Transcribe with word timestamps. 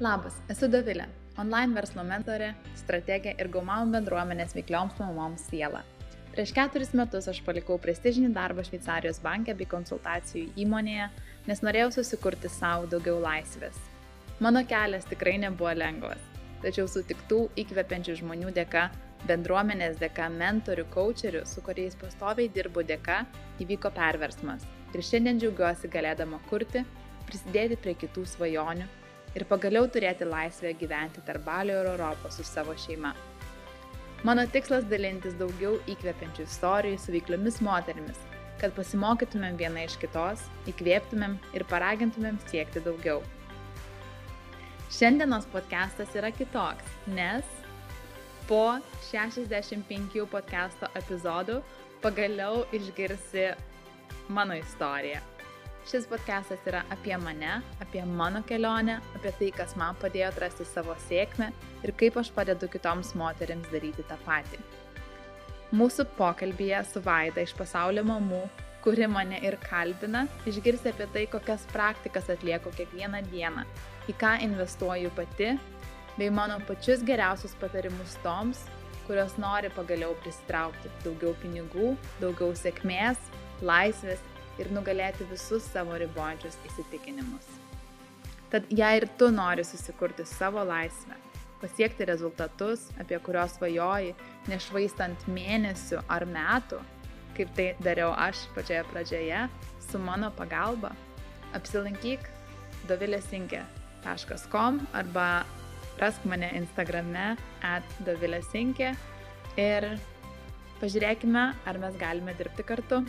Labas, 0.00 0.38
esu 0.48 0.70
Davilė, 0.72 1.04
online 1.38 1.76
verslo 1.76 2.02
mentorė, 2.06 2.54
strategė 2.80 3.34
ir 3.38 3.50
Gaumam 3.52 3.90
bendruomenės 3.92 4.54
veiklioms 4.56 4.96
mamoms 4.98 5.44
siela. 5.50 5.82
Prieš 6.32 6.54
keturis 6.56 6.94
metus 6.96 7.28
aš 7.28 7.42
palikau 7.44 7.76
prestižinį 7.78 8.30
darbą 8.32 8.64
Šveicarijos 8.64 9.20
banke 9.20 9.52
bei 9.54 9.68
konsultacijų 9.68 10.54
įmonėje, 10.64 11.10
nes 11.46 11.60
norėjau 11.60 11.90
susikurti 11.98 12.48
savo 12.48 12.88
daugiau 12.88 13.18
laisvės. 13.20 13.76
Mano 14.40 14.62
kelias 14.64 15.04
tikrai 15.10 15.36
nebuvo 15.42 15.74
lengvas, 15.76 16.24
tačiau 16.64 16.88
sutiktų 16.88 17.42
įkvepiančių 17.60 18.16
žmonių 18.22 18.54
dėka, 18.56 18.86
bendruomenės 19.28 20.00
dėka, 20.00 20.30
mentorių, 20.32 20.86
coacherių, 20.96 21.44
su 21.46 21.60
kuriais 21.68 22.00
pastoviai 22.00 22.48
dirbu 22.48 22.86
dėka, 22.88 23.26
įvyko 23.60 23.92
perversmas. 23.92 24.64
Ir 24.96 25.04
šiandien 25.04 25.38
džiaugiuosi 25.38 25.92
galėdama 25.92 26.40
kurti, 26.48 26.82
prisidėti 27.28 27.76
prie 27.84 27.94
kitų 28.00 28.24
svajonių 28.34 28.88
ir 29.36 29.44
pagaliau 29.48 29.88
turėti 29.88 30.26
laisvę 30.28 30.72
gyventi 30.80 31.22
tarp 31.26 31.44
Balio 31.46 31.78
ir 31.80 31.90
Europos 31.94 32.38
su 32.38 32.44
savo 32.46 32.74
šeima. 32.78 33.12
Mano 34.22 34.44
tikslas 34.54 34.84
dalintis 34.90 35.34
daugiau 35.40 35.78
įkvepiančių 35.90 36.44
istorijų 36.46 37.00
su 37.02 37.14
veikliomis 37.14 37.58
moterimis, 37.64 38.20
kad 38.60 38.74
pasimokytumėm 38.76 39.56
viena 39.58 39.82
iš 39.88 39.96
kitos, 40.02 40.44
įkvėptumėm 40.70 41.38
ir 41.56 41.66
paragintumėm 41.72 42.38
siekti 42.46 42.84
daugiau. 42.84 43.22
Šiandienos 44.92 45.48
podcastas 45.50 46.12
yra 46.14 46.30
kitoks, 46.36 46.86
nes 47.16 47.48
po 48.46 48.78
65 49.08 50.28
podcasto 50.30 50.90
epizodų 51.00 51.62
pagaliau 52.04 52.66
išgirsi 52.76 53.50
mano 54.30 54.54
istoriją 54.60 55.31
Šis 55.82 56.04
podcastas 56.06 56.62
yra 56.70 56.84
apie 56.94 57.16
mane, 57.18 57.56
apie 57.82 58.04
mano 58.06 58.42
kelionę, 58.46 59.00
apie 59.18 59.32
tai, 59.38 59.48
kas 59.56 59.72
man 59.74 59.96
padėjo 59.98 60.28
atrasti 60.30 60.66
savo 60.68 60.94
sėkmę 61.08 61.48
ir 61.82 61.92
kaip 61.98 62.20
aš 62.22 62.30
padedu 62.36 62.68
kitoms 62.70 63.10
moteriams 63.18 63.66
daryti 63.72 64.04
tą 64.06 64.14
patį. 64.22 64.60
Mūsų 65.74 66.06
pokalbėje 66.14 66.84
su 66.86 67.02
Vaida 67.02 67.42
iš 67.42 67.56
pasaulio 67.58 68.06
mamų, 68.06 68.44
kuri 68.84 69.08
mane 69.10 69.42
ir 69.42 69.58
kalbina, 69.64 70.28
išgirsti 70.46 70.92
apie 70.92 71.08
tai, 71.16 71.26
kokias 71.34 71.66
praktikas 71.74 72.30
atlieku 72.30 72.70
kiekvieną 72.78 73.24
dieną, 73.32 73.66
į 74.06 74.14
ką 74.22 74.36
investuoju 74.46 75.10
pati, 75.18 75.56
bei 76.14 76.30
mano 76.30 76.60
pačius 76.68 77.02
geriausius 77.02 77.58
patarimus 77.58 78.14
toms, 78.22 78.62
kurios 79.08 79.34
nori 79.34 79.70
pagaliau 79.74 80.14
prisitraukti 80.22 80.94
daugiau 81.02 81.34
pinigų, 81.42 81.96
daugiau 82.22 82.54
sėkmės, 82.54 83.18
laisvės 83.66 84.22
ir 84.62 84.70
nugalėti 84.74 85.26
visus 85.30 85.66
savo 85.74 85.98
ribojančius 86.00 86.56
įsitikinimus. 86.70 87.46
Tad 88.52 88.68
jei 88.68 89.00
ir 89.00 89.08
tu 89.18 89.30
nori 89.32 89.64
susikurti 89.64 90.26
savo 90.28 90.64
laisvę, 90.68 91.16
pasiekti 91.62 92.04
rezultatus, 92.08 92.88
apie 93.00 93.18
kuriuos 93.24 93.56
svajoji, 93.56 94.12
nešvaistant 94.50 95.24
mėnesių 95.30 96.02
ar 96.12 96.26
metų, 96.28 96.80
kaip 97.36 97.54
tai 97.56 97.68
dariau 97.80 98.12
aš 98.12 98.44
pačioje 98.56 98.82
pradžioje, 98.90 99.46
su 99.86 100.00
mano 100.02 100.28
pagalba, 100.36 100.92
apsilankyk 101.56 102.28
dovilesinkė.com 102.90 104.80
arba 104.92 105.26
rask 106.00 106.24
mane 106.28 106.50
Instagrame 106.58 107.36
at 107.62 107.86
dovilesinkė 108.04 108.92
ir 109.60 109.86
pažiūrėkime, 110.80 111.44
ar 111.68 111.78
mes 111.78 111.94
galime 112.00 112.34
dirbti 112.38 112.64
kartu. 112.66 113.04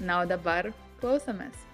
Na, 0.00 0.22
o 0.22 0.26
dabar 0.28 0.70
klausomės. 1.00 1.66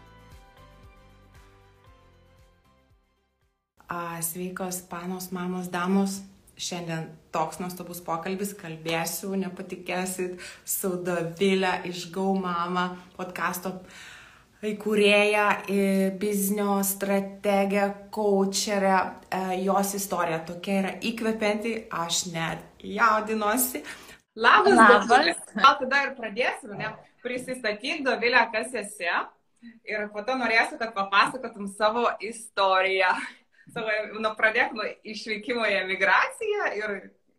Sveikos, 4.26 4.80
panos, 4.90 5.30
mamos, 5.30 5.68
damos. 5.70 6.20
Šiandien 6.56 7.10
toks 7.30 7.60
nuostabus 7.60 8.00
pokalbis, 8.00 8.54
kalbėsiu, 8.56 9.34
nepatikėsit, 9.36 10.40
su 10.64 10.94
Dovilė 11.04 11.82
iš 11.86 12.06
Gau 12.14 12.32
Mama 12.40 12.86
podkasto 13.18 13.74
įkūrėja, 14.64 15.44
biznio 16.18 16.78
strategė, 16.82 17.90
coacherė. 18.10 18.96
E, 19.28 19.42
jos 19.66 19.92
istorija 20.00 20.40
tokia 20.48 20.78
yra 20.80 20.94
įkvepianti, 21.04 21.74
aš 21.92 22.24
net 22.32 22.82
jaudinuosi. 22.82 23.84
Labas, 24.36 24.80
Labas. 24.80 25.44
Gal 25.54 25.76
tada 25.84 26.02
ir 26.08 26.16
pradėsime, 26.16 26.80
ne? 26.80 26.90
Prisistatyk, 27.26 28.04
Dovilė, 28.06 28.44
kas 28.52 28.74
esi. 28.76 29.10
Ir 29.88 30.06
po 30.14 30.22
to 30.26 30.36
norėsiu, 30.38 30.78
kad 30.78 30.94
papasakotum 30.94 31.68
savo 31.72 32.06
istoriją. 32.22 33.10
Savo, 33.74 33.90
nu, 34.22 34.30
pradėk 34.38 34.76
nuo 34.78 34.84
išvykimo 35.10 35.64
į 35.66 35.72
emigraciją 35.80 36.66
ir, 36.78 36.92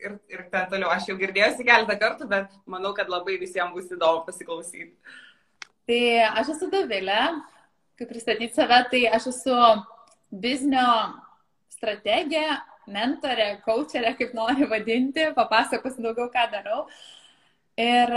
ir, 0.03 0.17
ir 0.27 0.41
ten 0.51 0.65
toliau. 0.67 0.89
Aš 0.91 1.05
jau 1.07 1.15
girdėjusi 1.15 1.63
keletą 1.63 1.95
kartų, 2.01 2.27
bet 2.27 2.51
manau, 2.67 2.91
kad 2.97 3.07
labai 3.07 3.37
visiems 3.39 3.71
bus 3.71 3.87
įdomu 3.95 4.25
pasiklausyti. 4.25 4.91
Tai 5.87 6.01
aš 6.41 6.51
esu 6.57 6.67
Dovilė, 6.73 7.21
kaip 7.95 8.11
pristatyti 8.11 8.51
save, 8.57 8.81
tai 8.91 9.05
aš 9.07 9.29
esu 9.31 9.55
biznio 10.35 10.83
strategė, 11.77 12.43
mentorė, 12.91 13.53
coacherė, 13.63 14.11
kaip 14.19 14.35
nori 14.35 14.67
vadinti, 14.67 15.29
papasakosiu 15.37 16.09
daugiau, 16.09 16.27
ką 16.33 16.43
darau. 16.51 16.83
Uh, 16.83 17.16
Ir 17.77 18.09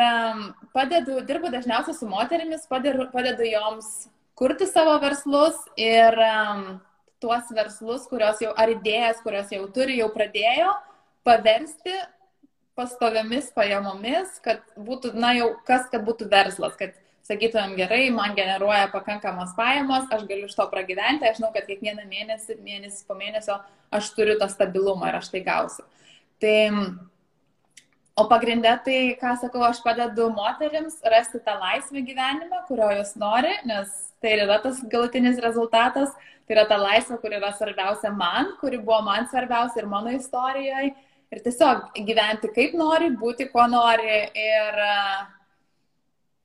padedu, 0.72 1.19
dirbu 1.28 1.50
dažniausiai 1.53 1.97
su 1.97 2.09
moterimis, 2.09 2.65
padedu, 2.71 3.04
padedu 3.12 3.44
joms 3.44 4.09
kurti 4.41 4.65
savo 4.65 4.94
verslus 5.03 5.59
ir 5.76 6.16
um, 6.25 6.62
tuos 7.21 7.50
verslus, 7.53 8.06
kurios 8.09 8.41
jau, 8.41 8.54
ar 8.56 8.72
idėjas, 8.72 9.20
kurios 9.20 9.53
jau 9.53 9.66
turi, 9.75 9.99
jau 10.00 10.09
pradėjo, 10.15 10.72
paversti 11.28 11.93
pastoviomis 12.78 13.50
pajamomis, 13.53 14.38
kad 14.41 14.65
būtų, 14.81 15.12
na 15.20 15.34
jau 15.37 15.50
kas, 15.69 15.84
kad 15.93 16.06
būtų 16.06 16.31
verslas, 16.32 16.78
kad 16.81 16.97
sakytumėm 17.28 17.76
gerai, 17.76 18.06
man 18.15 18.32
generuoja 18.38 18.88
pakankamas 18.94 19.53
pajamos, 19.59 20.09
aš 20.09 20.25
galiu 20.31 20.49
iš 20.49 20.56
to 20.56 20.66
pragyventi, 20.72 21.28
aš 21.28 21.43
žinau, 21.43 21.53
kad 21.53 21.69
kiekvieną 21.69 22.06
mėnesį, 22.09 22.56
mėnesį 22.65 23.04
po 23.06 23.19
mėnesio 23.19 23.60
aš 23.93 24.09
turiu 24.16 24.38
tą 24.41 24.49
stabilumą 24.49 25.10
ir 25.10 25.20
aš 25.20 25.28
tai 25.34 25.44
gausiu. 25.44 25.84
Tai 26.41 26.56
O 28.20 28.26
pagrindė 28.28 28.72
tai, 28.84 28.98
ką 29.16 29.32
sakau, 29.41 29.62
aš 29.64 29.78
padedu 29.84 30.26
moteriams 30.34 30.98
rasti 31.08 31.41
tą 31.44 31.54
laisvę 31.56 32.03
gyvenime, 32.04 32.58
kurio 32.69 32.91
jos 32.98 33.14
nori, 33.20 33.53
nes 33.69 33.92
tai 34.20 34.34
yra 34.36 34.58
tas 34.60 34.82
galutinis 34.92 35.38
rezultatas, 35.41 36.12
tai 36.44 36.58
yra 36.58 36.66
ta 36.69 36.76
laisvė, 36.76 37.16
kuri 37.22 37.38
yra 37.38 37.53
svarbiausia 37.56 38.10
man, 38.12 38.50
kuri 38.60 38.81
buvo 38.82 38.98
man 39.06 39.28
svarbiausia 39.31 39.81
ir 39.81 39.88
mano 39.88 40.12
istorijoje. 40.12 40.91
Ir 41.31 41.41
tiesiog 41.44 41.94
gyventi 42.08 42.50
kaip 42.53 42.75
nori, 42.76 43.08
būti 43.16 43.47
kuo 43.53 43.64
nori 43.70 44.16
ir 44.42 44.81
uh, 44.82 45.20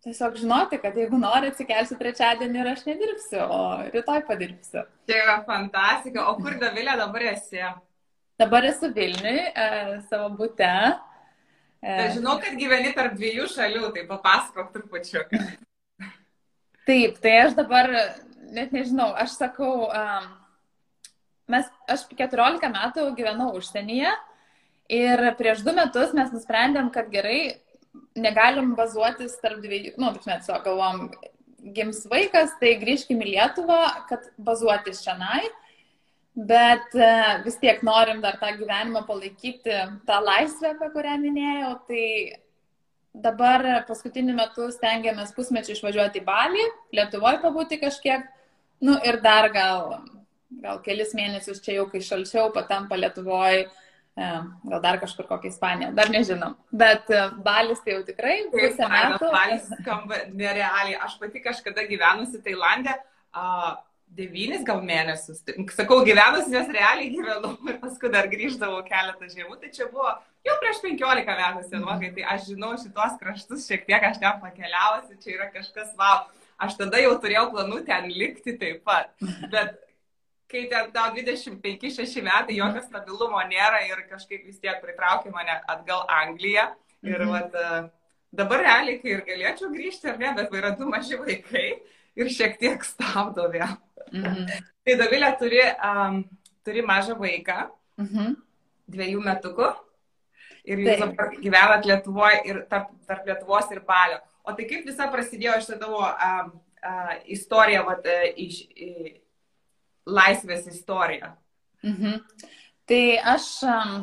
tiesiog 0.05 0.37
žinoti, 0.37 0.77
kad 0.83 0.95
jeigu 0.95 1.17
nori, 1.19 1.49
atsikelsiu 1.49 1.97
trečiadienį 1.99 2.61
ir 2.61 2.69
aš 2.71 2.85
nedirbsiu, 2.85 3.41
o 3.41 3.59
rytoj 3.89 4.21
padirbsiu. 4.29 4.85
Tai 5.09 5.17
yra 5.23 5.39
fantastika. 5.49 6.29
O 6.29 6.37
kur 6.37 6.55
Davilė 6.61 6.95
dabar 7.01 7.27
esi? 7.33 7.65
Dabar 8.39 8.69
esu 8.69 8.91
Vilniui, 8.95 9.41
uh, 9.49 9.91
savo 10.07 10.29
būte. 10.37 10.71
Žinau, 11.85 12.39
kad 12.41 12.55
gyveni 12.57 12.95
tarp 12.97 13.13
dviejų 13.13 13.45
šalių, 13.51 13.91
tai 13.93 14.05
papasakok 14.09 14.71
trupučiu. 14.73 15.21
Taip, 16.85 17.19
tai 17.21 17.33
aš 17.43 17.53
dabar 17.57 17.91
net 18.55 18.73
nežinau, 18.73 19.11
aš 19.13 19.35
sakau, 19.37 19.89
um, 19.89 20.31
mes, 21.51 21.69
aš 21.89 22.07
14 22.09 22.65
metų 22.73 23.05
gyvenau 23.17 23.51
užsienyje 23.59 24.13
ir 24.93 25.23
prieš 25.37 25.61
du 25.65 25.73
metus 25.77 26.13
mes 26.17 26.33
nusprendėm, 26.33 26.89
kad 26.93 27.09
gerai, 27.13 27.61
negalim 28.17 28.73
bazuotis 28.77 29.37
tarp 29.41 29.61
dviejų, 29.63 29.95
nu, 30.01 30.11
taip 30.17 30.29
mes 30.29 30.49
galvom, 30.65 31.07
gims 31.75 32.03
vaikas, 32.09 32.53
tai 32.61 32.75
grįžkim 32.81 33.21
į 33.25 33.31
Lietuvą, 33.33 33.81
kad 34.09 34.25
bazuotis 34.37 35.01
šiandien 35.05 35.53
Bet 36.35 36.95
e, 36.99 37.11
vis 37.45 37.55
tiek 37.61 37.79
norim 37.87 38.19
dar 38.23 38.35
tą 38.41 38.49
gyvenimą 38.57 39.05
palaikyti, 39.07 39.77
tą 40.07 40.17
laisvę, 40.19 40.73
apie 40.75 40.89
kurią 40.91 41.15
minėjau. 41.21 41.69
Tai 41.87 42.07
dabar 43.23 43.63
paskutiniu 43.87 44.35
metu 44.35 44.67
stengiamės 44.73 45.31
pusmečių 45.37 45.77
išvažiuoti 45.77 46.19
į 46.19 46.25
Balį, 46.27 46.65
Lietuvoje 46.99 47.39
pabūti 47.39 47.79
kažkiek, 47.79 48.27
nu 48.83 48.97
ir 49.07 49.21
dar 49.23 49.47
gal, 49.55 49.95
gal 50.59 50.83
kelis 50.83 51.15
mėnesius 51.15 51.63
čia 51.63 51.77
jau, 51.79 51.87
kai 51.93 52.03
šalčiau, 52.03 52.49
patampa 52.51 52.99
Lietuvoje, 52.99 53.69
gal 54.15 54.83
dar 54.83 54.99
kažkur 54.99 55.31
kokią 55.31 55.53
Ispaniją, 55.53 55.95
dar 55.95 56.11
nežinom. 56.11 56.59
Bet 56.75 57.07
e, 57.15 57.25
Balis 57.47 57.79
tai 57.83 57.95
jau 57.95 58.03
tikrai 58.11 58.41
pusę 58.51 58.91
metų. 58.91 59.31
Balis 59.31 59.71
skamba 59.71 60.19
nerealiai. 60.35 60.99
Aš 61.07 61.15
pati 61.23 61.39
kažkada 61.43 61.87
gyvenusi 61.87 62.43
Tailandė. 62.43 62.99
Uh, 63.35 63.75
devynis 64.15 64.63
gal 64.67 64.81
mėnesius. 64.85 65.41
Sakau, 65.75 65.99
gyvenus, 66.07 66.47
nes 66.51 66.69
realiai 66.71 67.11
gyvenau 67.13 67.55
ir 67.69 67.79
paskui 67.81 68.11
dar 68.13 68.29
grįždavau 68.31 68.81
keletą 68.87 69.29
žiemų. 69.31 69.59
Tai 69.61 69.71
čia 69.75 69.89
buvo 69.91 70.11
jau 70.45 70.57
prieš 70.61 70.81
15 70.85 71.37
metų 71.41 71.65
senokai, 71.69 72.11
tai 72.15 72.27
aš 72.35 72.49
žinau 72.51 72.73
šitos 72.81 73.17
kraštus 73.21 73.67
šiek 73.69 73.87
tiek, 73.89 74.03
aš 74.09 74.21
ten 74.23 74.39
pakeliausi, 74.43 75.19
čia 75.23 75.37
yra 75.37 75.49
kažkas, 75.53 75.93
wow. 75.99 76.25
Aš 76.55 76.77
tada 76.79 77.01
jau 77.03 77.17
turėjau 77.19 77.49
planų 77.51 77.81
ten 77.87 78.07
likti 78.15 78.53
taip 78.59 78.85
pat. 78.87 79.11
Bet 79.51 79.75
kai 80.51 80.63
ten 80.71 80.91
tau 80.95 81.11
25-6 81.15 82.23
metai, 82.23 82.55
jokio 82.55 82.83
stabilumo 82.85 83.41
nėra 83.49 83.81
ir 83.89 84.05
kažkaip 84.07 84.45
vis 84.47 84.61
tiek 84.63 84.79
pritraukė 84.83 85.33
mane 85.35 85.57
atgal 85.67 86.05
Angliją. 86.21 86.69
Ir 87.05 87.19
mhm. 87.21 87.33
vat, 87.33 87.57
e, 87.59 87.81
dabar 88.39 88.63
realiai, 88.63 89.01
kai 89.01 89.17
ir 89.17 89.25
galėčiau 89.27 89.69
grįžti, 89.73 90.09
ar 90.09 90.21
ne, 90.21 90.31
bet 90.37 90.55
yra 90.55 90.71
du 90.79 90.87
maži 90.89 91.19
vaikai 91.19 91.67
ir 92.15 92.31
šiek 92.31 92.55
tiek 92.61 92.87
stabdo 92.87 93.49
vėl. 93.51 93.75
Mhm. 94.13 94.45
tai 94.85 94.97
Davilė 94.99 95.31
turi, 95.39 95.61
um, 95.81 96.21
turi 96.65 96.83
mažą 96.85 97.17
vaiką, 97.19 97.69
mhm. 98.01 98.35
dviejų 98.91 99.23
metukų. 99.25 99.71
Ir 100.65 100.81
jūs 100.81 101.01
dabar 101.01 101.33
gyvenat 101.37 101.85
Lietuvoje 101.85 102.39
ir 102.49 102.63
tarp, 102.69 102.89
tarp 103.05 103.27
Lietuvos 103.29 103.69
ir 103.73 103.83
Balio. 103.85 104.17
O 104.45 104.53
tai 104.53 104.65
kaip 104.69 104.85
visa 104.85 105.05
prasidėjo 105.13 105.59
šitą 105.61 105.77
tavo 105.81 106.01
um, 106.01 106.51
uh, 106.81 107.13
istoriją, 107.33 107.83
vat, 107.85 108.05
uh, 108.09 108.25
iš, 108.41 108.63
uh, 108.73 109.11
laisvės 110.09 110.67
istoriją? 110.73 111.31
Mhm. 111.85 112.19
Tai 112.89 113.03
aš, 113.33 113.47
um, 113.65 113.93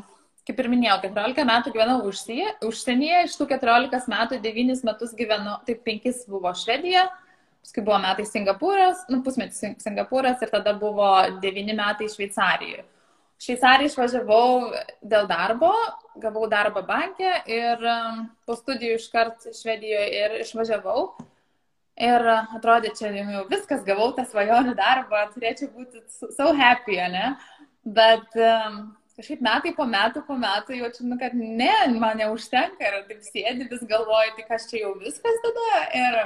kaip 0.46 0.62
ir 0.62 0.70
minėjau, 0.70 1.00
14 1.04 1.46
metų 1.46 1.74
gyvenau 1.74 1.98
užsienyje, 2.06 3.24
iš 3.26 3.36
tų 3.38 3.48
14 3.54 4.10
metų 4.10 4.38
9 4.42 4.86
metus 4.86 5.14
gyvenau, 5.18 5.58
tai 5.66 5.76
5 5.90 6.24
buvo 6.30 6.50
Švedija, 6.58 7.08
paskui 7.62 7.84
buvo 7.86 7.98
metai 8.02 8.26
Singapūras, 8.26 9.06
nu 9.12 9.22
pusmetis 9.24 9.62
Singapūras 9.82 10.42
ir 10.42 10.50
tada 10.52 10.74
buvo 10.78 11.10
9 11.42 11.76
metai 11.78 12.10
Šveicarijoje. 12.10 12.86
Šveicariją 13.42 13.90
išvažiavau 13.90 14.48
dėl 15.02 15.26
darbo, 15.26 15.72
gavau 16.22 16.46
darbą 16.50 16.84
bankė 16.86 17.32
ir 17.50 17.80
um, 17.90 18.24
po 18.46 18.54
studijų 18.54 19.00
iškart 19.00 19.48
Švedijoje 19.58 20.08
ir 20.20 20.36
išvažiavau. 20.44 21.08
Ir 22.02 22.24
atrodė, 22.32 22.92
čia 22.96 23.10
jau 23.12 23.42
viskas, 23.50 23.82
gavau 23.84 24.12
tą 24.16 24.24
svajonių 24.24 24.76
darbą, 24.78 25.26
turėčiau 25.34 25.68
būti 25.74 26.00
so 26.08 26.52
happy, 26.56 26.96
ne? 27.12 27.34
Bet 27.84 28.38
um, 28.38 28.78
kažkaip 29.18 29.42
metai 29.44 29.74
po 29.76 29.84
metų, 29.90 30.22
po 30.26 30.38
metų 30.38 30.78
jaučiu, 30.78 31.08
nu, 31.10 31.18
kad 31.20 31.34
ne, 31.36 31.74
man 31.98 32.22
neužtenka 32.22 32.86
ir 32.88 33.02
taip 33.10 33.26
sėdi, 33.26 33.68
vis 33.70 33.84
galvoju, 33.90 34.38
tai 34.38 34.46
kas 34.48 34.70
čia 34.70 34.86
jau 34.86 34.94
viskas 35.02 35.42
tada. 35.44 35.68
Ir 35.98 36.18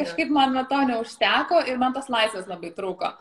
kažkaip 0.00 0.30
man 0.34 0.56
to 0.70 0.80
neužteko 0.90 1.64
ir 1.70 1.80
man 1.80 1.96
tos 1.96 2.10
laisvės 2.12 2.48
labai 2.50 2.72
trūko. 2.76 3.12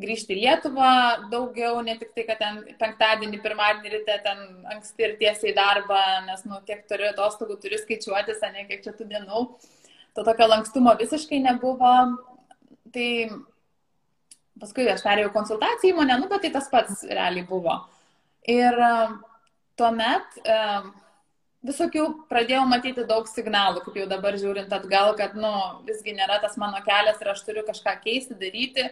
Grįžti 0.00 0.34
į 0.34 0.40
Lietuvą 0.40 0.90
daugiau, 1.30 1.78
ne 1.86 1.94
tik 2.00 2.10
tai, 2.16 2.24
kad 2.26 2.40
ten 2.40 2.56
penktadienį, 2.80 3.38
pirmadienį 3.44 3.92
ryte 3.92 4.16
ten 4.24 4.40
anksti 4.74 5.06
ir 5.06 5.12
tiesiai 5.20 5.52
į 5.52 5.54
darbą, 5.54 6.00
nes, 6.26 6.42
nu, 6.50 6.58
kiek 6.66 6.82
turiu 6.90 7.12
atostogų, 7.12 7.60
turiu 7.62 7.78
skaičiuotis, 7.78 8.42
ne 8.56 8.66
kiek 8.66 8.82
čia 8.82 8.94
tų 8.96 9.06
dienų. 9.12 9.44
To 10.18 10.24
tokio 10.26 10.48
lankstumo 10.50 10.96
visiškai 10.98 11.38
nebuvo. 11.44 11.92
Tai 12.94 13.08
paskui 14.62 14.88
aš 14.90 15.06
perėjau 15.06 15.30
konsultaciją 15.34 15.94
įmonę, 15.94 16.18
nu, 16.22 16.28
bet 16.30 16.42
tai 16.46 16.50
tas 16.54 16.66
pats 16.72 17.06
realiai 17.06 17.46
buvo. 17.46 17.78
Ir 18.50 18.74
e, 18.74 18.92
tuomet 19.78 20.42
e, 20.42 20.58
visokių 21.64 22.04
pradėjau 22.30 22.64
matyti 22.68 23.06
daug 23.08 23.28
signalų, 23.30 23.82
kaip 23.84 23.96
jau 24.02 24.06
dabar 24.10 24.36
žiūrint 24.40 24.72
atgal, 24.74 25.14
kad, 25.18 25.36
nu, 25.38 25.52
visgi 25.88 26.14
nėra 26.16 26.38
tas 26.42 26.58
mano 26.60 26.80
kelias 26.84 27.20
ir 27.22 27.32
aš 27.32 27.42
turiu 27.46 27.64
kažką 27.66 27.96
keisti, 28.04 28.36
daryti. 28.40 28.90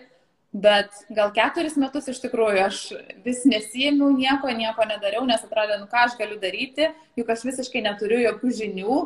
Bet 0.53 0.93
gal 1.09 1.31
keturis 1.33 1.79
metus 1.81 2.11
iš 2.13 2.19
tikrųjų 2.27 2.61
aš 2.67 2.79
vis 3.25 3.47
nesijėmiau 3.49 4.11
nieko, 4.13 4.51
nieko 4.53 4.85
nedariau, 4.85 5.25
nes 5.25 5.41
atrodė, 5.41 5.79
nu 5.81 5.89
ką 5.89 6.03
aš 6.05 6.17
galiu 6.19 6.37
daryti, 6.41 6.91
juk 7.17 7.31
aš 7.33 7.47
visiškai 7.49 7.81
neturiu 7.87 8.19
jokių 8.21 8.53
žinių, 8.59 8.99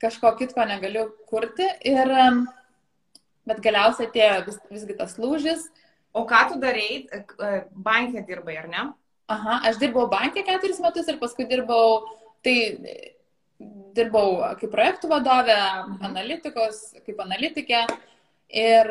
kažko 0.00 0.34
kitko 0.36 0.66
negaliu 0.68 1.06
kurti. 1.30 1.64
Ir, 1.88 2.12
bet 3.48 3.64
galiausiai 3.64 4.10
atėjo 4.10 4.42
vis, 4.50 4.60
visgi 4.76 4.98
tas 5.00 5.16
lūžis. 5.20 5.70
O 6.12 6.26
ką 6.28 6.42
tu 6.50 6.60
darei, 6.60 7.06
e, 7.06 7.50
bankė 7.70 8.24
dirbai, 8.26 8.56
ar 8.58 8.68
ne? 8.68 8.86
Aha, 9.30 9.60
aš 9.68 9.78
dirbau 9.78 10.08
bankė 10.10 10.42
keturis 10.42 10.80
metus 10.82 11.06
ir 11.08 11.20
paskui 11.20 11.46
dirbau, 11.46 12.00
tai 12.44 12.56
dirbau 13.96 14.38
kaip 14.60 14.70
projektų 14.72 15.10
vadovė, 15.10 15.58
analitikos, 16.06 16.84
kaip 17.06 17.20
analitikė. 17.26 17.84
Ir, 18.50 18.88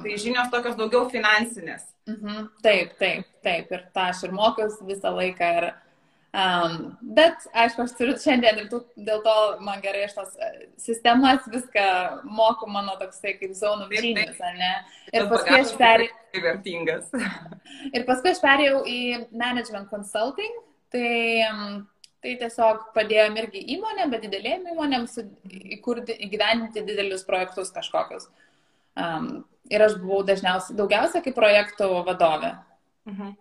tai 0.00 0.14
žinios 0.16 0.48
tokios 0.52 0.78
daugiau 0.78 1.10
finansinės. 1.12 1.82
Uh 2.08 2.12
mhm, 2.12 2.28
-huh, 2.28 2.46
taip, 2.62 2.94
taip, 2.98 3.26
taip. 3.44 3.72
Ir 3.72 3.82
tą 3.92 4.08
aš 4.12 4.22
ir 4.24 4.32
mokiausi 4.32 4.86
visą 4.88 5.12
laiką. 5.12 5.50
Ir, 5.58 5.72
Um, 6.34 6.96
bet, 7.14 7.44
aišku, 7.54 7.84
aš 7.84 7.92
turiu 7.94 8.16
šiandien 8.18 8.56
ir 8.58 8.64
tų, 8.66 8.80
dėl 9.06 9.20
to 9.22 9.34
man 9.62 9.78
gerai 9.84 10.00
iš 10.08 10.16
tos 10.16 10.32
e, 10.34 10.48
sistemas 10.82 11.44
viską 11.46 11.84
moku 12.26 12.66
mano 12.66 12.96
toksai 12.98 13.36
kaip 13.38 13.52
zonų 13.54 13.86
ar 14.42 14.56
ne? 14.58 14.72
Ir 15.14 15.28
paskui 15.30 15.60
aš 15.60 15.70
perėjau. 15.78 16.16
Ir 17.94 18.06
paskui 18.08 18.32
aš 18.32 18.42
perėjau 18.42 18.80
į 18.82 18.98
management 19.30 19.86
consulting, 19.92 20.58
tai, 20.90 21.06
tai 22.24 22.34
tiesiog 22.40 22.88
padėjom 22.96 23.36
irgi 23.42 23.60
įmonėm, 23.76 24.12
bet 24.14 24.24
didelėm 24.24 24.70
įmonėm 24.72 25.04
įgyveninti 25.44 26.84
didelius 26.86 27.26
projektus 27.28 27.72
kažkokius. 27.74 28.30
Um, 28.96 29.44
ir 29.68 29.84
aš 29.84 29.98
buvau 30.00 30.22
dažniausiai, 30.26 30.76
daugiausia 30.78 31.22
kaip 31.24 31.36
projektų 31.36 31.90
vadovė. 32.06 32.54
Mhm. 33.10 33.34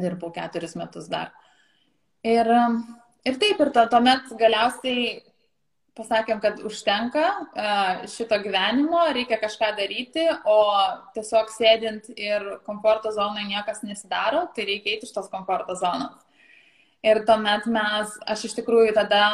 Dirbau 0.00 0.32
keturis 0.34 0.74
metus 0.78 1.06
dar. 1.10 1.34
Ir, 2.24 2.48
ir 3.28 3.38
taip, 3.38 3.60
ir 3.60 3.70
to, 3.74 3.84
tuomet 3.92 4.32
galiausiai 4.40 5.20
pasakėm, 5.94 6.40
kad 6.42 6.58
užtenka 6.66 7.24
šito 8.10 8.38
gyvenimo, 8.42 9.04
reikia 9.14 9.38
kažką 9.38 9.74
daryti, 9.78 10.24
o 10.48 10.58
tiesiog 11.14 11.52
sėdint 11.54 12.08
ir 12.16 12.56
komforto 12.66 13.12
zonoje 13.14 13.46
niekas 13.52 13.84
nesidaro, 13.86 14.48
tai 14.56 14.66
reikia 14.72 14.96
eiti 14.96 15.06
iš 15.06 15.14
tos 15.14 15.30
komforto 15.30 15.76
zonos. 15.78 16.16
Ir 17.04 17.20
tuomet 17.28 17.66
mes, 17.68 18.14
aš 18.32 18.46
iš 18.48 18.56
tikrųjų 18.60 18.94
tada 18.96 19.24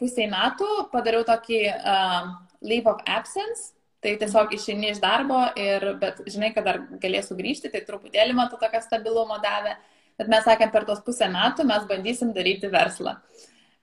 pusiai 0.00 0.30
metų 0.30 0.68
padariau 0.92 1.26
tokį 1.28 1.60
uh, 1.74 2.30
leave 2.64 2.88
of 2.88 3.02
absence, 3.04 3.74
tai 4.00 4.14
tiesiog 4.20 4.54
išeini 4.56 4.94
iš 4.94 5.00
darbo 5.02 5.42
ir, 5.60 5.84
bet 6.00 6.22
žinai, 6.24 6.54
kad 6.56 6.64
dar 6.64 6.80
galėsiu 7.02 7.36
grįžti, 7.36 7.68
tai 7.72 7.82
truputėlį 7.84 8.36
man 8.36 8.48
to 8.48 8.56
tokio 8.60 8.80
stabilumo 8.84 9.36
davė. 9.44 9.76
Bet 10.20 10.32
mes 10.32 10.44
sakėm, 10.44 10.72
per 10.72 10.84
tos 10.88 11.00
pusę 11.04 11.28
metų 11.32 11.64
mes 11.68 11.84
bandysim 11.88 12.32
daryti 12.36 12.68
verslą. 12.72 13.18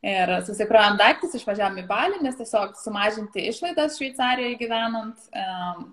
Ir 0.06 0.34
susikrovėm 0.46 0.98
daiktus, 1.00 1.34
išvažiavam 1.38 1.80
į 1.82 1.86
Balį, 1.90 2.20
nes 2.22 2.36
tiesiog 2.38 2.76
sumažinti 2.78 3.48
išlaidas 3.50 3.98
Šveicarijoje 3.98 4.60
gyvenant, 4.60 5.24
um, 5.34 5.88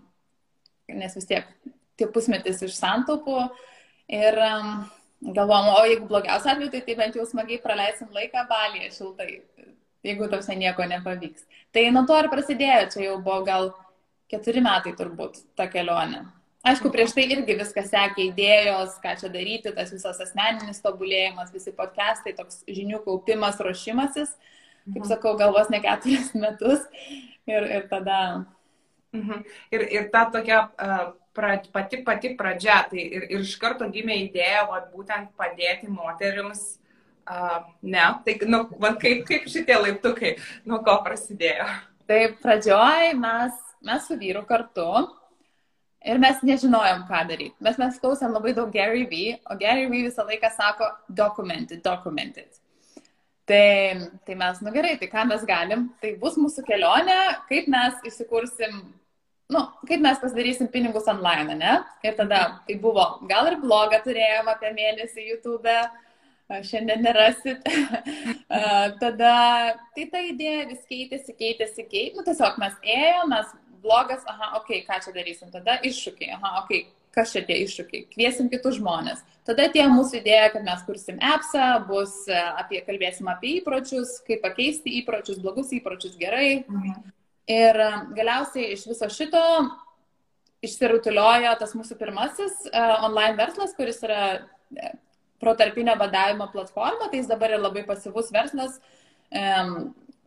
nes 0.92 1.16
vis 1.16 1.28
tiek 1.28 1.48
tie 1.96 2.08
pusmetis 2.12 2.60
iš 2.66 2.76
santaupų. 2.76 3.46
Ir 4.12 4.36
um, 4.44 4.84
galvom, 5.24 5.70
o 5.72 5.84
jeigu 5.88 6.08
blogiausia 6.10 6.52
atveju, 6.52 6.70
tai, 6.74 6.82
tai 6.84 6.96
bent 6.98 7.16
jau 7.16 7.24
smagiai 7.28 7.62
praleisim 7.62 8.10
laiką 8.12 8.44
Balyje 8.50 8.90
šiltai, 8.98 9.28
jeigu 10.04 10.28
tavse 10.28 10.56
nieko 10.58 10.84
nepavyks. 10.90 11.46
Tai 11.72 11.84
nuo 11.94 12.04
to 12.08 12.18
ir 12.20 12.30
prasidėjo, 12.32 12.86
čia 12.92 13.04
jau 13.06 13.18
buvo 13.24 13.40
gal 13.46 13.70
keturi 14.30 14.62
metai 14.64 14.94
turbūt 14.98 15.40
ta 15.56 15.68
kelionė. 15.70 16.24
Aišku, 16.64 16.88
prieš 16.92 17.12
tai 17.12 17.26
irgi 17.28 17.58
viskas 17.58 17.90
sekė 17.92 18.30
idėjos, 18.30 18.96
ką 19.02 19.12
čia 19.20 19.28
daryti, 19.32 19.72
tas 19.76 19.90
visas 19.92 20.20
asmeninis 20.24 20.80
tobulėjimas, 20.84 21.52
visi 21.52 21.74
podcastai, 21.76 22.32
toks 22.38 22.62
žinių 22.64 23.02
kaupimas, 23.04 23.60
ruošimasis, 23.60 24.32
kaip 24.86 25.02
mhm. 25.02 25.10
sakau, 25.10 25.34
galvos 25.40 25.68
ne 25.72 25.82
keturis 25.84 26.32
metus. 26.36 26.86
Ir, 27.44 27.66
ir 27.68 27.84
tada. 27.90 28.46
Mhm. 29.12 29.44
Ir, 29.76 29.84
ir 29.92 30.08
ta 30.12 30.24
tokia 30.32 30.62
uh, 30.80 31.12
pra, 31.36 31.56
pati 31.74 32.02
pati 32.06 32.34
pradžia, 32.38 32.82
tai 32.90 33.02
ir, 33.02 33.26
ir 33.30 33.42
iš 33.44 33.56
karto 33.60 33.88
gimė 33.90 34.20
idėja, 34.26 34.64
va, 34.70 34.84
būtent 34.94 35.34
padėti 35.38 35.90
moteriams. 35.90 36.64
Uh, 37.24 37.62
ne, 37.80 38.04
tai, 38.24 38.36
nu, 38.44 38.66
va, 38.76 38.90
kaip, 39.00 39.22
kaip 39.24 39.46
šitie 39.48 39.78
laiptukai, 39.80 40.34
nuo 40.68 40.82
ko 40.84 40.98
prasidėjo? 41.06 41.64
Tai 42.04 42.18
pradžioj 42.42 43.14
mes, 43.16 43.60
mes 43.80 44.08
su 44.10 44.18
vyru 44.20 44.42
kartu 44.44 44.90
Ir 46.04 46.20
mes 46.20 46.42
nežinojom, 46.44 47.06
ką 47.08 47.22
daryti. 47.30 47.56
Mes, 47.64 47.78
mes 47.80 47.96
klausėm 48.00 48.34
labai 48.34 48.52
daug 48.56 48.68
Gary 48.72 49.06
V, 49.08 49.38
o 49.48 49.56
Gary 49.56 49.86
V 49.88 50.02
visą 50.04 50.26
laiką 50.28 50.50
sako 50.52 50.90
documented, 51.08 51.80
documented. 51.84 52.60
Tai, 53.48 54.10
tai 54.28 54.36
mes, 54.40 54.60
nu 54.64 54.72
gerai, 54.72 54.98
tai 55.00 55.08
ką 55.08 55.24
mes 55.30 55.46
galim, 55.48 55.86
tai 56.04 56.12
bus 56.20 56.36
mūsų 56.40 56.64
kelionė, 56.68 57.16
kaip 57.48 57.70
mes 57.72 58.04
įsikursim, 58.10 58.82
nu, 59.52 59.60
kaip 59.88 60.00
mes 60.04 60.20
pasidarysim 60.22 60.70
pinigus 60.72 61.08
online, 61.10 61.58
ne? 61.58 61.74
Ir 62.06 62.16
tada 62.16 62.40
tai 62.66 62.78
buvo, 62.80 63.04
gal 63.28 63.50
ir 63.50 63.60
blogą 63.62 64.00
turėjom 64.06 64.48
apie 64.52 64.72
mėnesį 64.76 65.28
YouTube, 65.28 65.76
šiandien 66.48 67.04
nerasit. 67.04 67.68
tada, 69.02 69.36
tai 69.96 70.08
ta 70.12 70.24
idėja 70.24 70.66
vis 70.72 70.82
keitėsi, 70.88 71.36
keitėsi, 71.36 71.86
keitėsi, 71.86 72.16
nu 72.18 72.26
tiesiog 72.26 72.58
mes 72.62 72.76
ėjome, 72.82 73.30
mes 73.36 73.54
blogas, 73.84 74.24
aha, 74.26 74.54
okei, 74.60 74.80
okay, 74.80 74.86
ką 74.88 75.00
čia 75.04 75.14
darysim, 75.16 75.52
tada 75.52 75.78
iššūkiai, 75.84 76.36
aha, 76.38 76.60
okei, 76.64 76.84
okay, 76.86 77.00
kas 77.14 77.34
čia 77.34 77.44
tie 77.46 77.60
iššūkiai, 77.62 78.06
kviesim 78.12 78.48
kitus 78.52 78.78
žmonės. 78.80 79.20
Tada 79.46 79.68
tie 79.72 79.84
mūsų 79.92 80.22
idėja, 80.22 80.48
kad 80.54 80.64
mes 80.66 80.80
kursim 80.86 81.20
appsą, 81.22 81.66
bus 81.88 82.24
apie, 82.32 82.80
kalbėsim 82.86 83.28
apie 83.30 83.58
įpročius, 83.60 84.16
kaip 84.26 84.40
pakeisti 84.44 84.96
įpročius, 85.02 85.42
blogus 85.44 85.72
įpročius 85.76 86.16
gerai. 86.20 86.64
Mhm. 86.64 87.13
Ir 87.50 87.80
e, 87.84 87.88
galiausiai 88.16 88.72
iš 88.72 88.86
viso 88.88 89.08
šito 89.12 89.40
išsirutuliojo 90.64 91.50
tas 91.60 91.74
mūsų 91.76 91.98
pirmasis 92.00 92.54
uh, 92.70 93.02
online 93.04 93.36
verslas, 93.36 93.74
kuris 93.76 93.98
yra 94.06 94.20
uh, 94.38 94.94
protarpinio 95.44 95.92
badavimo 96.00 96.48
platforma, 96.52 97.10
tai 97.10 97.20
jis 97.20 97.28
dabar 97.28 97.52
yra 97.52 97.66
labai 97.66 97.84
pasyvus 97.84 98.30
verslas, 98.32 98.78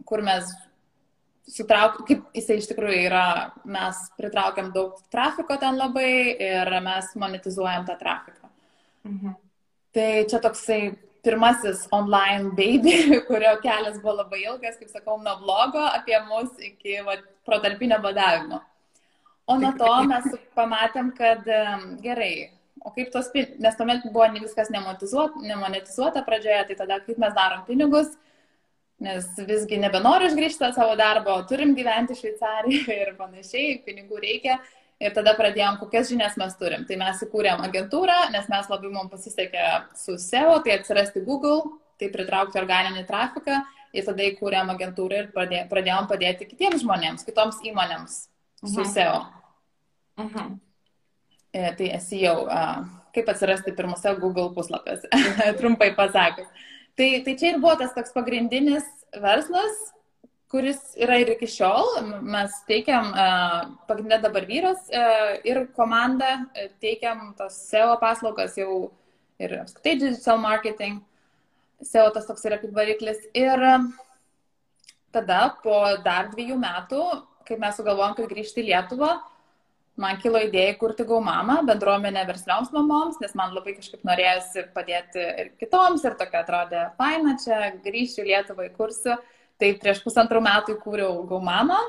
kur 0.05 0.21
mes 0.25 0.49
sutrauk, 1.47 2.01
kaip 2.07 2.25
jisai 2.35 2.59
iš 2.59 2.67
tikrųjų 2.69 2.99
yra, 3.07 3.23
mes 3.65 3.99
pritraukiam 4.19 4.69
daug 4.75 4.97
trafiko 5.13 5.57
ten 5.61 5.79
labai 5.79 6.11
ir 6.43 6.71
mes 6.83 7.09
monetizuojam 7.19 7.87
tą 7.87 7.95
trafiką. 7.99 8.51
Mhm. 9.07 9.35
Tai 9.95 10.09
čia 10.29 10.41
toksai 10.43 10.81
pirmasis 11.23 11.87
online 11.91 12.51
baby, 12.57 12.97
kurio 13.29 13.55
kelias 13.63 14.01
buvo 14.01 14.19
labai 14.21 14.43
ilgas, 14.45 14.77
kaip 14.79 14.91
sakau, 14.91 15.17
nuo 15.21 15.37
blogo 15.41 15.83
apie 15.89 16.19
mus 16.29 16.53
iki 16.59 16.99
va, 17.05 17.17
protarpinio 17.47 17.99
badavimo. 18.03 18.61
O 19.47 19.57
nuo 19.59 19.73
to 19.79 19.91
mes 20.11 20.29
pamatėm, 20.57 21.13
kad 21.17 21.47
gerai, 22.03 22.49
o 22.83 22.93
kaip 22.95 23.11
tos, 23.13 23.29
nes 23.33 23.77
tuomet 23.79 24.07
buvo 24.11 24.27
viskas 24.37 24.71
nemonetizuota 24.71 26.23
pradžioje, 26.27 26.63
tai 26.69 26.79
tada 26.79 26.99
kaip 27.03 27.19
mes 27.21 27.35
darom 27.35 27.63
pinigus, 27.67 28.13
nes 29.03 29.27
visgi 29.47 29.77
nebenoriu 29.79 30.29
išgrįžti 30.31 30.71
savo 30.75 30.95
darbo, 30.97 31.35
turim 31.49 31.75
gyventi 31.77 32.17
Šveicarijoje 32.17 32.99
ir 33.05 33.15
panašiai, 33.19 33.79
pinigų 33.85 34.21
reikia. 34.23 34.59
Ir 34.97 35.13
tada 35.13 35.35
pradėjom, 35.37 35.77
kokias 35.77 36.09
žinias 36.09 36.37
mes 36.41 36.55
turim. 36.57 36.85
Tai 36.89 36.95
mes 36.97 37.19
įkūrėm 37.21 37.61
agentūrą, 37.67 38.17
nes 38.33 38.47
mes 38.49 38.69
labai 38.71 38.89
mums 38.89 39.11
pasisekė 39.13 39.65
su 39.97 40.17
SEO, 40.17 40.55
tai 40.65 40.79
atsirasti 40.79 41.21
Google, 41.25 41.77
tai 42.01 42.09
pritraukti 42.13 42.57
organinį 42.57 43.05
trafiką. 43.09 43.61
Ir 43.93 44.05
tada 44.07 44.25
įkūrėm 44.25 44.71
agentūrą 44.73 45.21
ir 45.21 45.27
pradėjom 45.33 46.09
padėti 46.09 46.49
kitiems 46.49 46.81
žmonėms, 46.81 47.25
kitoms 47.25 47.61
įmonėms 47.65 48.17
su 48.63 48.81
-huh. 48.81 48.93
SEO. 48.93 49.19
Mhm. 50.17 50.59
e, 51.53 51.71
tai 51.77 51.87
uh, 52.33 52.85
kaip 53.13 53.29
atsirasti 53.29 53.71
pirmose 53.71 54.15
Google 54.21 54.53
puslapiuose, 54.53 55.07
trumpai 55.59 55.91
pasakius. 55.95 56.47
Tai, 56.97 57.09
tai 57.25 57.35
čia 57.37 57.53
ir 57.53 57.59
buvo 57.61 57.75
tas 57.77 57.93
toks 57.93 58.13
pagrindinis 58.13 58.85
verslas, 59.21 59.77
kuris 60.51 60.79
yra 60.95 61.17
ir 61.21 61.33
iki 61.33 61.47
šiol. 61.51 61.97
Mes 62.23 62.55
teikiam, 62.69 63.11
pagrindė 63.89 64.21
dabar 64.23 64.47
vyras 64.47 64.87
ir 65.47 65.65
komanda, 65.75 66.47
teikiam 66.83 67.33
tos 67.37 67.57
SEO 67.67 67.97
paslaugas 68.01 68.57
jau 68.59 68.89
ir 69.39 69.57
apskritai 69.61 69.97
digital 69.99 70.39
marketing. 70.41 71.01
SEO 71.83 72.09
tas 72.13 72.25
toks 72.25 72.45
yra 72.47 72.57
kaip 72.61 72.73
variklis. 72.73 73.19
Ir 73.37 73.61
tada 75.13 75.41
po 75.63 75.81
dar 76.05 76.31
dviejų 76.31 76.57
metų, 76.61 77.01
kai 77.47 77.57
mes 77.59 77.77
sugalvojom, 77.79 78.15
kad 78.17 78.31
grįžti 78.31 78.63
į 78.63 78.69
Lietuvą, 78.71 79.11
man 79.97 80.19
kilo 80.21 80.39
idėja 80.43 80.75
kurti 80.77 81.05
gaumamą, 81.07 81.61
bendruomenę 81.65 82.25
verslioms 82.27 82.73
mamoms, 82.75 83.17
nes 83.21 83.33
man 83.37 83.55
labai 83.55 83.77
kažkaip 83.77 84.03
norėjosi 84.05 84.67
padėti 84.75 85.23
ir 85.23 85.53
kitoms 85.61 86.03
ir 86.05 86.17
tokia 86.19 86.43
atrodė, 86.43 86.83
faina, 86.99 87.37
čia 87.41 87.71
grįšiu 87.85 88.27
Lietuvai 88.27 88.69
kursiu. 88.75 89.17
Tai 89.57 89.71
prieš 89.81 90.03
pusantrų 90.05 90.41
metų 90.45 90.77
įkūriau 90.77 91.23
gaumamą, 91.29 91.79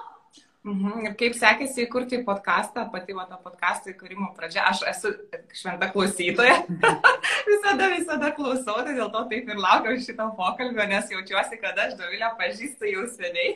Mhm. 0.68 1.04
Ir 1.06 1.12
kaip 1.16 1.36
sekėsi 1.38 1.84
įkurti 1.86 2.18
podcastą, 2.26 2.88
pati 2.92 3.14
va 3.16 3.24
to 3.30 3.36
podcast'o 3.44 3.92
įkūrimo 3.92 4.32
pradžia, 4.36 4.66
aš 4.68 4.82
esu 4.90 5.12
šventa 5.54 5.88
klausytoja, 5.92 6.56
visada, 7.48 7.88
visada 7.94 8.32
klausau, 8.36 8.80
tai 8.82 8.96
dėl 8.98 9.08
to 9.14 9.22
taip 9.30 9.48
ir 9.48 9.62
laukiau 9.62 10.00
šito 10.02 10.26
pokalbio, 10.36 10.84
nes 10.90 11.14
jaučiuosi, 11.14 11.60
kad 11.62 11.78
aš 11.86 11.94
Dovilę 12.00 12.32
pažįstu 12.40 12.90
jau 12.90 13.06
seniai 13.14 13.54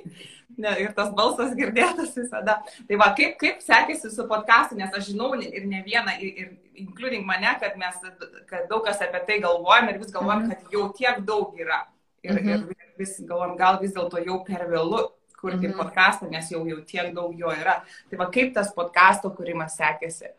ne, 0.57 0.73
ir 0.85 0.95
tas 0.97 1.11
balsas 1.17 1.53
girdėtas 1.59 2.15
visada. 2.17 2.61
Tai 2.89 3.01
va, 3.03 3.11
kaip, 3.19 3.35
kaip 3.41 3.61
sekėsi 3.67 4.13
su 4.13 4.29
podcastu, 4.31 4.79
nes 4.79 4.95
aš 4.95 5.11
žinau 5.11 5.33
ir 5.43 5.67
ne 5.69 5.83
vieną, 5.85 6.17
ir, 6.23 6.45
ir 6.45 6.85
including 6.87 7.27
mane, 7.29 7.51
kad 7.61 7.75
mes, 7.81 7.99
kad 8.49 8.71
daug 8.71 8.87
kas 8.87 9.03
apie 9.05 9.25
tai 9.29 9.43
galvojam 9.43 9.91
ir 9.91 10.01
vis 10.01 10.15
galvojam, 10.15 10.47
mhm. 10.47 10.55
kad 10.55 10.79
jau 10.79 10.89
tiek 10.97 11.21
daug 11.29 11.59
yra. 11.61 11.83
Ir, 12.23 12.39
mhm. 12.39 12.71
ir 12.71 12.95
vis 13.01 13.17
galvojam, 13.27 13.57
gal 13.59 13.81
vis 13.83 13.95
dėlto 13.97 14.23
jau 14.23 14.39
per 14.47 14.69
vėlų 14.71 15.09
kurti 15.43 15.67
mhm. 15.67 15.79
podcastą, 15.81 16.29
nes 16.31 16.51
jau, 16.53 16.63
jau 16.69 16.79
tiek 16.87 17.11
daug 17.17 17.35
jo 17.39 17.51
yra. 17.51 17.81
Tai 18.11 18.21
va 18.21 18.29
kaip 18.33 18.55
tas 18.55 18.71
podcasto 18.77 19.33
kūrimas 19.35 19.75
sekėsi? 19.81 20.31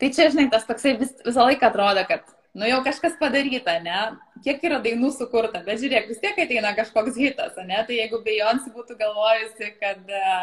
Tai 0.00 0.10
čia, 0.16 0.28
žinai, 0.32 0.50
tas 0.52 0.66
toksai 0.68 0.94
vis, 1.00 1.14
visą 1.24 1.46
laiką 1.48 1.70
atrodo, 1.70 2.04
kad, 2.08 2.28
nu 2.56 2.68
jau 2.68 2.82
kažkas 2.84 3.16
padaryta, 3.20 3.78
ne? 3.84 4.02
Kiek 4.44 4.62
yra 4.64 4.78
dainų 4.84 5.10
sukurta, 5.16 5.60
bet 5.64 5.80
žiūrėk, 5.82 6.08
vis 6.12 6.20
tiek 6.22 6.38
ateina 6.40 6.72
kažkoks 6.76 7.18
hitas, 7.20 7.56
ne? 7.64 7.80
Tai 7.88 7.96
jeigu 7.96 8.20
Beyoncé 8.24 8.72
būtų 8.76 8.96
galvojusi, 9.00 9.72
kad, 9.80 10.04
e, 10.04 10.36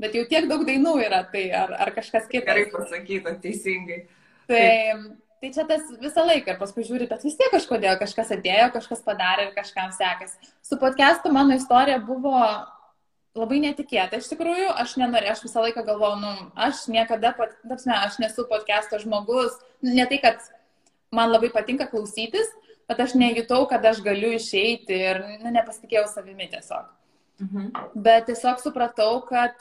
bet 0.00 0.16
jau 0.16 0.24
tiek 0.28 0.48
daug 0.48 0.64
dainų 0.68 0.94
yra, 1.04 1.20
tai 1.32 1.46
ar, 1.64 1.74
ar 1.84 1.92
kažkas 1.96 2.28
kitas. 2.30 2.48
Gerai 2.48 2.68
pasakyta, 2.72 3.36
teisingai. 3.44 4.00
Tai, 4.48 4.64
tai 5.42 5.50
čia 5.54 5.64
tas 5.68 5.88
visą 6.00 6.24
laiką 6.26 6.54
ir 6.54 6.60
paskui 6.60 6.84
žiūri, 6.86 7.08
bet 7.10 7.24
vis 7.26 7.36
tiek 7.38 7.50
kažkodėl 7.52 7.98
kažkas 8.00 8.32
atėjo, 8.36 8.70
kažkas 8.76 9.02
padarė 9.06 9.48
ir 9.48 9.56
kažkam 9.56 9.92
sekasi. 9.94 10.52
Su 10.64 10.78
podcastu 10.80 11.32
mano 11.34 11.56
istorija 11.58 11.98
buvo 12.02 12.38
labai 13.34 13.60
netikėta. 13.64 14.20
Iš 14.20 14.30
tikrųjų, 14.32 14.68
aš 14.78 14.96
nenorėjau, 15.00 15.34
aš 15.34 15.44
visą 15.48 15.64
laiką 15.64 15.84
galvojau, 15.86 16.18
nu, 16.22 16.32
aš 16.66 16.84
niekada, 16.92 17.34
pat, 17.36 17.56
tapsime, 17.66 17.96
aš 17.98 18.20
nesu 18.22 18.46
podcast'o 18.50 19.00
žmogus, 19.02 19.56
ne 19.82 20.06
tai, 20.10 20.20
kad 20.22 20.44
man 21.14 21.32
labai 21.34 21.50
patinka 21.54 21.88
klausytis, 21.90 22.50
bet 22.88 23.00
aš 23.02 23.16
nejutau, 23.18 23.64
kad 23.70 23.84
aš 23.86 24.02
galiu 24.06 24.34
išeiti 24.36 25.00
ir 25.10 25.22
nu, 25.42 25.50
nepasitikėjau 25.54 26.06
savimi 26.12 26.48
tiesiog. 26.52 26.90
Mhm. 27.42 27.70
Bet 28.06 28.28
tiesiog 28.30 28.62
supratau, 28.62 29.18
kad 29.26 29.58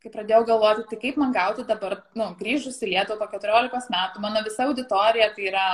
kai 0.00 0.12
pradėjau 0.12 0.44
galvoti, 0.48 0.86
tai 0.90 0.98
kaip 1.02 1.18
man 1.20 1.32
gauti 1.34 1.64
dabar, 1.68 1.98
nu, 2.16 2.30
grįžus 2.38 2.80
į 2.80 2.94
Lietuvą 2.94 3.26
po 3.28 3.38
14 3.38 3.92
metų, 3.92 4.22
mano 4.24 4.40
visa 4.46 4.64
auditorija 4.64 5.28
tai 5.36 5.50
yra 5.50 5.66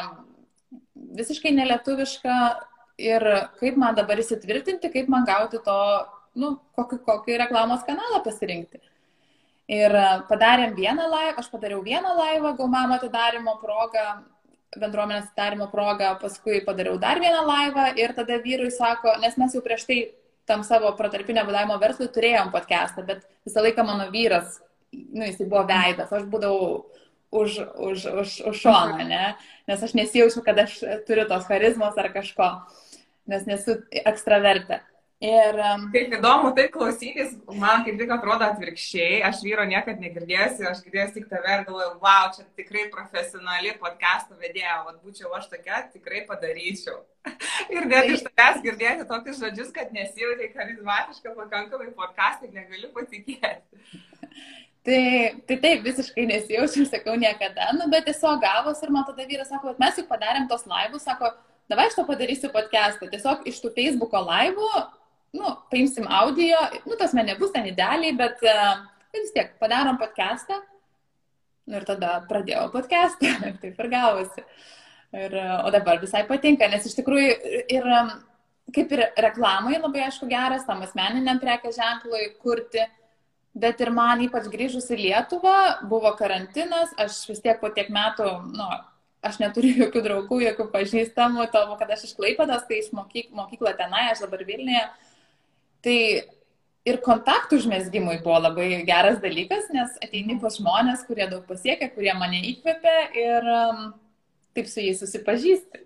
visiškai 1.16 1.52
nelietuviška 1.54 2.34
ir 3.06 3.26
kaip 3.60 3.78
man 3.80 3.96
dabar 3.96 4.18
įsitvirtinti, 4.20 4.90
kaip 4.92 5.08
man 5.12 5.26
gauti 5.28 5.60
to 5.62 5.78
nu, 6.36 6.56
kokį, 6.76 7.00
kokį 7.06 7.40
reklamos 7.44 7.84
kanalą 7.86 8.22
pasirinkti. 8.24 8.82
Ir 9.72 9.94
padarėm 10.28 10.76
vieną 10.76 11.08
laivą, 11.10 11.40
aš 11.42 11.48
padariau 11.50 11.80
vieną 11.82 12.12
laivą, 12.14 12.52
gaumamo 12.58 12.98
atidarimo 13.00 13.56
progą, 13.62 14.04
bendruomenės 14.76 15.30
atidarimo 15.30 15.66
progą, 15.72 16.12
paskui 16.20 16.60
padariau 16.66 17.00
dar 17.02 17.18
vieną 17.22 17.42
laivą 17.46 17.88
ir 17.98 18.14
tada 18.14 18.38
vyrui 18.44 18.70
sako, 18.74 19.16
nes 19.22 19.34
mes 19.40 19.56
jau 19.56 19.62
prieš 19.64 19.86
tai 19.88 19.98
tam 20.46 20.62
savo 20.64 20.92
protarpinio 20.98 21.44
vadavimo 21.46 21.78
verslui 21.82 22.08
turėjom 22.12 22.52
podcastą, 22.54 23.04
bet 23.06 23.24
visą 23.46 23.64
laiką 23.64 23.84
mano 23.86 24.08
vyras, 24.12 24.60
nu, 24.92 25.24
jis 25.26 25.40
buvo 25.42 25.64
veidas, 25.68 26.12
aš 26.14 26.26
būdavau 26.30 26.86
už, 27.36 27.58
už, 27.74 28.04
už, 28.22 28.34
už 28.50 28.60
šoną, 28.62 29.02
ne? 29.08 29.34
nes 29.66 29.82
aš 29.82 29.96
nesijaučiu, 29.98 30.44
kad 30.46 30.58
aš 30.62 30.78
turiu 31.08 31.26
tos 31.28 31.48
charizmos 31.50 31.98
ar 31.98 32.12
kažko, 32.14 32.50
nes 33.26 33.46
nesu 33.48 33.80
ekstravertė. 33.90 34.80
Ir, 35.16 35.56
um, 35.64 35.86
kaip 35.94 36.12
įdomu 36.12 36.50
tai 36.52 36.66
klausytis, 36.68 37.30
man 37.56 37.86
kaip 37.86 37.96
tik 37.96 38.10
atrodo 38.12 38.44
atvirkščiai, 38.50 39.22
aš 39.24 39.38
vyro 39.46 39.62
niekada 39.64 39.96
negirdėsiu, 40.02 40.66
aš 40.68 40.82
girdėsiu 40.84 41.14
tik 41.14 41.30
tave 41.30 41.54
ir 41.54 41.62
galvoju, 41.64 41.94
wow, 42.02 42.26
čia 42.34 42.42
tikrai 42.58 42.82
profesionali 42.92 43.72
podcast'o 43.80 44.36
vedėja, 44.36 44.82
o 44.84 44.92
būčiau 45.00 45.32
aš 45.38 45.46
tokia, 45.54 45.86
tikrai 45.94 46.26
padaryčiau. 46.28 46.98
ir 47.74 47.88
net 47.88 48.10
iš 48.12 48.26
tavęs 48.26 48.60
girdėti 48.66 49.06
tokius 49.08 49.40
žodžius, 49.40 49.70
kad 49.78 49.94
nesijautai 49.96 50.50
charizmatiška 50.52 51.32
pakankamai 51.38 51.88
podcast'ai, 51.96 52.52
negaliu 52.52 52.92
patikėti. 52.92 54.04
Tai, 54.84 55.00
tai 55.48 55.58
taip, 55.64 55.80
visiškai 55.88 56.28
nesijaučiu, 56.28 56.84
sakau, 56.92 57.16
niekada, 57.16 57.72
nu, 57.78 57.88
bet 57.90 58.04
tiesiog 58.10 58.44
gavos 58.44 58.84
ir 58.84 58.92
man 58.92 59.08
tada 59.08 59.24
vyras 59.24 59.48
sako, 59.48 59.72
mes 59.80 59.96
juk 59.96 60.12
padarėm 60.12 60.44
tos 60.52 60.68
laivus, 60.68 61.08
sako, 61.08 61.32
davai 61.72 61.88
aš 61.88 61.96
to 61.96 62.04
padarysiu 62.04 62.52
podcast'ą. 62.52 63.08
Tiesiog 63.16 63.48
iš 63.48 63.64
tų 63.64 63.72
Facebook'o 63.80 64.20
laivų 64.28 64.70
nu, 65.34 65.56
paimsim 65.72 66.06
audio, 66.08 66.60
nu, 66.84 66.98
tas 67.00 67.14
man 67.16 67.26
nebus 67.26 67.52
ten 67.54 67.66
idealiai, 67.66 68.14
bet 68.16 68.42
uh, 68.46 68.84
vis 69.16 69.34
tiek 69.34 69.56
padarom 69.60 69.98
podcastą. 70.00 70.60
Nu, 71.66 71.80
ir 71.80 71.86
tada 71.88 72.20
pradėjau 72.30 72.68
podcastą, 72.74 73.32
taip 73.62 73.82
ir 73.82 73.90
gavosi. 73.90 74.46
Ir, 75.16 75.34
o 75.64 75.70
dabar 75.72 76.00
visai 76.02 76.24
patinka, 76.28 76.66
nes 76.68 76.86
iš 76.86 76.96
tikrųjų 76.98 77.30
ir 77.72 77.86
kaip 78.74 78.92
ir 78.92 79.02
reklamai 79.22 79.78
labai 79.78 80.04
aišku 80.06 80.26
geras, 80.30 80.66
tam 80.66 80.82
asmeniniam 80.84 81.38
prekės 81.42 81.78
ženklui 81.78 82.32
kurti, 82.42 82.82
bet 83.56 83.80
ir 83.80 83.92
man 83.94 84.24
ypač 84.26 84.50
grįžus 84.52 84.90
į 84.92 84.98
Lietuvą, 85.04 85.56
buvo 85.88 86.10
karantinas, 86.18 86.92
aš 87.00 87.22
vis 87.30 87.42
tiek 87.44 87.60
po 87.62 87.70
tiek 87.72 87.88
metų, 87.94 88.28
nu, 88.58 88.68
aš 89.26 89.40
neturiu 89.42 89.72
jokių 89.86 90.02
draugų, 90.08 90.40
jokių 90.48 90.68
pažįstamų, 90.74 91.48
to, 91.54 91.64
kad 91.80 91.94
aš 91.96 92.08
iš 92.10 92.16
Klaipadas, 92.18 92.66
tai 92.68 92.82
iš 92.82 92.90
mokyk, 92.96 93.30
mokyklo 93.36 93.72
tenai, 93.78 94.08
aš 94.12 94.26
dabar 94.26 94.44
Vilniuje, 94.48 94.84
Tai 95.86 95.98
ir 96.86 97.00
kontaktų 97.04 97.60
užmėsgymui 97.60 98.20
buvo 98.24 98.40
labai 98.42 98.68
geras 98.88 99.20
dalykas, 99.22 99.68
nes 99.74 99.92
ateini 100.02 100.38
pas 100.42 100.58
žmonės, 100.58 101.04
kurie 101.06 101.26
daug 101.30 101.44
pasiekia, 101.46 101.90
kurie 101.94 102.14
mane 102.18 102.40
įkvepia 102.52 102.96
ir 103.14 103.50
um, 103.50 103.84
taip 104.56 104.70
su 104.70 104.82
jais 104.82 104.98
susipažįsti. 105.02 105.84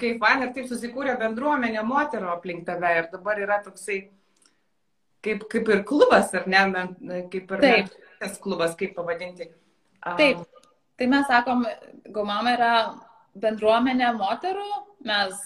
Kaip 0.00 0.20
man 0.20 0.42
ir 0.44 0.52
taip 0.56 0.68
susikūrė 0.68 1.14
bendruomenė 1.20 1.84
moterų 1.86 2.32
aplink 2.32 2.64
tave 2.66 2.90
ir 2.98 3.08
dabar 3.12 3.40
yra 3.40 3.60
toksai 3.64 4.02
kaip, 5.24 5.46
kaip 5.52 5.68
ir 5.70 5.84
klubas, 5.88 6.32
ar 6.36 6.48
ne, 6.50 6.84
kaip 7.32 7.56
ir 7.56 7.88
tas 8.20 8.38
klubas, 8.42 8.76
kaip 8.78 8.94
pavadinti. 8.96 9.48
Um, 10.04 10.16
Taip, 10.20 10.44
tai 10.98 11.08
mes 11.08 11.28
sakom, 11.28 11.64
Gaumama 12.12 12.52
yra 12.56 12.72
bendruomenė 13.40 14.12
moterų, 14.18 14.66
mes 15.08 15.40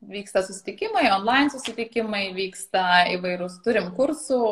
vyksta 0.00 0.42
susitikimai, 0.46 1.08
online 1.12 1.50
susitikimai, 1.50 2.28
vyksta 2.36 2.84
įvairūs, 3.16 3.58
turim 3.64 3.90
kursų, 3.96 4.42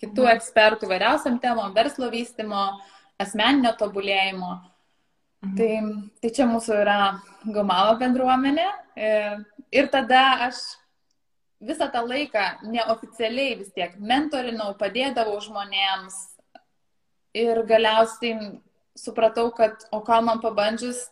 kitų 0.00 0.26
mhm. 0.26 0.36
ekspertų 0.36 0.88
įvairiausiam 0.88 1.40
temom, 1.42 1.74
verslo 1.76 2.10
vystimo, 2.12 2.68
asmeninio 3.22 3.72
tobulėjimo. 3.80 4.52
Mhm. 5.44 5.56
Tai, 5.58 5.70
tai 6.22 6.32
čia 6.34 6.48
mūsų 6.50 6.80
yra 6.82 6.98
Gumalo 7.44 7.96
bendruomenė. 8.00 8.66
Ir, 8.96 9.42
ir 9.74 9.90
tada 9.92 10.22
aš 10.48 10.62
visą 11.60 11.88
tą 11.92 12.02
laiką 12.06 12.46
neoficialiai 12.68 13.56
vis 13.58 13.72
tiek 13.74 13.96
mentorinau, 13.98 14.74
padėdavau 14.78 15.38
žmonėms. 15.44 16.16
Ir 17.36 17.60
galiausiai 17.68 18.56
supratau, 18.96 19.50
kad 19.52 19.84
o 19.92 20.00
ką 20.04 20.22
man 20.24 20.40
pabandžius 20.40 21.02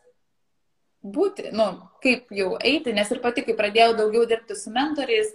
būti, 1.04 1.50
nu, 1.52 1.66
kaip 2.02 2.30
jau 2.32 2.54
eiti, 2.64 2.94
nes 2.96 3.10
ir 3.12 3.20
pati, 3.24 3.44
kai 3.44 3.56
pradėjau 3.58 3.92
daugiau 3.98 4.24
dirbti 4.28 4.56
su 4.56 4.72
mentoriais, 4.72 5.34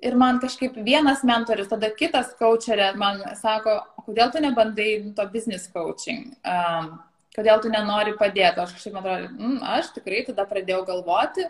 ir 0.00 0.16
man 0.16 0.40
kažkaip 0.40 0.76
vienas 0.84 1.22
mentorius, 1.26 1.68
tada 1.70 1.90
kitas 1.96 2.32
coacherė 2.40 2.92
man 3.00 3.22
sako, 3.40 3.78
kodėl 4.06 4.32
tu 4.32 4.42
nebandai 4.44 4.90
to 5.16 5.26
business 5.32 5.68
coaching, 5.72 6.32
um, 6.46 6.96
kodėl 7.36 7.60
tu 7.62 7.72
nenori 7.72 8.16
padėti. 8.18 8.62
Aš 8.62 8.76
kažkaip, 8.76 8.96
man 8.96 9.04
atrodo, 9.04 9.30
mm, 9.34 9.60
aš 9.76 9.92
tikrai 9.96 10.24
tada 10.28 10.46
pradėjau 10.48 10.84
galvoti 10.88 11.46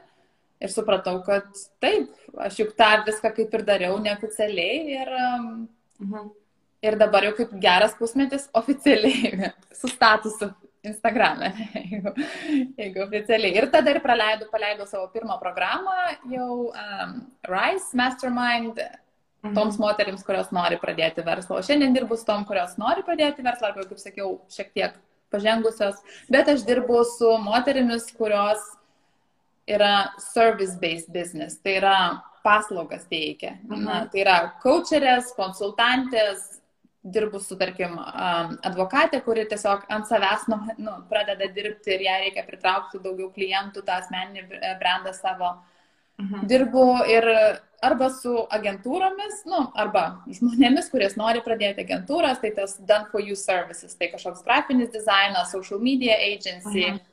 ir 0.63 0.73
supratau, 0.73 1.19
kad 1.27 1.49
taip, 1.83 2.11
aš 2.41 2.61
juk 2.63 2.75
tą 2.79 2.91
viską 3.07 3.33
kaip 3.37 3.55
ir 3.59 3.67
dariau 3.67 3.99
neoficialiai 4.03 5.01
ir, 5.01 5.15
um, 5.21 5.49
mhm. 6.03 6.31
ir 6.87 6.99
dabar 7.01 7.29
jau 7.29 7.35
kaip 7.41 7.53
geras 7.61 7.97
pusmetis 7.99 8.49
oficialiai 8.57 9.53
su 9.81 9.91
statusu 9.93 10.55
Instagram'e, 10.91 11.51
jeigu, 11.77 12.13
jeigu 12.79 13.03
oficialiai. 13.07 13.57
Ir 13.59 13.69
tada 13.73 13.95
ir 13.95 14.03
praleidau, 14.05 14.49
paleidau 14.53 14.87
savo 14.89 15.09
pirmą 15.15 15.39
programą, 15.43 15.97
jau 16.33 16.51
um, 16.71 17.19
Rise 17.51 17.99
Mastermind, 17.99 18.81
mhm. 18.81 19.57
toms 19.57 19.81
moteriams, 19.83 20.25
kurios 20.27 20.53
nori 20.55 20.79
pradėti 20.83 21.25
verslą. 21.27 21.61
O 21.61 21.67
šiandien 21.67 21.97
dirbu 21.97 22.19
su 22.19 22.29
tom, 22.29 22.47
kurios 22.49 22.77
nori 22.81 23.05
pradėti 23.07 23.45
verslą, 23.47 23.73
arba, 23.73 23.87
kaip 23.91 24.03
sakiau, 24.03 24.39
šiek 24.53 24.73
tiek 24.77 24.97
pažengusios, 25.35 26.01
bet 26.33 26.49
aš 26.53 26.65
dirbu 26.67 27.03
su 27.17 27.33
moterimis, 27.43 28.09
kurios 28.17 28.63
yra 29.67 30.13
service-based 30.23 31.11
business, 31.13 31.59
tai 31.59 31.81
yra 31.81 31.97
paslaugas 32.47 33.09
teikia. 33.11 33.57
Mhm. 33.67 33.83
Na, 33.83 34.05
tai 34.11 34.23
yra 34.23 34.37
coacherės, 34.63 35.33
konsultantės, 35.39 36.61
dirbu 37.07 37.41
su, 37.43 37.57
tarkim, 37.59 37.97
advokatė, 38.67 39.21
kuri 39.25 39.47
tiesiog 39.51 39.87
ant 39.93 40.09
savęs 40.09 40.49
nu, 40.51 40.59
nu, 40.83 40.97
pradeda 41.11 41.49
dirbti 41.55 41.95
ir 41.95 42.05
ją 42.07 42.19
reikia 42.25 42.45
pritraukti 42.47 43.01
daugiau 43.03 43.31
klientų, 43.35 43.85
tą 43.87 44.01
asmeninį 44.01 44.47
brandą 44.81 45.15
savo. 45.17 45.57
Mhm. 46.17 46.47
Dirbu 46.49 46.85
ir 47.13 47.27
arba 47.85 48.09
su 48.11 48.33
agentūromis, 48.57 49.43
nu, 49.47 49.67
arba 49.77 50.07
žmonėmis, 50.33 50.89
kurie 50.91 51.11
nori 51.21 51.43
pradėti 51.45 51.85
agentūras, 51.85 52.41
tai 52.41 52.55
tas 52.57 52.79
done 52.81 53.11
for 53.13 53.21
you 53.21 53.37
services, 53.37 53.95
tai 53.95 54.09
kažkoks 54.15 54.43
grafinis 54.47 54.91
dizainas, 54.95 55.53
social 55.53 55.83
media 55.83 56.17
agency. 56.17 56.89
Mhm. 56.91 57.05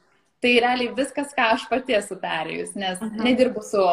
Tai 0.44 0.52
realiai 0.60 0.92
viskas, 0.92 1.32
ką 1.36 1.54
aš 1.54 1.70
pati 1.70 1.96
esu 1.96 2.18
perėjus, 2.20 2.74
nes 2.76 3.00
mhm. 3.00 3.24
nedirbu 3.28 3.62
su, 3.64 3.84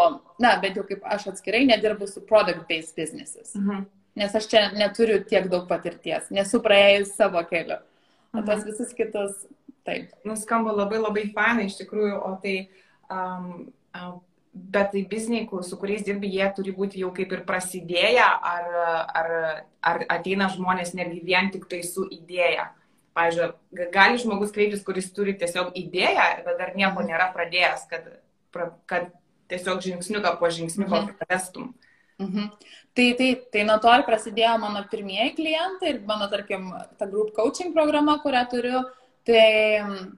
na, 0.42 0.56
bent 0.62 0.78
jau 0.78 0.86
kaip 0.86 1.04
aš 1.06 1.28
atskirai, 1.34 1.66
nedirbu 1.68 2.08
su 2.10 2.24
product-based 2.26 2.96
businesses. 2.96 3.54
Mhm 3.58 3.86
nes 4.18 4.34
aš 4.34 4.48
čia 4.50 4.64
neturiu 4.74 5.20
tiek 5.24 5.48
daug 5.50 5.68
patirties, 5.70 6.30
nesu 6.34 6.60
praėjus 6.64 7.14
savo 7.16 7.42
keliu. 7.50 7.78
O 8.36 8.42
tas 8.46 8.64
visus 8.66 8.92
kitus, 8.94 9.44
taip. 9.86 10.10
Nuskamba 10.26 10.74
labai 10.74 11.00
labai 11.00 11.28
fainai 11.34 11.68
iš 11.70 11.80
tikrųjų, 11.80 12.18
o 12.26 12.34
tai, 12.42 12.56
um, 13.10 13.70
um, 13.96 14.18
bet 14.52 14.92
tai 14.94 15.04
bizniai, 15.10 15.48
su 15.66 15.78
kuriais 15.80 16.04
dirbi, 16.06 16.30
jie 16.30 16.46
turi 16.54 16.74
būti 16.74 17.02
jau 17.02 17.10
kaip 17.14 17.32
ir 17.34 17.44
prasidėję, 17.48 18.26
ar, 18.26 18.68
ar, 19.22 19.32
ar 19.82 20.04
ateina 20.18 20.50
žmonės 20.52 20.94
netgi 20.98 21.24
vien 21.26 21.50
tik 21.54 21.66
tai 21.70 21.82
su 21.86 22.06
idėja. 22.06 22.70
Pavyzdžiui, 23.18 23.86
gali 23.90 24.20
žmogus 24.22 24.52
kreiptis, 24.54 24.84
kuris 24.86 25.08
turi 25.14 25.34
tiesiog 25.38 25.72
idėją, 25.74 26.26
bet 26.46 26.60
dar 26.60 26.76
nieko 26.78 27.02
nėra 27.02 27.32
pradėjęs, 27.34 27.88
kad, 27.90 28.06
kad 28.86 29.08
tiesiog 29.50 29.82
žingsniuką 29.82 30.36
po 30.38 30.50
žingsniuko 30.54 30.94
mhm. 31.00 31.16
pravestum. 31.18 31.72
Mhm. 31.72 31.89
Tai, 32.20 33.14
tai, 33.16 33.28
tai 33.52 33.62
nuo 33.64 33.76
to 33.80 33.92
ir 33.96 34.02
prasidėjo 34.04 34.56
mano 34.60 34.82
pirmieji 34.90 35.36
klientai 35.38 35.94
ir 35.94 36.00
mano, 36.08 36.26
tarkim, 36.32 36.66
ta 36.98 37.06
group 37.06 37.30
coaching 37.36 37.72
programa, 37.76 38.18
kurią 38.20 38.42
turiu, 38.50 38.82
tai 39.24 39.44
mm, 39.80 40.10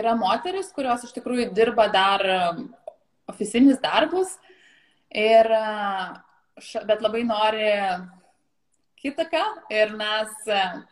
yra 0.00 0.16
moteris, 0.18 0.72
kurios 0.74 1.04
iš 1.04 1.12
tikrųjų 1.18 1.50
dirba 1.54 1.86
dar 1.92 2.24
mm, 2.24 2.66
oficinius 3.30 3.78
darbus, 3.82 4.34
ir, 5.14 5.48
bet 6.88 7.04
labai 7.04 7.22
nori 7.28 7.70
kitoką 9.04 9.42
ir 9.74 9.92
mes, 9.98 10.32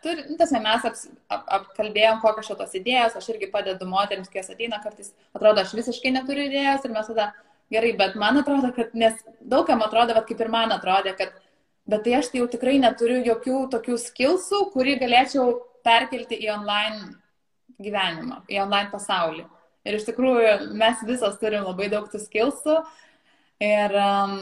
tur, 0.04 0.20
nu, 0.28 0.36
tas, 0.36 0.52
mes 0.52 0.84
ap, 0.88 0.98
ap, 1.32 1.46
apkalbėjom, 1.58 2.20
kokios 2.20 2.50
šitos 2.50 2.76
idėjos, 2.76 3.16
aš 3.16 3.30
irgi 3.32 3.48
padedu 3.52 3.88
moteriams, 3.88 4.28
kai 4.28 4.42
jos 4.42 4.52
ateina, 4.52 4.82
kartais 4.84 5.14
atrodo, 5.32 5.64
aš 5.64 5.72
visiškai 5.78 6.12
neturiu 6.12 6.44
idėjos 6.50 6.84
ir 6.84 6.92
mes 6.92 7.08
tada 7.08 7.30
gerai, 7.72 7.94
bet 7.98 8.18
man 8.20 8.40
atrodo, 8.40 8.72
kad, 8.76 8.92
nes 8.98 9.16
daugam 9.40 9.82
atrodo, 9.84 10.16
va, 10.16 10.24
kaip 10.28 10.40
ir 10.44 10.52
man 10.52 10.74
atrodė, 10.74 11.14
kad, 11.18 11.32
bet 11.88 12.04
tai 12.06 12.18
aš 12.18 12.30
tai 12.32 12.42
jau 12.42 12.50
tikrai 12.52 12.76
neturiu 12.82 13.22
jokių 13.26 13.64
tokių 13.72 13.98
skilsų, 14.00 14.66
kurį 14.74 14.98
galėčiau 15.02 15.56
perkelti 15.86 16.38
į 16.44 16.52
online 16.54 17.16
gyvenimą, 17.82 18.42
į 18.52 18.60
online 18.62 18.92
pasaulį. 18.92 19.46
Ir 19.82 19.98
iš 19.98 20.06
tikrųjų 20.06 20.74
mes 20.78 21.00
visos 21.06 21.38
turim 21.40 21.66
labai 21.66 21.88
daug 21.90 22.06
tų 22.10 22.20
skilsų. 22.22 22.76
Ir 23.62 23.96
um, 23.98 24.36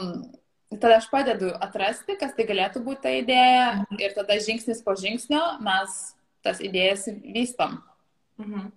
tada 0.73 0.99
aš 0.99 1.07
padedu 1.11 1.49
atrasti, 1.61 2.17
kas 2.19 2.35
tai 2.37 2.45
galėtų 2.49 2.83
būti 2.85 3.03
ta 3.05 3.15
idėja. 3.17 3.65
Mhm. 3.79 4.01
Ir 4.03 4.13
tada 4.17 4.37
žingsnis 4.41 4.83
po 4.85 4.95
žingsnio 4.97 5.41
mes 5.65 5.97
tas 6.45 6.61
idėjas 6.61 7.07
vystom. 7.25 7.79
Mhm. 8.41 8.69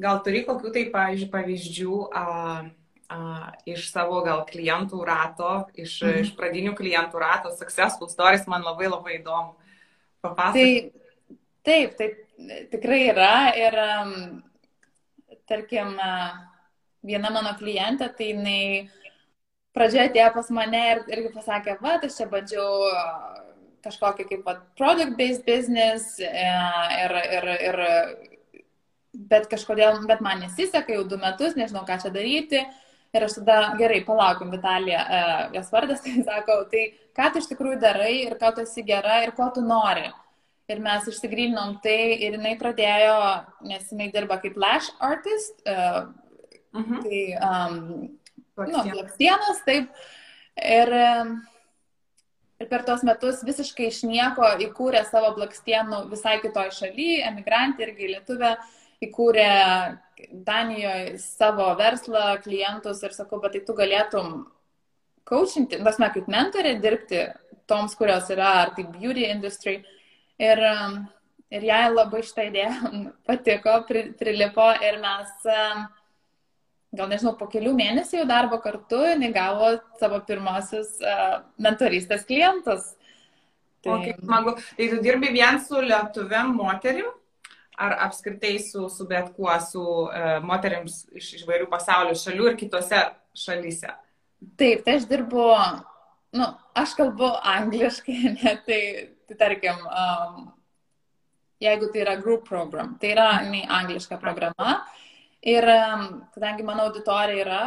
Gal 0.00 0.20
turi 0.24 0.42
kokių 0.46 0.72
tai, 0.74 0.84
pavyzdžiui, 0.90 1.30
pavyzdžių, 1.30 1.96
a, 2.16 2.24
a, 3.10 3.18
iš 3.68 3.90
savo 3.90 4.22
gal 4.26 4.44
klientų 4.48 5.02
rato, 5.06 5.50
iš, 5.74 5.98
mhm. 6.04 6.22
iš 6.24 6.32
pradinių 6.38 6.76
klientų 6.78 7.22
rato, 7.22 7.52
successful 7.58 8.10
stories 8.12 8.46
man 8.50 8.64
labai 8.66 8.90
labai 8.90 9.18
įdomu. 9.18 9.56
Papasakok. 10.20 10.56
Tai, 10.56 11.36
taip, 11.66 11.96
taip, 11.98 12.16
tikrai 12.72 13.02
yra 13.08 13.34
ir, 13.56 13.76
um, 13.80 14.16
tarkim, 15.48 15.94
viena 17.06 17.30
mano 17.32 17.54
klientė, 17.58 18.10
tai 18.16 18.32
jinai 18.34 18.64
pradžioje 19.76 20.10
atėjo 20.10 20.32
pas 20.34 20.50
mane 20.54 20.82
ir 20.92 21.04
irgi 21.16 21.30
pasakė, 21.34 21.78
va, 21.80 21.96
aš 22.04 22.18
čia 22.18 22.28
bandžiau 22.30 22.90
kažkokį 23.84 24.26
kaip 24.28 24.44
va, 24.44 24.58
product-based 24.76 25.46
business 25.46 26.18
e, 26.20 26.28
ir, 27.00 27.14
ir, 27.38 27.48
ir 27.70 27.80
bet 29.30 29.48
kažkodėl, 29.50 30.02
bet 30.08 30.22
man 30.24 30.44
nesiseka 30.44 30.94
jau 30.94 31.06
du 31.08 31.18
metus, 31.20 31.56
nežinau, 31.58 31.86
ką 31.88 31.96
čia 32.02 32.12
daryti. 32.14 32.64
Ir 33.10 33.26
aš 33.26 33.40
tada, 33.40 33.58
gerai, 33.78 34.04
palaukim, 34.06 34.52
Vitalija, 34.54 35.00
uh, 35.02 35.38
jos 35.56 35.70
vardas, 35.74 36.02
tai 36.04 36.22
sako, 36.26 36.60
tai 36.70 36.86
ką 37.16 37.32
tu 37.32 37.42
iš 37.42 37.48
tikrųjų 37.50 37.80
darai 37.82 38.12
ir 38.22 38.36
ką 38.38 38.52
tu 38.54 38.62
esi 38.62 38.84
gera 38.86 39.20
ir 39.24 39.34
ko 39.38 39.48
tu 39.54 39.64
nori. 39.66 40.06
Ir 40.70 40.78
mes 40.78 41.08
išsigryninom 41.10 41.80
tai 41.82 41.98
ir 42.22 42.36
jinai 42.36 42.54
pradėjo, 42.60 43.16
nes 43.66 43.88
jinai 43.90 44.12
dirba 44.14 44.38
kaip 44.42 44.58
lash 44.60 44.92
artist, 45.02 45.58
uh, 45.66 46.06
uh 46.70 46.84
-huh. 46.84 47.00
tai, 47.02 47.22
um, 47.48 47.80
nu, 48.70 48.84
blakstienas, 48.92 49.64
taip. 49.66 49.90
Ir, 50.60 50.92
ir 52.60 52.68
per 52.68 52.84
tuos 52.84 53.02
metus 53.02 53.42
visiškai 53.46 53.86
iš 53.88 54.02
nieko 54.04 54.44
įkūrė 54.68 55.02
savo 55.08 55.32
blakstienų 55.34 56.04
visai 56.10 56.38
kitoj 56.42 56.70
šalyje, 56.70 57.24
emigrantė 57.26 57.88
irgi 57.88 58.14
lietuvė, 58.14 58.56
įkūrė 59.02 59.50
Danijoje 60.46 61.18
savo 61.22 61.68
verslą, 61.78 62.34
klientus 62.44 63.02
ir 63.04 63.14
sakau, 63.16 63.40
bet 63.42 63.56
tai 63.56 63.62
tu 63.66 63.76
galėtum 63.78 64.34
coachinti, 65.28 65.78
tas 65.84 66.00
mes 66.02 66.12
kaip 66.14 66.28
mentorė 66.30 66.74
dirbti 66.82 67.24
toms, 67.70 67.94
kurios 67.98 68.30
yra, 68.34 68.50
ar 68.64 68.74
tai 68.76 68.86
beauty 68.90 69.28
industry. 69.28 69.80
Ir, 70.40 70.60
um, 70.64 71.00
ir 71.52 71.66
jai 71.68 71.82
labai 71.92 72.22
šitą 72.24 72.48
idėją 72.48 72.92
patiko, 73.28 73.80
pri, 73.88 74.06
prilipo 74.18 74.70
ir 74.86 74.98
mes, 75.02 75.34
um, 75.44 75.84
gal 76.96 77.12
nežinau, 77.12 77.36
po 77.38 77.50
kelių 77.52 77.74
mėnesių 77.78 78.24
darbo 78.30 78.58
kartu 78.64 79.02
jinai 79.12 79.30
gavo 79.36 79.74
savo 80.00 80.22
pirmosius 80.26 80.96
uh, 81.04 81.42
mentorystės 81.62 82.26
klientus. 82.28 82.94
Tai... 83.84 83.94
O 83.94 84.02
kaip 84.04 84.18
smagu. 84.20 84.56
Tai 84.76 84.90
tu 84.92 85.00
dirbi 85.04 85.30
vien 85.32 85.60
su 85.64 85.80
lietuviam 85.80 86.52
moterim? 86.56 87.08
Ar 87.80 87.96
apskritai 88.06 88.58
su, 88.62 88.88
su 88.92 89.06
bet 89.08 89.32
kuo, 89.36 89.52
su 89.64 89.82
uh, 89.82 90.36
moteriams 90.44 91.02
iš 91.16 91.32
įvairių 91.42 91.68
pasaulio 91.72 92.16
šalių 92.18 92.50
ir 92.50 92.58
kitose 92.60 93.02
šalyse? 93.44 93.94
Taip, 94.60 94.84
tai 94.84 94.96
aš 94.98 95.06
dirbu, 95.08 95.46
nu, 96.36 96.46
aš 96.76 96.94
kalbu 96.98 97.28
angliškai, 97.54 98.18
ne, 98.38 98.54
tai, 98.66 98.80
tai 99.28 99.38
tarkim, 99.44 99.84
um, 99.88 100.48
jeigu 101.60 101.90
tai 101.92 102.04
yra 102.04 102.16
group 102.20 102.48
program. 102.48 102.96
Tai 103.00 103.12
yra 103.14 103.28
nei 103.48 103.66
angliška 103.68 104.20
programa. 104.20 104.80
Ir 105.40 105.64
kadangi 106.34 106.64
mano 106.64 106.88
auditorija 106.88 107.44
yra 107.44 107.62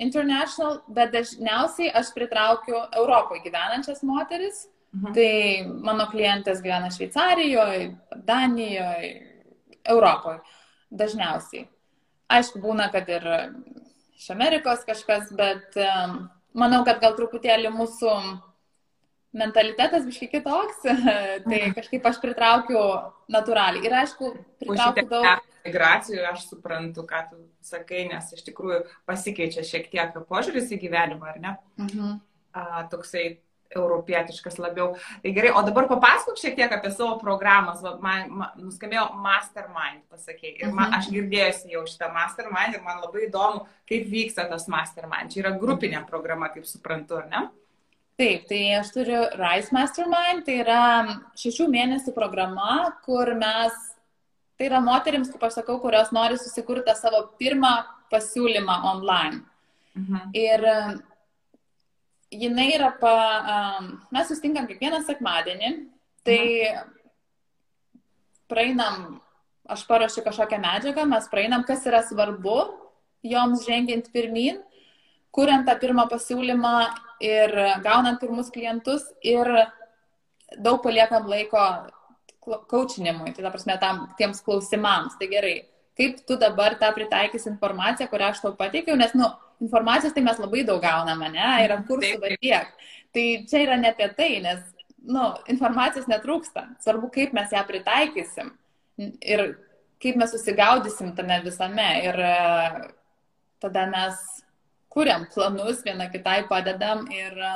international, 0.00 0.80
bet 0.88 1.10
dažniausiai 1.14 1.90
aš 1.94 2.12
pritraukiu 2.14 2.78
Europoje 2.96 3.42
gyvenančias 3.46 4.04
moteris. 4.06 4.68
Mhm. 4.90 5.12
Tai 5.14 5.32
mano 5.86 6.06
klientės 6.10 6.62
gyvena 6.62 6.90
Šveicarijoje, 6.90 7.92
Danijoje, 8.26 9.10
Europoje 9.88 10.40
dažniausiai. 10.90 11.68
Aišku, 12.30 12.60
būna, 12.62 12.90
kad 12.92 13.08
ir 13.10 13.26
iš 14.18 14.30
Amerikos 14.34 14.84
kažkas, 14.86 15.30
bet 15.34 15.74
manau, 16.54 16.84
kad 16.86 17.00
gal 17.02 17.16
truputėlį 17.18 17.72
mūsų 17.74 18.14
mentalitetas 19.36 20.06
biškai 20.06 20.28
kitoks, 20.30 20.82
tai 21.46 21.60
mhm. 21.60 21.74
kažkaip 21.76 22.06
aš 22.10 22.18
pritraukiu 22.22 22.80
natūraliai. 23.30 23.84
Ir 23.86 23.96
aišku, 24.02 24.32
pritraukiu 24.62 25.06
daug. 25.10 25.46
Migracijų 25.60 26.22
aš 26.24 26.46
suprantu, 26.48 27.04
ką 27.04 27.18
tu 27.28 27.38
sakai, 27.64 28.06
nes 28.08 28.30
iš 28.32 28.46
tikrųjų 28.46 28.80
pasikeičia 29.08 29.60
šiek 29.66 29.90
tiek 29.92 30.14
požiūris 30.30 30.70
į 30.72 30.78
gyvenimą, 30.86 31.34
ar 31.34 31.40
ne? 31.42 31.52
Mhm. 31.82 32.14
A, 32.56 32.86
toksai 32.90 33.24
europietiškas 33.76 34.58
labiau. 34.58 34.94
Tai 35.22 35.32
gerai, 35.34 35.52
o 35.54 35.62
dabar 35.66 35.86
papasakok 35.90 36.38
šiek 36.40 36.56
tiek 36.58 36.72
apie 36.74 36.90
savo 36.94 37.16
programas. 37.20 37.82
Man, 38.02 38.26
man 38.40 38.56
nuskambėjo 38.58 39.06
Mastermind, 39.22 40.02
pasakėjai. 40.10 40.56
Ir 40.64 40.74
man, 40.74 40.94
aš 40.98 41.10
girdėjusi 41.14 41.74
jau 41.74 41.84
šitą 41.88 42.10
Mastermind 42.14 42.76
ir 42.76 42.84
man 42.86 43.00
labai 43.04 43.28
įdomu, 43.28 43.64
kaip 43.90 44.10
vyksta 44.10 44.48
tas 44.50 44.66
Mastermind. 44.70 45.32
Čia 45.34 45.44
yra 45.44 45.54
grupinė 45.60 46.02
programa, 46.08 46.50
kaip 46.54 46.66
suprantu, 46.68 47.20
ar 47.22 47.30
ne? 47.30 47.44
Taip, 48.20 48.42
tai 48.50 48.64
aš 48.76 48.90
turiu 48.92 49.22
Rise 49.38 49.72
Mastermind, 49.72 50.44
tai 50.44 50.58
yra 50.60 50.80
šešių 51.40 51.70
mėnesių 51.72 52.12
programa, 52.12 52.90
kur 53.06 53.30
mes, 53.38 53.78
tai 54.60 54.66
yra 54.68 54.82
moteriams, 54.84 55.30
kaip 55.32 55.46
aš 55.46 55.62
sakau, 55.62 55.78
kurios 55.80 56.10
nori 56.12 56.36
susikurti 56.36 56.92
savo 56.98 57.22
pirmą 57.40 57.78
pasiūlymą 58.12 58.76
online. 58.90 59.40
Mhm. 59.96 60.34
Ir 60.36 60.66
jinai 62.30 62.70
yra 62.76 62.92
pa, 63.00 63.14
um, 63.54 63.90
mes 64.14 64.30
sustinkam 64.30 64.68
kiekvieną 64.70 65.02
sekmadienį, 65.06 65.72
tai 66.26 66.42
mhm. 66.70 66.94
praeinam, 68.50 69.20
aš 69.70 69.84
paruošiu 69.88 70.24
kažkokią 70.26 70.60
medžiagą, 70.62 71.06
mes 71.10 71.28
praeinam, 71.30 71.64
kas 71.66 71.86
yra 71.86 72.02
svarbu 72.06 72.58
joms 73.26 73.66
žengiant 73.66 74.10
pirmin, 74.14 74.60
kuriant 75.34 75.66
tą 75.68 75.76
pirmą 75.78 76.06
pasiūlymą 76.10 76.74
ir 77.22 77.52
gaunant 77.84 78.18
pirmus 78.22 78.50
klientus 78.50 79.04
ir 79.22 79.46
daug 80.58 80.80
paliekam 80.82 81.28
laiko 81.30 81.60
coachinimui, 82.40 83.34
tai 83.34 83.44
ta 83.44 83.52
prasme 83.52 83.76
tam, 83.78 84.06
tiems 84.18 84.40
klausimams. 84.42 85.18
Tai 85.20 85.28
gerai, 85.30 85.54
kaip 85.98 86.24
tu 86.26 86.38
dabar 86.40 86.74
tą 86.80 86.90
pritaikys 86.96 87.46
informaciją, 87.50 88.08
kurią 88.10 88.32
aš 88.32 88.42
tau 88.42 88.56
pateikiau, 88.58 88.96
nes, 88.98 89.14
nu, 89.14 89.28
informacijos 89.60 90.14
tai 90.16 90.24
mes 90.24 90.40
labai 90.40 90.64
daug 90.66 90.82
gauname, 90.82 91.30
ne, 91.34 91.48
yra 91.66 91.80
kursų 91.88 92.18
dar 92.22 92.36
tiek. 92.40 92.76
Tai 93.14 93.24
čia 93.50 93.64
yra 93.64 93.76
ne 93.80 93.90
apie 93.92 94.08
tai, 94.16 94.30
nes, 94.44 94.62
nu, 95.02 95.24
informacijos 95.52 96.08
netrūksta. 96.10 96.66
Svarbu, 96.84 97.10
kaip 97.14 97.34
mes 97.36 97.52
ją 97.52 97.64
pritaikysim 97.68 98.54
ir 99.00 99.44
kaip 100.00 100.16
mes 100.20 100.32
susigaudysim 100.32 101.14
tame 101.16 101.40
visame. 101.44 101.88
Ir 102.06 102.20
e, 102.24 102.36
tada 103.60 103.86
mes 103.90 104.20
kuriam 104.90 105.26
planus, 105.32 105.84
viena 105.86 106.08
kitai 106.12 106.44
padedam 106.48 107.06
ir, 107.14 107.36
e, 107.36 107.54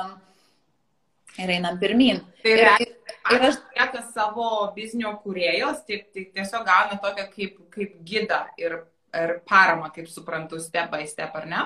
ir 1.43 1.55
einam 1.57 1.79
pirmin. 1.81 2.21
Tai 2.43 2.51
ir, 2.53 2.65
ir, 2.85 2.91
ir 3.35 3.47
aš 3.49 3.61
lieka 3.77 4.03
savo 4.11 4.49
biznio 4.75 5.15
kuriejos, 5.23 5.81
tik, 5.87 6.11
tik 6.13 6.33
tiesiog 6.35 6.67
gauna 6.67 6.99
tokią 7.01 7.29
kaip, 7.33 7.57
kaip 7.73 7.97
gidą 8.07 8.43
ir, 8.61 8.77
ir 9.15 9.39
paramą, 9.49 9.91
kaip 9.95 10.11
suprantu, 10.11 10.61
step 10.61 10.93
by 10.93 11.07
step, 11.09 11.35
ar 11.35 11.49
ne? 11.49 11.65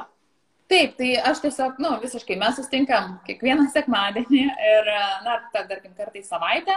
Taip, 0.70 0.92
tai 1.00 1.16
aš 1.26 1.40
tiesiog, 1.42 1.80
nu, 1.82 1.96
visiškai 2.04 2.36
mes 2.38 2.60
sustinkam 2.60 3.16
kiekvieną 3.26 3.66
sekmadienį 3.74 4.42
ir, 4.46 4.90
na, 5.26 5.40
tarkim, 5.56 5.96
kartą 5.98 6.20
į 6.20 6.28
savaitę. 6.28 6.76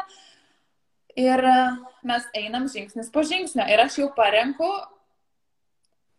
Ir 1.20 1.42
mes 2.09 2.24
einam 2.40 2.70
žingsnis 2.72 3.12
po 3.12 3.20
žingsnio. 3.28 3.66
Ir 3.68 3.83
aš 3.85 3.98
jau 4.00 4.09
parenku, 4.16 4.70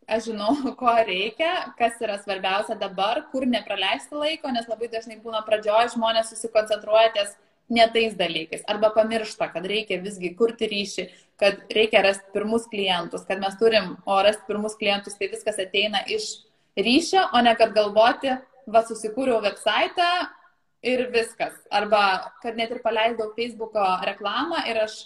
aš 0.05 0.29
žinau, 0.29 0.53
ko 0.81 0.93
reikia, 1.07 1.49
kas 1.79 1.97
yra 2.05 2.19
svarbiausia 2.21 2.77
dabar, 2.77 3.23
kur 3.31 3.47
nepraleisti 3.49 4.21
laiko, 4.21 4.53
nes 4.53 4.69
labai 4.69 4.91
dažnai 4.93 5.17
būna 5.25 5.41
pradžioje 5.47 5.95
žmonės 5.95 6.29
susikoncentruoja 6.29 7.09
ties 7.17 7.33
ne 7.73 7.89
tais 7.89 8.13
dalykais. 8.19 8.67
Arba 8.69 8.93
pamiršta, 8.93 9.49
kad 9.49 9.65
reikia 9.65 9.97
visgi 10.03 10.35
kurti 10.37 10.69
ryšį, 10.69 11.09
kad 11.41 11.63
reikia 11.73 12.05
rasti 12.05 12.29
pirmus 12.37 12.69
klientus, 12.69 13.25
kad 13.25 13.41
mes 13.41 13.57
turim, 13.57 13.95
o 14.05 14.21
rasti 14.21 14.45
pirmus 14.45 14.77
klientus, 14.77 15.17
tai 15.17 15.33
viskas 15.33 15.57
ateina 15.63 16.05
iš 16.05 16.35
ryšio, 16.77 17.27
o 17.33 17.41
ne 17.41 17.53
kad 17.59 17.73
galvoti, 17.75 18.33
va 18.67 18.81
susikūriau 18.87 19.41
website 19.43 20.07
ir 20.83 21.07
viskas. 21.13 21.55
Arba 21.71 22.33
kad 22.43 22.57
net 22.59 22.71
ir 22.71 22.81
paleidau 22.83 23.31
Facebook'o 23.37 23.85
reklamą 24.07 24.63
ir, 24.69 24.83
aš, 24.85 24.97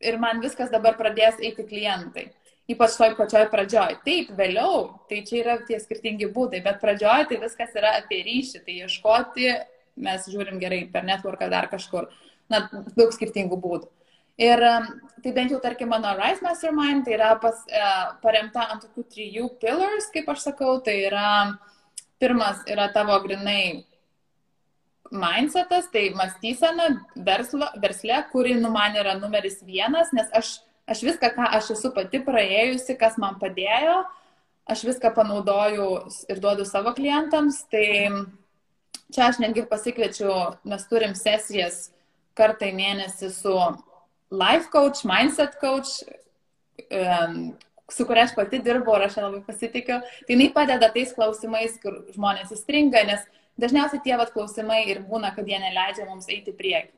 ir 0.00 0.18
man 0.22 0.42
viskas 0.44 0.72
dabar 0.72 0.98
pradės 0.98 1.40
eiti 1.42 1.66
klientai. 1.66 2.30
Ypač 2.66 2.96
toj 2.98 3.14
pačioj 3.14 3.46
pradžioj. 3.52 4.00
Taip, 4.02 4.32
vėliau, 4.34 4.88
tai 5.06 5.20
čia 5.26 5.38
yra 5.44 5.58
tie 5.68 5.78
skirtingi 5.78 6.26
būdai, 6.34 6.64
bet 6.64 6.80
pradžioj 6.82 7.28
tai 7.30 7.38
viskas 7.44 7.76
yra 7.78 7.92
apie 8.00 8.24
ryšį, 8.26 8.62
tai 8.66 8.80
ieškoti, 8.82 9.52
mes 10.02 10.26
žiūrim 10.32 10.58
gerai 10.58 10.80
per 10.90 11.06
networką 11.06 11.46
dar 11.52 11.70
kažkur, 11.70 12.08
na, 12.50 12.64
daug 12.98 13.14
skirtingų 13.14 13.60
būdų. 13.62 13.86
Ir 14.36 14.60
tai 15.24 15.32
bent 15.32 15.50
jau, 15.50 15.58
tarkim, 15.60 15.88
mano 15.88 16.12
Rise 16.18 16.44
Mastermind 16.44 17.06
tai 17.06 17.14
yra 17.16 17.34
pas, 17.40 17.62
e, 17.66 17.84
paremta 18.22 18.66
ant 18.70 18.84
tokių 18.84 19.04
trijų 19.14 19.46
pillars, 19.62 20.10
kaip 20.12 20.28
aš 20.28 20.50
sakau, 20.50 20.76
tai 20.84 20.98
yra 21.08 21.56
pirmas 22.20 22.60
yra 22.68 22.90
tavo 22.92 23.16
grinai 23.24 23.86
mindsetas, 25.10 25.88
tai 25.92 26.10
mąstysena 26.14 26.88
verslo, 27.16 27.68
versle, 27.82 28.20
kuri 28.32 28.54
nu 28.60 28.70
man 28.70 28.96
yra 28.96 29.16
numeris 29.18 29.62
vienas, 29.64 30.12
nes 30.12 30.28
aš, 30.34 30.58
aš 30.86 31.02
viską, 31.06 31.32
ką 31.36 31.48
aš 31.58 31.72
esu 31.76 31.92
pati 31.96 32.20
praėjusi, 32.26 32.98
kas 32.98 33.18
man 33.22 33.40
padėjo, 33.40 34.02
aš 34.66 34.84
viską 34.88 35.14
panaudoju 35.16 35.90
ir 36.28 36.42
duodu 36.42 36.66
savo 36.66 36.92
klientams, 36.96 37.62
tai 37.72 37.88
čia 39.14 39.28
aš 39.30 39.40
netgi 39.42 39.66
pasikviečiu, 39.70 40.32
mes 40.66 40.88
turim 40.90 41.14
sesijas 41.18 41.86
kartą 42.36 42.68
į 42.68 42.76
mėnesį 42.76 43.30
su 43.32 43.54
life 44.30 44.70
coach, 44.72 45.04
mindset 45.04 45.58
coach, 45.60 46.02
su 47.90 48.06
kuria 48.06 48.26
aš 48.26 48.34
pati 48.34 48.58
dirbu 48.62 48.96
ir 48.96 49.06
aš 49.06 49.18
labai 49.22 49.42
pasitikiu, 49.46 50.00
tai 50.02 50.34
jinai 50.34 50.50
padeda 50.54 50.90
tais 50.92 51.14
klausimais, 51.14 51.78
kur 51.82 52.02
žmonės 52.14 52.52
įstringa, 52.56 53.04
nes 53.06 53.26
dažniausiai 53.60 54.02
tie 54.04 54.16
vat 54.18 54.32
klausimai 54.34 54.82
ir 54.90 55.02
būna, 55.06 55.32
kad 55.36 55.46
jie 55.48 55.58
neleidžia 55.62 56.08
mums 56.08 56.28
eiti 56.28 56.54
prieki. 56.56 56.92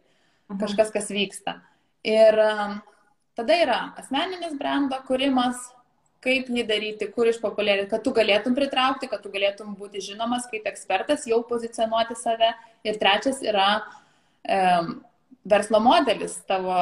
Mhm. 0.49 0.61
Kažkas, 0.63 0.93
kas 0.95 1.11
vyksta. 1.13 1.59
Ir 2.07 2.39
tada 3.37 3.59
yra 3.65 3.81
asmeninis 4.01 4.57
brando 4.59 4.97
kūrimas, 5.07 5.61
kaip 6.25 6.49
jį 6.51 6.65
daryti, 6.67 7.07
kur 7.15 7.29
išpopuliarinti, 7.31 7.91
kad 7.93 8.03
tu 8.03 8.11
galėtum 8.17 8.57
pritraukti, 8.57 9.07
kad 9.11 9.23
tu 9.23 9.31
galėtum 9.31 9.77
būti 9.79 10.03
žinomas 10.03 10.49
kaip 10.51 10.67
ekspertas, 10.67 11.29
jau 11.31 11.45
pozicionuoti 11.47 12.17
save. 12.19 12.49
Ir 12.87 12.99
trečias 12.99 13.39
yra 13.45 13.69
um, 13.79 14.97
verslo 15.47 15.79
modelis 15.85 16.35
tavo 16.49 16.75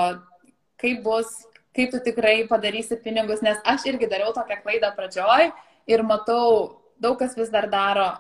kaip 0.81 1.03
bus, 1.05 1.31
kaip 1.77 1.93
tu 1.93 2.01
tikrai 2.05 2.47
padarysi 2.49 2.99
pinigus, 3.03 3.43
nes 3.45 3.59
aš 3.65 3.87
irgi 3.91 4.09
dariau 4.11 4.33
tokią 4.37 4.61
klaidą 4.63 4.93
pradžioj 4.97 5.51
ir 5.87 6.03
matau, 6.03 6.79
daug 7.01 7.19
kas 7.21 7.37
vis 7.37 7.53
dar 7.53 7.69
daro, 7.71 8.11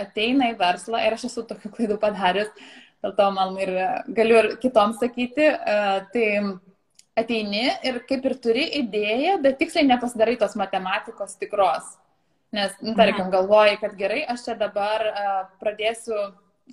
ateina 0.00 0.50
į 0.52 0.58
verslą 0.60 1.00
ir 1.04 1.16
aš 1.16 1.28
esu 1.30 1.44
tokių 1.48 1.72
klaidų 1.72 1.98
padarius, 2.00 2.50
dėl 3.04 3.14
to 3.16 3.26
man 3.32 3.56
ir 3.60 3.72
galiu 4.16 4.40
ir 4.42 4.48
kitoms 4.60 5.00
sakyti, 5.00 5.48
uh, 5.52 6.00
tai 6.12 6.26
ateini 7.16 7.68
ir 7.88 8.02
kaip 8.08 8.26
ir 8.28 8.36
turi 8.44 8.66
idėją, 8.82 9.38
bet 9.44 9.60
tiksliai 9.60 9.88
nepasidarai 9.88 10.36
tos 10.40 10.56
matematikos 10.60 11.38
tikros. 11.40 11.94
Nes, 12.54 12.74
nu, 12.84 12.92
tarkim, 12.96 13.30
galvoji, 13.32 13.78
kad 13.80 13.96
gerai, 13.98 14.20
aš 14.32 14.44
čia 14.46 14.54
dabar 14.58 15.02
uh, 15.08 15.38
pradėsiu, 15.60 16.14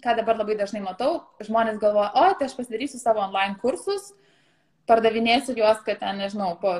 ką 0.03 0.17
dabar 0.19 0.37
labai 0.39 0.57
dažnai 0.59 0.83
matau, 0.83 1.23
žmonės 1.43 1.79
galvoja, 1.81 2.11
o, 2.19 2.27
tai 2.37 2.49
aš 2.49 2.57
pasidarysiu 2.59 2.99
savo 3.01 3.23
online 3.23 3.57
kursus, 3.61 4.11
pardavinėsiu 4.89 5.55
juos, 5.57 5.79
kad 5.85 6.01
ten, 6.01 6.19
nežinau, 6.21 6.53
po 6.61 6.75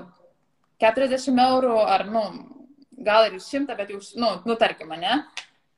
40 0.84 1.39
eurų 1.46 1.78
ar, 1.84 2.06
nu, 2.10 2.24
gal 3.04 3.30
ir 3.30 3.39
100, 3.39 3.78
bet 3.80 3.94
jau, 3.94 4.02
nu, 4.20 4.32
nu 4.48 4.58
tarkim, 4.60 4.94
ne? 5.00 5.22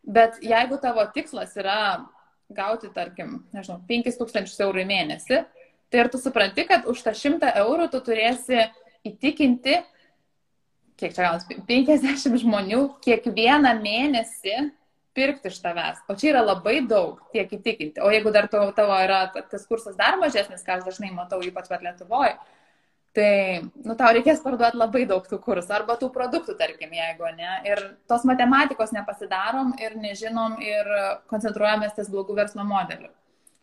Bet 0.06 0.40
jeigu 0.46 0.78
tavo 0.82 1.06
tikslas 1.14 1.56
yra 1.58 2.06
gauti, 2.54 2.92
tarkim, 2.94 3.40
nežinau, 3.56 3.80
5000 3.90 4.62
eurų 4.68 4.84
į 4.84 4.88
mėnesį, 4.90 5.42
tai 5.90 6.02
ar 6.04 6.12
tu 6.14 6.22
supranti, 6.22 6.66
kad 6.70 6.88
už 6.90 7.02
tą 7.06 7.14
100 7.18 7.54
eurų 7.64 7.90
tu 7.94 8.02
turėsi 8.06 8.66
įtikinti, 9.06 9.80
kiek 11.00 11.14
čia 11.14 11.28
gaunasi, 11.28 11.60
50 11.68 12.42
žmonių 12.42 12.82
kiekvieną 13.06 13.74
mėnesį 13.82 14.70
pirkti 15.16 15.52
iš 15.52 15.62
tavęs. 15.64 16.04
O 16.12 16.18
čia 16.20 16.34
yra 16.34 16.44
labai 16.44 16.82
daug 16.88 17.22
tiek 17.34 17.52
įtikinti. 17.58 18.04
O 18.04 18.12
jeigu 18.14 18.34
dar 18.36 18.50
tavo, 18.52 18.68
tavo 18.76 18.98
yra 19.02 19.26
tas 19.36 19.66
kursas 19.70 19.96
dar 20.00 20.20
mažesnis, 20.22 20.66
ką 20.66 20.80
aš 20.80 20.90
dažnai 20.90 21.14
matau, 21.16 21.40
ypač 21.46 21.72
pat 21.72 21.86
Lietuvoje, 21.86 22.36
Tai, 23.16 23.64
nu, 23.88 23.94
tau 23.96 24.10
reikės 24.12 24.42
parduoti 24.44 24.76
labai 24.76 25.06
daug 25.08 25.24
tų 25.24 25.38
kursų 25.44 25.72
arba 25.78 25.96
tų 26.00 26.10
produktų, 26.12 26.58
tarkim, 26.60 26.92
jeigu 26.98 27.30
ne. 27.38 27.52
Ir 27.64 27.82
tos 28.12 28.26
matematikos 28.28 28.92
nepasidarom 28.92 29.72
ir 29.80 29.96
nežinom 29.96 30.58
ir 30.60 30.90
koncentruojamės 31.32 31.96
ties 31.96 32.10
blogų 32.12 32.36
verslo 32.42 32.66
modeliu. 32.68 33.08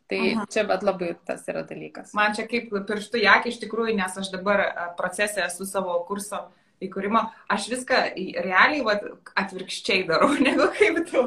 Tai 0.09 0.23
Aha. 0.31 0.47
čia 0.53 0.65
bet 0.69 0.85
labai 0.85 1.11
tas 1.29 1.45
yra 1.53 1.67
dalykas. 1.69 2.15
Man 2.17 2.33
čia 2.37 2.47
kaip 2.49 2.73
pirštų 2.73 3.21
jakį 3.27 3.53
iš 3.53 3.61
tikrųjų, 3.67 3.99
nes 4.01 4.17
aš 4.25 4.33
dabar 4.33 4.65
procese 4.97 5.45
esu 5.45 5.69
savo 5.69 5.99
kurso 6.09 6.47
įkūrimo, 6.87 7.23
aš 7.53 7.69
viską 7.73 7.99
realiai 8.45 8.85
vat, 8.87 9.05
atvirkščiai 9.39 10.07
darau, 10.09 10.33
negu 10.47 10.69
kaip 10.79 11.03
tu. 11.11 11.27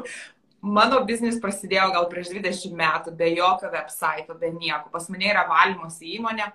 Mano 0.66 1.02
biznis 1.06 1.36
prasidėjo 1.38 1.90
gal 1.94 2.06
prieš 2.10 2.32
20 2.34 2.72
metų, 2.74 3.12
be 3.14 3.28
jokio 3.36 3.68
website, 3.70 4.38
be 4.40 4.50
nieko. 4.54 4.88
Pas 4.90 5.06
mane 5.12 5.28
yra 5.30 5.44
valymosi 5.46 6.16
įmonė, 6.16 6.48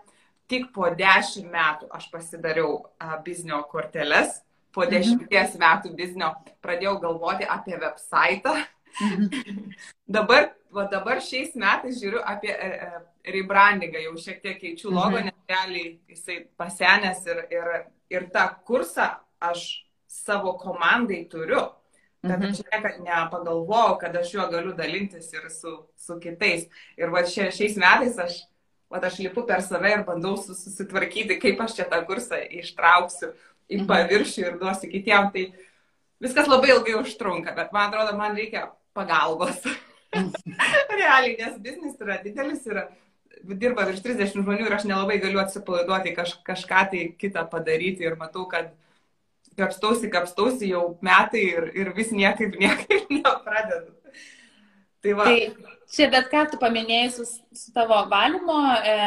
tik 0.51 0.71
po 0.75 0.89
dešimt 0.97 1.47
metų 1.53 1.87
aš 1.95 2.09
pasidariau 2.11 2.81
biznio 3.25 3.61
korteles, 3.71 4.41
po 4.75 4.83
mhm. 4.83 4.91
dešimties 4.95 5.55
mhm. 5.55 5.63
metų 5.63 5.93
biznio 5.95 6.33
pradėjau 6.63 6.97
galvoti 7.05 7.47
apie 7.47 7.77
website. 7.79 8.57
Mhm. 8.99 9.71
dabar, 10.17 10.51
va 10.75 10.87
dabar 10.91 11.23
šiais 11.23 11.55
metais 11.55 12.01
žiūriu 12.01 12.19
apie 12.27 12.51
uh, 12.51 12.99
rebrandingą, 13.25 14.01
jau 14.07 14.15
šiek 14.17 14.41
tiek 14.43 14.57
keičiu 14.61 14.91
logo, 14.91 15.19
mhm. 15.19 15.29
nes 15.29 15.51
realiai 15.51 15.91
jisai 16.09 16.39
pasenęs 16.57 17.25
ir, 17.29 17.43
ir, 17.53 17.69
ir 18.13 18.27
tą 18.33 18.47
kursą 18.67 19.11
aš 19.41 19.67
savo 20.11 20.57
komandai 20.59 21.25
turiu. 21.31 21.69
Kad 22.21 22.37
mhm. 22.37 22.51
aš 22.51 22.59
niekad 22.67 22.99
nepagalvojau, 23.01 23.97
kad 24.01 24.15
aš 24.15 24.35
juo 24.35 24.45
galiu 24.51 24.75
dalintis 24.77 25.31
ir 25.33 25.49
su, 25.49 25.73
su 25.97 26.19
kitais. 26.21 26.67
Ir 26.99 27.09
va 27.13 27.23
šia, 27.25 27.49
šiais 27.53 27.79
metais 27.81 28.19
aš 28.21 28.43
o 28.91 28.99
aš 29.01 29.19
lipu 29.19 29.45
per 29.47 29.61
save 29.63 29.91
ir 29.93 30.03
bandau 30.07 30.35
susitvarkyti, 30.37 31.39
kaip 31.39 31.61
aš 31.63 31.77
čia 31.77 31.85
tą 31.89 32.01
kursą 32.07 32.41
ištrauksiu 32.59 33.31
į 33.71 33.79
mhm. 33.79 33.87
paviršių 33.87 34.43
ir 34.43 34.57
duosiu 34.59 34.91
kitiem. 34.91 35.29
Tai 35.31 35.45
viskas 36.23 36.49
labai 36.51 36.73
ilgai 36.75 36.97
užtrunka, 36.99 37.55
bet 37.55 37.71
man 37.71 37.87
atrodo, 37.89 38.17
man 38.19 38.35
reikia 38.35 38.67
pagalbos. 38.97 39.63
Realiai, 40.99 41.37
nes 41.39 41.55
biznis 41.63 41.95
yra 42.03 42.19
didelis, 42.23 42.65
yra, 42.67 42.89
dirba 43.43 43.85
virš 43.89 44.03
30 44.05 44.37
žmonių 44.41 44.67
ir 44.67 44.75
aš 44.75 44.85
nelabai 44.89 45.17
galiu 45.23 45.41
atsipalaiduoti 45.41 46.13
kaž, 46.17 46.35
kažką 46.47 46.85
tai 46.91 47.03
kitą 47.19 47.45
padaryti 47.49 48.05
ir 48.05 48.17
matau, 48.19 48.45
kad 48.49 48.71
kapstausi, 49.59 50.09
kapstausi 50.11 50.71
jau 50.71 50.97
metai 51.05 51.43
ir, 51.49 51.69
ir 51.77 51.91
vis 51.97 52.13
niekaip, 52.15 52.55
niekaip 52.59 53.11
nepradedu. 53.17 53.93
Tai, 55.01 55.13
va. 55.17 55.25
tai 55.25 55.71
čia 55.91 56.07
bet 56.13 56.29
ką 56.31 56.43
tu 56.51 56.59
paminėjai 56.61 57.13
su, 57.15 57.25
su 57.57 57.71
tavo 57.75 58.03
valymo 58.11 58.59
e, 58.85 58.97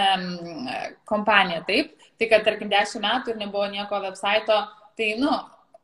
kompanija, 1.09 1.63
taip? 1.69 1.95
Tai 2.19 2.31
kad, 2.31 2.45
tarkim, 2.47 2.71
10 2.71 3.03
metų 3.03 3.33
ir 3.33 3.39
nebuvo 3.41 3.67
nieko 3.71 4.01
website, 4.03 4.59
tai, 4.99 5.15
nu, 5.19 5.31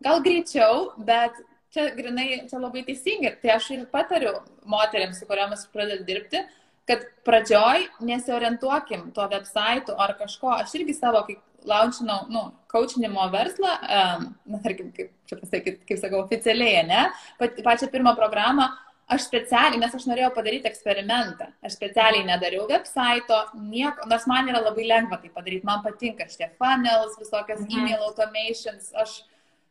gal 0.03 0.23
greičiau, 0.25 0.91
bet 1.07 1.39
čia 1.75 1.89
grinai, 1.95 2.45
čia 2.51 2.59
labai 2.59 2.85
teisingai. 2.87 3.37
Tai 3.43 3.55
aš 3.57 3.71
ir 3.77 3.87
patariu 3.93 4.35
moteriams, 4.71 5.21
su 5.21 5.29
kuriamis 5.31 5.67
pradedu 5.75 6.07
dirbti, 6.09 6.43
kad 6.91 7.07
pradžioj 7.27 7.87
nesiorientuokim 8.11 9.11
tuo 9.15 9.29
website 9.31 9.95
ar 9.97 10.17
kažko. 10.19 10.51
Aš 10.59 10.75
irgi 10.81 10.97
savo, 10.97 11.23
kai 11.29 11.39
launčinau, 11.69 12.27
nu, 12.33 12.45
coachinimo 12.73 13.27
verslą, 13.33 13.73
um, 13.81 14.29
na, 14.49 14.61
tarkim, 14.65 14.93
kaip 14.97 15.11
čia 15.29 15.39
pasakyti, 15.41 15.85
kaip 15.89 16.01
sakau, 16.01 16.23
oficialiai, 16.25 16.85
ne, 16.89 17.03
Pat, 17.39 17.59
pačią 17.65 17.91
pirmą 17.93 18.15
programą, 18.19 18.71
aš 19.11 19.27
specialiai, 19.27 19.81
nes 19.83 19.95
aš 19.95 20.07
norėjau 20.09 20.31
padaryti 20.37 20.71
eksperimentą, 20.71 21.51
aš 21.67 21.77
specialiai 21.77 22.25
nedariau 22.29 22.67
website, 22.71 23.41
nieko, 23.59 24.07
nors 24.11 24.27
man 24.31 24.49
yra 24.53 24.63
labai 24.63 24.87
lengva 24.89 25.19
tai 25.21 25.33
padaryti, 25.35 25.67
man 25.67 25.83
patinka 25.85 26.29
šitie 26.31 26.53
funnels, 26.61 27.19
visokios 27.21 27.65
mhm. 27.67 27.77
email 27.79 28.07
automations, 28.09 28.93
aš 29.05 29.21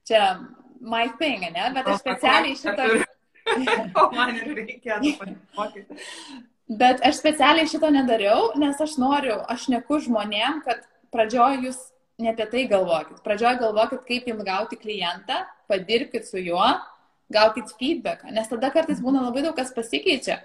čia 0.08 0.26
my 0.80 1.08
thing, 1.20 1.48
ne, 1.56 1.72
bet 1.76 1.88
aš 1.88 2.04
specialiai 2.04 2.60
šitą... 2.60 2.92
o 3.98 4.10
man 4.14 4.36
ir 4.38 4.52
reikėtų 4.54 5.16
pasimokyti. 5.18 6.04
Bet 6.70 7.02
aš 7.02 7.18
specialiai 7.18 7.68
šito 7.70 7.90
nedariau, 7.90 8.52
nes 8.62 8.78
aš 8.78 9.00
noriu, 9.02 9.40
aš 9.50 9.68
neku 9.74 9.98
žmonėm, 10.06 10.62
kad 10.66 10.84
pradžioj 11.10 11.64
jūs 11.66 11.80
ne 12.22 12.30
apie 12.30 12.46
tai 12.52 12.66
galvokit. 12.70 13.24
Pradžioj 13.26 13.58
galvokit, 13.64 14.04
kaip 14.06 14.28
jums 14.30 14.46
gauti 14.46 14.78
klientą, 14.78 15.40
padirbkit 15.72 16.28
su 16.28 16.38
juo, 16.38 16.68
gaukit 17.34 17.72
feedbacką, 17.80 18.34
nes 18.36 18.50
tada 18.52 18.70
kartais 18.74 19.02
būna 19.02 19.24
labai 19.26 19.46
daug 19.46 19.56
kas 19.58 19.74
pasikeičia. 19.74 20.38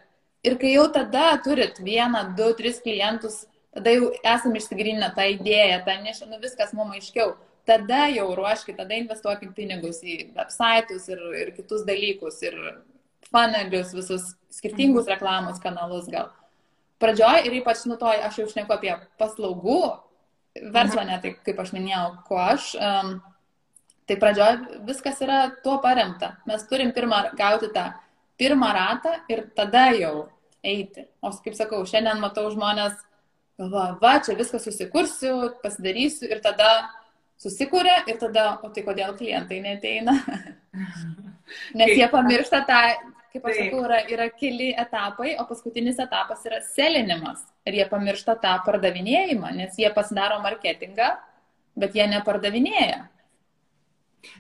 Ir 0.45 0.57
kai 0.61 0.75
jau 0.75 0.87
tada 0.93 1.33
turit 1.45 1.81
vieną, 1.81 2.31
du, 2.39 2.51
tris 2.57 2.81
klientus, 2.85 3.43
tada 3.77 3.93
jau 3.93 4.11
esame 4.21 4.61
išsigryninę 4.61 5.11
tą 5.17 5.27
idėją, 5.35 5.83
tą 5.85 5.99
nišą, 6.05 6.29
nu 6.31 6.41
viskas 6.41 6.73
mums 6.77 7.01
aiškiau. 7.01 7.35
Tada 7.69 8.07
jau 8.13 8.27
ruoškit, 8.37 8.77
tada 8.77 8.97
investuokit 9.01 9.55
pinigus 9.57 10.03
į 10.05 10.19
websitus 10.37 11.09
ir, 11.09 11.21
ir 11.41 11.53
kitus 11.57 11.85
dalykus, 11.89 12.43
ir 12.45 12.59
funnelius, 13.31 13.95
visus 13.97 14.35
skirtingus 14.55 15.11
reklamos 15.11 15.61
kanalus 15.63 16.09
gal. 16.13 16.33
Pradžioj 17.03 17.45
ir 17.49 17.59
ypač 17.61 17.85
nu 17.91 17.99
to, 18.01 18.09
aš 18.09 18.41
jau 18.41 18.49
šneku 18.49 18.75
apie 18.75 18.95
paslaugų 19.21 19.81
verslą, 20.73 21.05
ne 21.09 21.19
tai 21.21 21.35
kaip 21.45 21.59
aš 21.61 21.75
minėjau, 21.75 22.05
ko 22.29 22.39
aš. 22.41 22.73
Um, 22.79 23.17
Tai 24.05 24.17
pradžioj 24.21 24.57
viskas 24.85 25.21
yra 25.25 25.47
tuo 25.65 25.79
paremta. 25.81 26.35
Mes 26.45 26.65
turim 26.69 26.91
pirmą 26.93 27.23
gauti 27.39 27.71
tą 27.73 27.87
pirmą 28.41 28.73
ratą 28.77 29.15
ir 29.33 29.47
tada 29.57 29.87
jau 29.97 30.27
eiti. 30.61 31.07
O 31.25 31.31
kaip 31.45 31.57
sakau, 31.57 31.81
šiandien 31.89 32.21
matau 32.21 32.51
žmonės, 32.53 32.99
galvoja, 33.61 33.97
va, 34.03 34.19
čia 34.21 34.37
viską 34.37 34.61
susikursiu, 34.61 35.33
pasidarysiu 35.63 36.29
ir 36.29 36.43
tada 36.45 36.69
susikūrė 37.41 38.03
ir 38.13 38.21
tada, 38.21 38.59
o 38.61 38.69
tai 38.69 38.85
kodėl 38.85 39.17
klientai 39.17 39.63
neteina? 39.65 40.19
Nes 41.79 41.97
jie 41.97 42.09
pamiršta 42.13 42.61
tą, 42.69 42.83
kaip 43.35 43.49
aš 43.51 43.57
sakau, 43.59 43.81
yra, 43.83 43.99
yra 44.15 44.29
keli 44.31 44.69
etapai, 44.79 45.33
o 45.43 45.45
paskutinis 45.49 45.99
etapas 45.99 46.45
yra 46.47 46.61
selinimas. 46.63 47.43
Ir 47.67 47.81
jie 47.81 47.87
pamiršta 47.91 48.37
tą 48.39 48.53
pardavinėjimą, 48.67 49.51
nes 49.59 49.75
jie 49.81 49.91
pasidaro 49.97 50.39
marketingą, 50.45 51.09
bet 51.75 51.99
jie 51.99 52.07
nepardavinėja. 52.13 53.01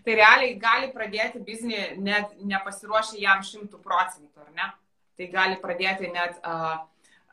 Tai 0.06 0.14
realiai 0.16 0.54
gali 0.60 0.92
pradėti 0.94 1.42
biznį 1.44 1.80
net 2.06 2.38
nepasiruošę 2.46 3.18
jam 3.20 3.42
šimtų 3.44 3.82
procentų, 3.82 4.46
ar 4.46 4.52
ne? 4.54 4.70
Tai 5.18 5.28
gali 5.32 5.58
pradėti 5.60 6.12
net, 6.14 6.38
uh, 6.46 6.78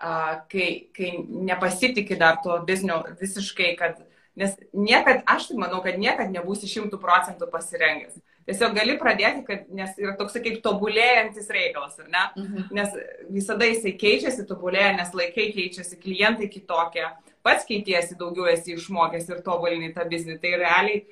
uh, 0.02 0.34
kai, 0.52 0.68
kai 0.98 1.14
nepasitikė 1.52 2.18
dar 2.20 2.42
to 2.44 2.58
biznio 2.66 3.04
visiškai, 3.22 3.70
kad, 3.78 4.02
nes 4.36 4.58
niekad, 4.74 5.22
aš 5.30 5.52
tai 5.52 5.62
manau, 5.62 5.80
kad 5.86 6.02
niekad 6.02 6.34
nebūsi 6.34 6.70
šimtų 6.74 7.00
procentų 7.02 7.48
pasirengęs. 7.54 8.18
Tiesiog 8.50 8.74
gali 8.74 8.96
pradėti, 8.98 9.44
kad, 9.46 9.68
nes 9.76 9.94
yra 10.02 10.16
toks 10.18 10.40
kaip 10.42 10.62
tobulėjantis 10.66 11.50
reikalas, 11.54 12.00
ar 12.02 12.08
ne? 12.10 12.24
Mhm. 12.42 12.70
Nes 12.74 12.96
visada 13.30 13.68
jisai 13.70 13.94
keičiasi, 14.02 14.48
tobulėja, 14.50 14.96
nes 14.98 15.14
laikai 15.18 15.52
keičiasi, 15.54 16.00
klientai 16.02 16.50
kitokie, 16.52 17.06
pats 17.46 17.68
keitiesi, 17.70 18.18
daugiau 18.20 18.50
esi 18.50 18.76
išmokęs 18.76 19.30
ir 19.30 19.44
tobulini 19.46 19.94
tą 19.94 20.08
biznį. 20.10 20.40
Tai 20.42 20.56
realiai 20.64 21.04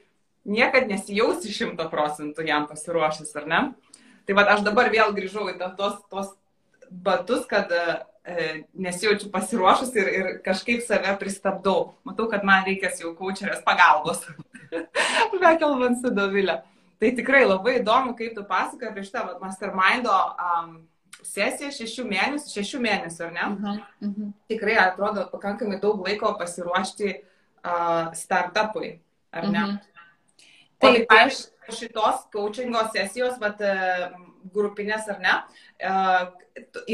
niekad 0.50 0.90
nesijausi 0.90 1.54
šimto 1.54 1.86
procentų 1.92 2.46
jam 2.48 2.68
pasiruošęs, 2.70 3.36
ar 3.42 3.50
ne? 3.50 3.62
Tai 4.26 4.38
va, 4.38 4.46
aš 4.54 4.66
dabar 4.66 4.92
vėl 4.94 5.14
grįžau 5.16 5.48
į 5.50 5.58
tos, 5.78 6.02
tos 6.10 6.34
batus, 6.90 7.46
kad 7.50 7.72
e, 7.74 8.66
nesijaučiu 8.74 9.30
pasiruošus 9.34 9.94
ir, 9.98 10.10
ir 10.18 10.28
kažkaip 10.46 10.84
save 10.86 11.16
pristabdau. 11.22 11.94
Matau, 12.06 12.28
kad 12.32 12.46
man 12.46 12.66
reikės 12.68 13.02
jau 13.04 13.14
kočerės 13.18 13.64
pagalbos. 13.66 14.26
Bekalbant 15.42 16.02
su 16.02 16.14
Dovilė. 16.14 16.60
Tai 17.00 17.12
tikrai 17.16 17.46
labai 17.46 17.80
įdomu, 17.80 18.16
kaip 18.18 18.34
tu 18.36 18.44
pasakoji 18.48 18.90
apie 18.90 19.04
šitą 19.08 19.26
mastermindo 19.40 20.16
um, 20.46 20.74
sesiją 21.24 21.70
šešių 21.76 22.06
mėnesių, 22.10 22.52
šešių 22.58 22.82
mėnesių, 22.86 23.22
ar 23.28 23.32
ne? 23.36 23.46
Uh 23.46 23.60
-huh, 23.60 23.84
uh 24.02 24.10
-huh. 24.10 24.32
Tikrai 24.52 24.78
atrodo 24.78 25.30
pakankamai 25.32 25.80
daug 25.80 26.08
laiko 26.08 26.34
pasiruošti 26.40 27.14
uh, 27.16 28.14
startupui, 28.14 29.00
ar 29.32 29.48
ne? 29.48 29.64
Uh 29.64 29.70
-huh. 29.70 29.80
Tai 30.80 31.06
aš 31.10 31.46
šitos 31.70 32.26
coachingo 32.34 32.82
sesijos, 32.94 33.40
bet 33.40 33.62
grupinės 34.54 35.08
ar 35.12 35.20
ne, 35.24 35.36
e, 35.78 35.94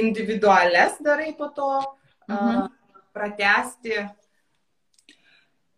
individualias 0.01 0.97
darai 1.03 1.33
po 1.37 1.49
to, 1.55 1.71
e, 2.27 2.33
mhm. 2.33 2.67
pratesti. 3.13 4.05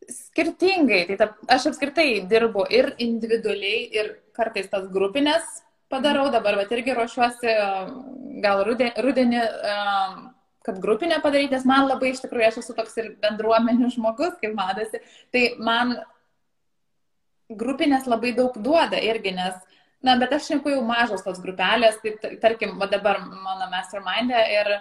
Skirtingai, 0.08 1.02
tai 1.10 1.18
ta, 1.20 1.26
aš 1.52 1.72
apskritai 1.72 2.22
dirbu 2.32 2.64
ir 2.72 2.94
individualiai, 3.04 3.82
ir 3.92 4.12
kartais 4.38 4.70
tas 4.72 4.86
grupinės 4.94 5.44
padarau, 5.92 6.30
dabar 6.32 6.58
bet 6.60 6.72
irgi 6.76 6.96
ruošiuosi 6.96 7.54
gal 8.44 8.64
rudenį, 8.68 9.42
kad 10.68 10.80
grupinę 10.84 11.22
padaryti, 11.24 11.56
nes 11.56 11.66
man 11.68 11.88
labai 11.88 12.12
iš 12.12 12.22
tikrųjų 12.26 12.48
aš 12.50 12.60
esu 12.62 12.76
toks 12.76 12.98
ir 13.00 13.14
bendruomenių 13.24 13.92
žmogus, 13.96 14.36
kaip 14.42 14.56
matosi, 14.58 15.00
tai 15.32 15.44
man 15.64 15.96
grupinės 17.48 18.08
labai 18.08 18.34
daug 18.36 18.56
duoda 18.60 19.00
irgi, 19.00 19.32
nes, 19.38 19.56
na, 20.04 20.18
bet 20.20 20.36
aš 20.36 20.50
šneku 20.50 20.74
jau 20.76 20.84
mažos 20.86 21.24
tos 21.24 21.40
grupelės, 21.44 22.00
tai 22.04 22.36
tarkim, 22.44 22.76
va 22.82 22.90
dabar 22.92 23.22
mano 23.24 23.70
mastermindė 23.72 24.44
ir 24.58 24.74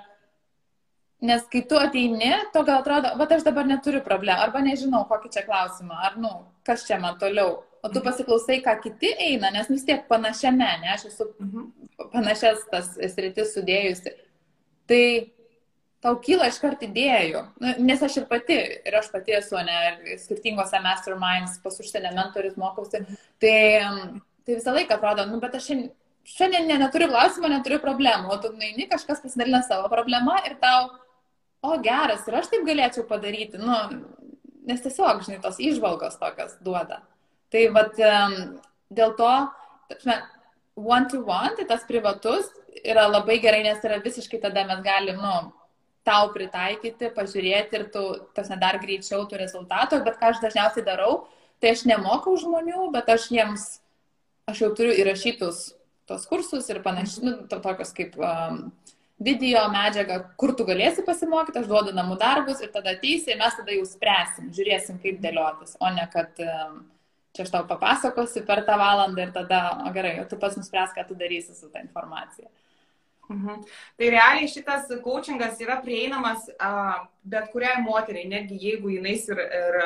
Nes 1.24 1.46
kai 1.48 1.62
tu 1.64 1.78
ateini, 1.80 2.28
to 2.52 2.60
gal 2.66 2.82
atrodo, 2.82 3.14
va 3.16 3.26
aš 3.32 3.44
dabar 3.46 3.64
neturiu 3.64 4.02
problemų, 4.04 4.42
arba 4.44 4.60
nežinau, 4.60 5.06
kokį 5.08 5.30
čia 5.32 5.46
klausimą, 5.46 5.96
ar, 6.08 6.18
nu, 6.20 6.32
kas 6.66 6.84
čia 6.84 6.98
man 7.00 7.16
toliau. 7.20 7.62
O 7.80 7.88
tu 7.88 8.00
mhm. 8.00 8.04
pasiklausai, 8.04 8.58
ką 8.64 8.74
kiti 8.82 9.14
eina, 9.28 9.48
nes 9.54 9.70
vis 9.72 9.86
tiek 9.86 10.04
panašiame, 10.10 10.68
ne, 10.82 10.90
aš 10.92 11.06
esu 11.08 11.30
mhm. 11.40 11.70
panašias 12.12 12.66
tas 12.72 12.92
sritis 13.14 13.54
sudėjusi. 13.56 14.12
Tai 14.90 15.02
tau 16.04 16.18
kyla 16.22 16.50
iš 16.50 16.58
karto 16.60 16.84
idėjų, 16.84 17.46
nu, 17.64 17.72
nes 17.88 18.02
aš 18.04 18.20
ir 18.20 18.28
pati, 18.28 18.58
ir 18.86 18.98
aš 19.00 19.08
pati 19.14 19.38
esu, 19.38 19.56
ne, 19.64 19.78
ir 20.12 20.20
skirtingose 20.20 20.82
masterminds, 20.84 21.56
pas 21.64 21.80
užsienio 21.80 22.12
mentorius 22.18 22.60
mokausi, 22.60 23.00
tai, 23.42 23.56
tai 24.44 24.58
visą 24.58 24.76
laiką 24.76 25.00
atrodo, 25.00 25.24
nu, 25.30 25.40
bet 25.42 25.56
aš 25.56 25.70
šiandien, 25.70 25.90
šiandien 26.36 26.68
ne, 26.68 26.76
neturiu 26.84 27.08
klausimų, 27.10 27.50
neturiu 27.56 27.80
problemų, 27.82 28.30
o 28.34 28.38
tu 28.42 28.52
naini, 28.52 28.86
kažkas 28.92 29.24
pasidalina 29.24 29.64
savo 29.66 29.88
problemą 29.90 30.36
ir 30.44 30.58
tau 30.62 30.92
o 31.62 31.76
geras, 31.82 32.26
ir 32.28 32.38
aš 32.38 32.50
taip 32.52 32.66
galėčiau 32.66 33.06
padaryti, 33.08 33.60
nu, 33.60 33.76
nes 34.66 34.82
tiesiog, 34.82 35.22
žinai, 35.26 35.40
tos 35.44 35.60
išvalgos 35.62 36.18
tokios 36.20 36.56
duoda. 36.64 37.02
Tai 37.52 37.62
vad 37.74 37.94
dėl 37.96 39.14
to, 39.18 39.32
one 40.76 41.08
to 41.10 41.22
one, 41.24 41.54
tai 41.56 41.66
tas 41.68 41.86
privatus 41.88 42.50
yra 42.84 43.06
labai 43.08 43.38
gerai, 43.42 43.62
nes 43.64 43.84
yra 43.84 44.00
visiškai 44.02 44.42
tada 44.42 44.66
mes 44.68 44.82
galim, 44.84 45.22
nu, 45.22 45.52
tau 46.06 46.28
pritaikyti, 46.34 47.10
pažiūrėti 47.14 47.80
ir 47.80 47.88
tu, 47.94 48.02
tas 48.36 48.50
dar 48.60 48.78
greičiau 48.82 49.24
tų 49.26 49.40
rezultatų, 49.40 50.04
bet 50.06 50.20
ką 50.20 50.30
aš 50.34 50.42
dažniausiai 50.44 50.84
darau, 50.86 51.24
tai 51.62 51.72
aš 51.74 51.86
nemokau 51.88 52.36
žmonių, 52.38 52.90
bet 52.94 53.10
aš 53.10 53.30
jiems, 53.32 53.66
aš 54.46 54.62
jau 54.62 54.70
turiu 54.76 54.94
įrašytus 54.94 55.64
tos 56.06 56.26
kursus 56.30 56.68
ir 56.70 56.82
panašiai, 56.84 57.24
nu, 57.26 57.32
to, 57.50 57.58
tokios 57.62 57.90
kaip 57.96 58.14
um, 58.20 58.68
video 59.18 59.62
medžiagą, 59.72 60.18
kur 60.36 60.52
tu 60.56 60.66
galėsi 60.68 61.04
pasimokyti, 61.06 61.62
aš 61.62 61.70
duodu 61.70 61.94
namų 61.96 62.18
darbus 62.20 62.60
ir 62.60 62.72
tada 62.74 62.92
ateisi 62.92 63.32
ir 63.32 63.40
mes 63.40 63.56
tada 63.56 63.72
jau 63.72 63.86
spręsim, 63.88 64.50
žiūrėsim, 64.56 65.00
kaip 65.00 65.22
dėliotis, 65.22 65.76
o 65.80 65.90
ne 65.94 66.04
kad 66.12 66.36
čia 66.36 67.44
aš 67.44 67.52
tau 67.52 67.64
papasakosiu 67.68 68.44
per 68.48 68.62
tą 68.68 68.76
valandą 68.80 69.26
ir 69.26 69.32
tada, 69.32 69.62
o 69.86 69.92
gerai, 69.94 70.18
o 70.20 70.28
tu 70.28 70.38
pats 70.40 70.56
nuspręs, 70.60 70.94
ką 70.96 71.06
tu 71.08 71.16
darysi 71.18 71.56
su 71.56 71.68
tą 71.72 71.84
informacija. 71.84 72.48
Mhm. 73.28 73.64
Tai 73.98 74.10
realiai 74.12 74.48
šitas 74.48 74.92
coachingas 75.02 75.58
yra 75.64 75.80
prieinamas 75.82 76.46
uh, 76.54 77.06
bet 77.26 77.50
kuriai 77.52 77.80
moteriai, 77.82 78.28
netgi 78.30 78.60
jeigu 78.62 78.92
jinai 78.94 79.16
ir, 79.18 79.42
ir 79.60 79.78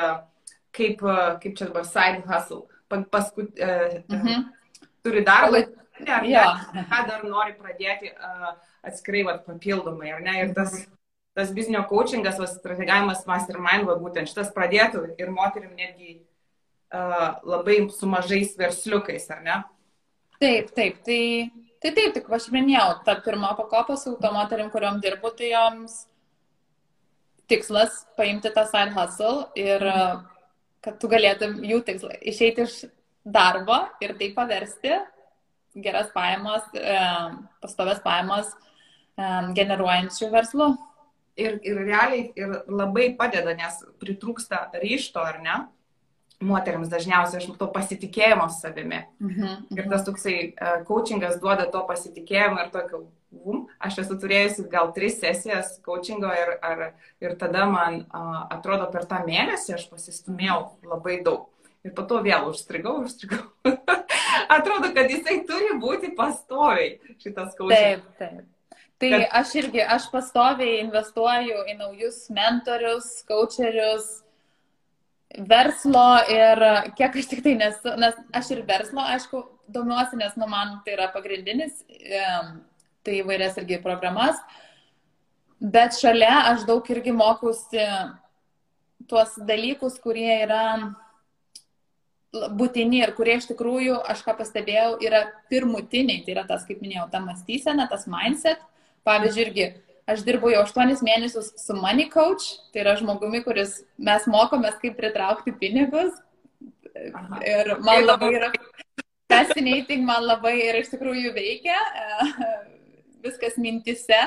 kaip, 0.75 1.01
kaip 1.41 1.55
čia 1.57 1.67
dabar 1.71 1.87
side 1.87 2.21
hustle, 2.27 2.67
paskui 2.91 3.47
uh, 3.47 3.97
mhm. 4.11 4.49
turi 5.01 5.23
darbą, 5.25 5.65
ar 6.09 6.25
ja. 6.27 6.45
ką 6.89 7.03
dar 7.07 7.23
nori 7.27 7.55
pradėti 7.59 8.11
uh, 8.11 8.53
atskirai 8.87 9.23
vat, 9.27 9.45
papildomai, 9.45 10.11
ar 10.15 10.21
ne? 10.25 10.37
Ir 10.43 10.53
tas, 10.57 10.75
tas 11.37 11.53
biznio 11.55 11.83
coachingas, 11.89 12.39
va, 12.41 12.49
strategavimas 12.49 13.25
mastermind, 13.29 13.87
va, 13.89 13.97
būtent 14.01 14.31
šitas 14.31 14.53
pradėtų 14.55 15.03
ir 15.21 15.33
moterim 15.33 15.73
netgi 15.77 16.17
uh, 16.17 17.41
labai 17.47 17.83
su 17.93 18.09
mažais 18.09 18.55
versliukais, 18.59 19.27
ar 19.33 19.43
ne? 19.45 19.59
Taip, 20.41 20.71
taip, 20.77 21.03
tai, 21.05 21.21
tai 21.83 21.93
taip, 21.93 22.15
tik 22.15 22.31
aš 22.33 22.49
minėjau, 22.53 23.01
ta 23.05 23.19
pirma 23.21 23.53
pakopa 23.59 23.97
su 23.99 24.15
to 24.21 24.33
moterim, 24.33 24.71
kuriuom 24.73 24.97
dirbu, 25.03 25.35
tai 25.37 25.51
joms 25.53 26.05
tikslas 27.51 28.05
paimti 28.17 28.49
tą 28.55 28.63
side 28.69 28.95
hustle 28.95 29.49
ir 29.59 29.83
kad 30.81 30.97
tu 31.01 31.09
galėtum 31.11 31.59
jų 31.67 31.81
tikslą 31.85 32.15
išeiti 32.31 32.65
iš 32.65 32.77
darbo 33.25 33.77
ir 34.01 34.15
tai 34.17 34.31
paversti 34.33 34.95
geras 35.75 36.09
pajamas, 36.13 36.65
pastovės 37.63 38.01
pajamas 38.03 38.49
generuojančių 39.55 40.31
verslų. 40.31 40.71
Ir, 41.39 41.59
ir 41.63 41.77
realiai 41.87 42.25
ir 42.35 42.57
labai 42.67 43.13
padeda, 43.17 43.53
nes 43.55 43.79
pritrūksta 44.01 44.65
ryšto, 44.81 45.21
ar 45.23 45.39
ne? 45.43 45.55
Moteriams 46.41 46.89
dažniausiai 46.89 47.39
aš 47.39 47.47
to 47.59 47.67
pasitikėjimo 47.71 48.47
savimi. 48.51 49.03
Mhm. 49.21 49.67
Ir 49.77 49.89
tas 49.91 50.03
toksai 50.07 50.35
uh, 50.49 50.79
coachingas 50.87 51.37
duoda 51.41 51.67
to 51.71 51.83
pasitikėjimo 51.87 52.63
ir 52.63 52.71
tokio, 52.73 53.03
um, 53.45 53.67
aš 53.79 54.01
esu 54.03 54.17
turėjusi 54.19 54.65
gal 54.71 54.89
tris 54.95 55.19
sesijas 55.21 55.75
coachingo 55.85 56.33
ir, 56.33 56.55
ar, 56.65 56.83
ir 57.21 57.37
tada 57.39 57.67
man 57.69 58.01
uh, 58.09 58.41
atrodo 58.57 58.89
per 58.91 59.05
tą 59.05 59.21
mėnesį 59.27 59.77
aš 59.77 59.87
pasistumėjau 59.93 60.59
labai 60.89 61.21
daug. 61.23 61.47
Ir 61.81 61.93
po 61.97 62.05
to 62.05 62.19
vėl 62.21 62.51
užstrigau, 62.51 62.99
užstrigau. 63.05 63.47
atrodo, 64.55 64.91
kad 64.95 65.11
jisai 65.11 65.41
turi 65.47 65.75
būti 65.81 66.11
pastoviai 66.17 66.97
šitas 67.21 67.55
coachingas. 67.57 68.01
Taip, 68.17 68.17
taip. 68.19 68.81
Tai 69.01 69.09
kad... 69.15 69.23
aš 69.39 69.53
irgi, 69.63 69.81
aš 69.95 70.09
pastoviai 70.13 70.81
investuoju 70.83 71.63
į 71.71 71.77
naujus 71.79 72.19
mentorius, 72.33 73.09
coacherius, 73.29 74.09
verslo 75.49 76.05
ir 76.29 76.61
kiek 76.97 77.17
aš 77.21 77.29
tik 77.31 77.43
tai 77.45 77.55
nesu, 77.57 77.95
nes 77.97 78.17
aš 78.35 78.51
ir 78.53 78.65
verslo, 78.67 79.03
aišku, 79.15 79.43
domiuosi, 79.71 80.19
nes 80.19 80.35
nu, 80.37 80.49
man 80.51 80.81
tai 80.85 80.97
yra 80.97 81.07
pagrindinis, 81.13 81.79
tai 83.01 83.21
įvairias 83.21 83.57
irgi 83.61 83.79
programas, 83.81 84.37
bet 85.57 85.95
šalia 85.97 86.43
aš 86.51 86.67
daug 86.67 86.85
irgi 86.93 87.15
mokusi 87.15 87.87
tuos 89.09 89.33
dalykus, 89.47 89.95
kurie 90.03 90.43
yra 90.43 90.65
būtini 92.31 93.01
ir 93.03 93.11
kurie 93.17 93.37
iš 93.37 93.49
tikrųjų, 93.49 93.97
aš 94.11 94.21
ką 94.25 94.37
pastebėjau, 94.39 94.97
yra 95.03 95.25
pirmutiniai, 95.51 96.21
tai 96.25 96.35
yra 96.37 96.45
tas, 96.47 96.63
kaip 96.67 96.79
minėjau, 96.83 97.09
ta 97.11 97.19
mąstysena, 97.23 97.89
tas 97.91 98.07
mindset, 98.09 98.61
Pavyzdžiui, 99.07 99.45
irgi 99.47 99.67
aš 100.11 100.23
dirbu 100.25 100.51
jau 100.53 100.61
8 100.67 101.01
mėnesius 101.05 101.51
su 101.57 101.75
Money 101.77 102.09
Coach, 102.13 102.47
tai 102.73 102.83
yra 102.83 102.95
žmogumi, 102.99 103.41
kuris 103.45 103.79
mes 103.97 104.27
mokomės, 104.29 104.77
kaip 104.81 104.97
pritraukti 104.99 105.53
pinigus. 105.57 106.13
Aha. 106.91 107.39
Ir 107.47 107.71
man 107.81 108.03
labai 108.05 108.33
yra 108.35 108.51
fascinating, 109.31 110.03
man 110.05 110.27
labai 110.27 110.57
ir 110.67 110.81
iš 110.81 110.91
tikrųjų 110.93 111.31
veikia 111.33 111.79
viskas 113.25 113.57
mintise. 113.61 114.19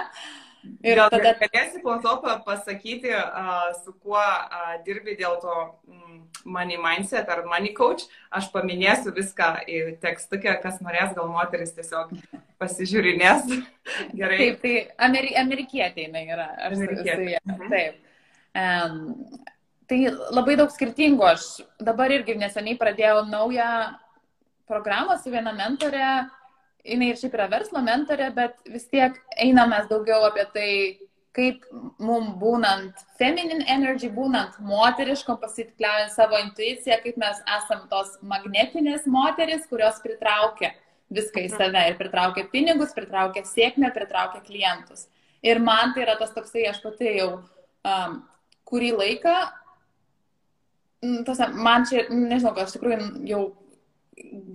Ir 0.84 0.98
Gal 1.00 1.10
tada... 1.12 1.32
galėsi 1.40 1.80
po 1.84 1.96
to 2.02 2.14
pasakyti, 2.44 3.12
uh, 3.12 3.70
su 3.84 3.94
kuo 4.00 4.20
uh, 4.20 4.74
dirbi 4.84 5.16
dėl 5.18 5.38
to 5.42 5.54
mm, 5.88 6.18
money 6.44 6.78
mindset 6.80 7.28
ar 7.32 7.44
money 7.48 7.72
coach. 7.76 8.04
Aš 8.32 8.50
paminėsiu 8.52 9.14
viską 9.16 9.50
į 9.68 9.80
tekstukę, 10.02 10.56
kas 10.62 10.80
norės, 10.84 11.14
gal 11.16 11.30
moteris 11.32 11.74
tiesiog 11.76 12.12
pasižiūrinės. 12.60 13.48
Gerai. 14.20 14.38
Taip, 14.40 14.62
tai 14.64 14.74
Ameri 15.08 15.34
amerikietė 15.40 16.08
jinai 16.08 16.26
yra. 16.28 16.48
Amerikietė. 16.68 17.40
Mhm. 17.44 17.72
Taip. 17.72 18.00
Um, 18.54 18.96
tai 19.90 20.00
labai 20.36 20.56
daug 20.60 20.72
skirtingų. 20.72 21.26
Aš 21.32 21.48
dabar 21.82 22.12
irgi 22.14 22.36
neseniai 22.40 22.78
pradėjau 22.80 23.24
naują 23.28 23.68
programą 24.68 25.18
su 25.20 25.32
viena 25.32 25.52
mentorė. 25.56 26.08
Jis 26.84 27.00
ir 27.00 27.16
šiaip 27.16 27.34
yra 27.38 27.48
verslo 27.48 27.80
mentorė, 27.80 28.28
bet 28.36 28.58
vis 28.68 28.84
tiek 28.92 29.16
einamės 29.40 29.88
daugiau 29.88 30.26
apie 30.28 30.44
tai, 30.52 30.70
kaip 31.34 31.64
mums 31.98 32.36
būnant 32.38 33.00
feminine 33.18 33.64
energy, 33.72 34.10
būnant 34.12 34.58
moteriškom, 34.62 35.40
pasitikliaujant 35.42 36.12
savo 36.14 36.38
intuiciją, 36.38 37.00
kaip 37.02 37.16
mes 37.18 37.40
esam 37.56 37.88
tos 37.90 38.14
magnetinės 38.22 39.08
moteris, 39.10 39.66
kurios 39.70 39.98
pritraukia 40.04 40.74
viską 41.14 41.42
į 41.42 41.48
mhm. 41.48 41.56
save 41.56 41.88
ir 41.88 41.98
pritraukia 41.98 42.46
pinigus, 42.52 42.94
pritraukia 42.96 43.44
sėkmę, 43.48 43.90
pritraukia 43.94 44.44
klientus. 44.46 45.08
Ir 45.44 45.60
man 45.60 45.92
tai 45.94 46.06
yra 46.06 46.14
tas 46.20 46.32
toksai, 46.36 46.68
aš 46.70 46.80
pati 46.84 47.16
jau 47.18 47.30
um, 47.84 48.20
kurį 48.68 48.94
laiką, 48.96 49.34
tas, 51.26 51.42
man 51.52 51.84
čia, 51.88 52.06
nežinau, 52.12 52.54
gal 52.56 52.68
iš 52.68 52.76
tikrųjų 52.78 53.10
jau 53.28 53.42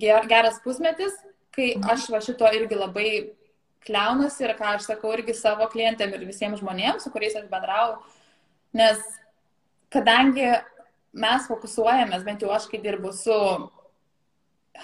ger, 0.01 0.25
geras 0.31 0.57
pusmetis, 0.63 1.13
kai 1.59 1.69
aš 1.93 2.07
va 2.13 2.23
šito 2.23 2.47
irgi 2.55 2.79
labai 2.79 3.11
kliaunusi 3.83 4.45
ir 4.45 4.55
ką 4.59 4.73
aš 4.77 4.89
sakau 4.89 5.11
irgi 5.15 5.35
savo 5.35 5.67
klientėm 5.71 6.13
ir 6.15 6.27
visiems 6.27 6.61
žmonėms, 6.63 7.03
su 7.03 7.11
kuriais 7.13 7.35
aš 7.39 7.47
bendrauju, 7.51 7.97
nes 8.79 8.99
kadangi 9.93 10.51
mes 11.19 11.47
fokusuojamės, 11.49 12.25
bent 12.27 12.43
jau 12.45 12.51
aš 12.53 12.67
kai 12.71 12.79
dirbu 12.83 13.11
su 13.15 13.35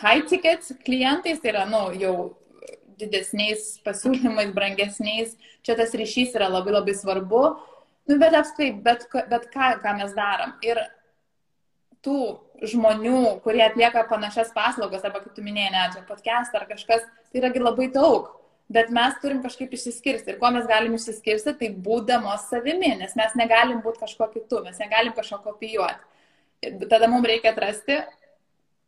high 0.01 0.26
ticket 0.28 0.65
klientais, 0.88 1.39
tai 1.41 1.53
yra, 1.53 1.65
nu, 1.69 1.86
jau 2.01 2.15
didesniais 2.99 3.76
pasiūlymais, 3.86 4.53
brangesniais, 4.55 5.36
čia 5.63 5.76
tas 5.78 5.93
ryšys 5.95 6.36
yra 6.39 6.49
labai 6.51 6.76
labai 6.76 6.95
svarbu, 6.97 7.43
nu, 8.09 8.17
bet 8.21 8.36
apskritai, 8.39 8.71
bet, 8.84 9.07
bet 9.32 9.47
ką, 9.53 9.76
ką 9.84 9.95
mes 9.99 10.15
darom. 10.17 10.55
Ir 10.65 10.82
tų 12.06 12.20
žmonių, 12.64 13.41
kurie 13.43 13.64
atlieka 13.66 14.06
panašias 14.10 14.53
paslaugas, 14.56 15.03
arba 15.03 15.22
kaip 15.24 15.36
tu 15.36 15.43
minėjai, 15.43 15.74
net 15.74 16.01
podcast 16.08 16.56
ar 16.56 16.68
kažkas, 16.70 17.03
tai 17.32 17.41
yragi 17.41 17.64
labai 17.64 17.89
daug. 17.91 18.32
Bet 18.72 18.89
mes 18.89 19.14
turim 19.22 19.43
kažkaip 19.43 19.74
išsiskirsti. 19.78 20.32
Ir 20.34 20.39
kuo 20.41 20.49
mes 20.53 20.66
galim 20.70 20.95
išsiskirsti, 20.97 21.53
tai 21.60 21.70
būdamos 21.86 22.47
savimi, 22.49 22.95
nes 22.97 23.14
mes 23.18 23.36
negalim 23.38 23.84
būti 23.86 24.01
kažkuo 24.01 24.32
kitu, 24.34 24.64
mes 24.66 24.80
negalim 24.82 25.14
kažko 25.14 25.43
kopijuoti. 25.43 26.01
Ir 26.66 26.88
tada 26.89 27.10
mums 27.12 27.28
reikia 27.30 27.51
atrasti, 27.53 27.99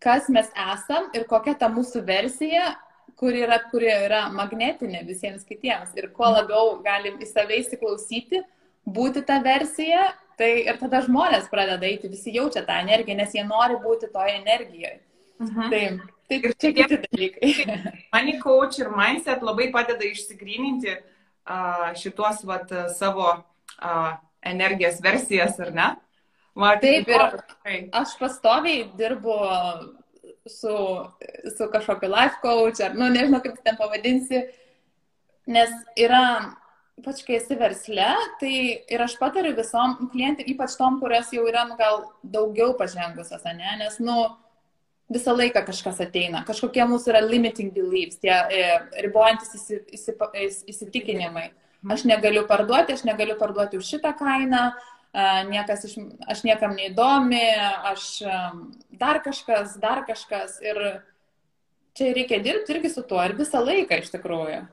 kas 0.02 0.30
mes 0.34 0.50
esam 0.74 1.12
ir 1.14 1.28
kokia 1.30 1.54
ta 1.60 1.70
mūsų 1.70 2.02
versija, 2.08 2.72
kuri 3.18 3.44
yra, 3.46 3.60
kuri 3.70 3.90
yra 3.92 4.28
magnetinė 4.34 5.04
visiems 5.06 5.46
kitiems. 5.46 5.94
Ir 5.98 6.10
kuo 6.16 6.30
labiau 6.32 6.80
galim 6.86 7.22
į 7.22 7.30
save 7.30 7.62
įsiklausyti, 7.62 8.42
būti 8.88 9.22
tą 9.28 9.38
versiją, 9.46 10.08
tai 10.38 10.52
ir 10.64 10.78
tada 10.82 11.02
žmonės 11.06 11.50
pradeda 11.52 11.88
eiti, 11.88 12.12
visi 12.12 12.36
jaučia 12.36 12.64
tą 12.68 12.78
energiją, 12.84 13.18
nes 13.18 13.34
jie 13.36 13.44
nori 13.48 13.80
būti 13.82 14.12
toje 14.14 14.38
energijoje. 14.38 15.00
Mhm. 15.42 15.70
Tai, 15.72 15.84
tai 16.30 16.40
ir 16.40 16.56
čia 16.62 16.74
kiti 16.78 17.00
dalykai. 17.04 17.52
Money 18.14 18.40
coach 18.42 18.80
ir 18.82 18.92
mindset 18.94 19.46
labai 19.46 19.70
padeda 19.74 20.06
išsigryninti 20.08 20.96
uh, 20.98 21.90
šitos 21.98 22.44
vat, 22.48 22.74
savo 22.98 23.30
uh, 23.34 24.12
energijos 24.46 25.02
versijas, 25.04 25.58
ar 25.60 25.74
ne? 25.74 25.88
Va, 26.58 26.74
Taip, 26.82 27.10
ir 27.10 27.92
aš 27.94 28.16
pastoviai 28.18 28.88
dirbu 28.98 29.34
su, 30.50 30.74
su 31.58 31.68
kažkokiu 31.74 32.10
life 32.10 32.42
coach, 32.42 32.82
ar, 32.82 32.96
nu, 32.98 33.10
nežinau, 33.14 33.44
kaip 33.44 33.60
ten 33.66 33.78
pavadinsi, 33.78 34.42
nes 35.54 35.74
yra 36.00 36.24
ypač 36.98 37.22
kai 37.26 37.38
esi 37.38 37.56
versle, 37.58 38.10
tai 38.42 38.54
ir 38.90 39.04
aš 39.04 39.18
patariu 39.22 39.54
visom 39.58 40.10
klientam, 40.14 40.50
ypač 40.50 40.76
tom, 40.80 41.00
kurios 41.02 41.30
jau 41.34 41.46
yra, 41.50 41.68
nu, 41.70 41.78
gal 41.80 42.04
daugiau 42.24 42.74
pažengusios, 42.80 43.46
ne, 43.46 43.78
nes, 43.84 44.00
nu, 44.02 44.18
visą 45.14 45.36
laiką 45.38 45.64
kažkas 45.70 46.02
ateina, 46.04 46.44
kažkokie 46.48 46.84
mūsų 46.90 47.14
yra 47.14 47.22
limiting 47.24 47.72
beliefs, 47.76 48.20
tie 48.24 48.34
e, 48.34 48.66
ribojantis 49.06 49.54
įsi, 49.56 49.82
įsi, 49.96 50.18
įsitikinimai. 50.74 51.52
Aš 51.88 52.04
negaliu 52.10 52.42
parduoti, 52.50 52.98
aš 52.98 53.06
negaliu 53.08 53.38
parduoti 53.40 53.78
už 53.80 53.88
šitą 53.88 54.12
kainą, 54.18 54.72
niekas 55.48 55.86
iš, 55.88 55.94
aš 56.28 56.42
niekam 56.44 56.74
neįdomi, 56.76 57.46
aš 57.94 58.08
dar 59.00 59.22
kažkas, 59.24 59.78
dar 59.80 60.02
kažkas. 60.10 60.58
Ir 60.66 60.82
čia 61.96 62.10
reikia 62.18 62.42
dirbti 62.44 62.76
irgi 62.76 62.92
su 62.92 63.06
tuo 63.08 63.22
ir 63.24 63.38
visą 63.38 63.62
laiką 63.64 64.02
iš 64.02 64.12
tikrųjų 64.18 64.66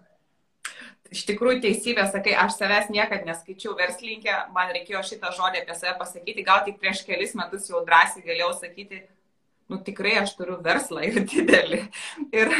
iš 1.15 1.25
tikrųjų 1.29 1.63
teisybė, 1.65 2.07
sakai, 2.11 2.35
aš 2.45 2.59
savęs 2.59 2.91
niekada 2.93 3.27
neskaičiau 3.29 3.77
verslininkė, 3.79 4.35
man 4.55 4.73
reikėjo 4.75 5.03
šitą 5.07 5.31
žodį 5.37 5.63
apie 5.63 5.77
save 5.79 5.95
pasakyti, 6.01 6.47
gal 6.47 6.65
tik 6.67 6.81
prieš 6.83 7.05
kelis 7.07 7.37
metus 7.39 7.69
jau 7.71 7.85
drąsiai 7.87 8.25
galėjau 8.27 8.51
sakyti, 8.59 9.05
nu 9.71 9.79
tikrai 9.87 10.19
aš 10.21 10.35
turiu 10.39 10.59
verslą 10.65 11.07
ir 11.09 11.23
didelį. 11.31 11.81
Ir 12.35 12.53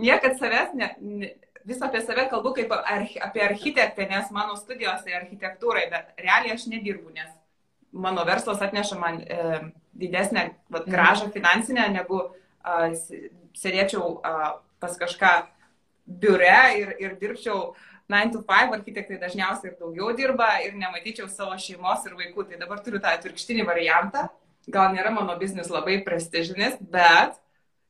niekad 0.00 0.38
savęs, 0.40 0.72
ne, 0.78 0.92
ne, 1.00 1.32
vis 1.68 1.82
apie 1.84 2.00
save 2.04 2.28
kalbu 2.30 2.54
kaip 2.56 2.72
apie 2.72 3.44
architektę, 3.44 4.08
nes 4.08 4.30
mano 4.34 4.56
studijos 4.56 5.04
tai 5.04 5.18
architektūrai, 5.18 5.88
bet 5.92 6.24
realiai 6.24 6.54
aš 6.56 6.68
nedirbu, 6.72 7.12
nes 7.16 7.34
mano 7.92 8.24
verslas 8.28 8.62
atneša 8.64 8.98
man 9.00 9.20
e, 9.20 9.60
didesnę 9.98 10.50
vat, 10.70 10.88
gražą 10.88 11.30
finansinę, 11.34 11.88
negu 11.92 12.22
e, 12.24 12.90
sėdėčiau 13.58 14.18
e, 14.18 14.34
pas 14.78 14.98
kažką 15.00 15.32
biure 16.08 16.56
ir, 16.80 16.94
ir 17.02 17.16
dirbčiau 17.20 17.74
9 18.08 18.32
to 18.32 18.42
5, 18.48 18.72
architektai 18.78 19.18
dažniausiai 19.20 19.72
ir 19.72 19.76
daugiau 19.80 20.14
dirba 20.16 20.48
ir 20.64 20.76
nematyčiau 20.80 21.28
savo 21.28 21.56
šeimos 21.60 22.06
ir 22.08 22.16
vaikų. 22.16 22.46
Tai 22.48 22.60
dabar 22.62 22.80
turiu 22.84 23.02
tą 23.04 23.12
atvirkštinį 23.12 23.66
variantą. 23.68 24.28
Gal 24.68 24.94
nėra 24.94 25.12
mano 25.12 25.36
biznis 25.40 25.68
labai 25.72 26.00
prestižinis, 26.04 26.76
bet 26.80 27.36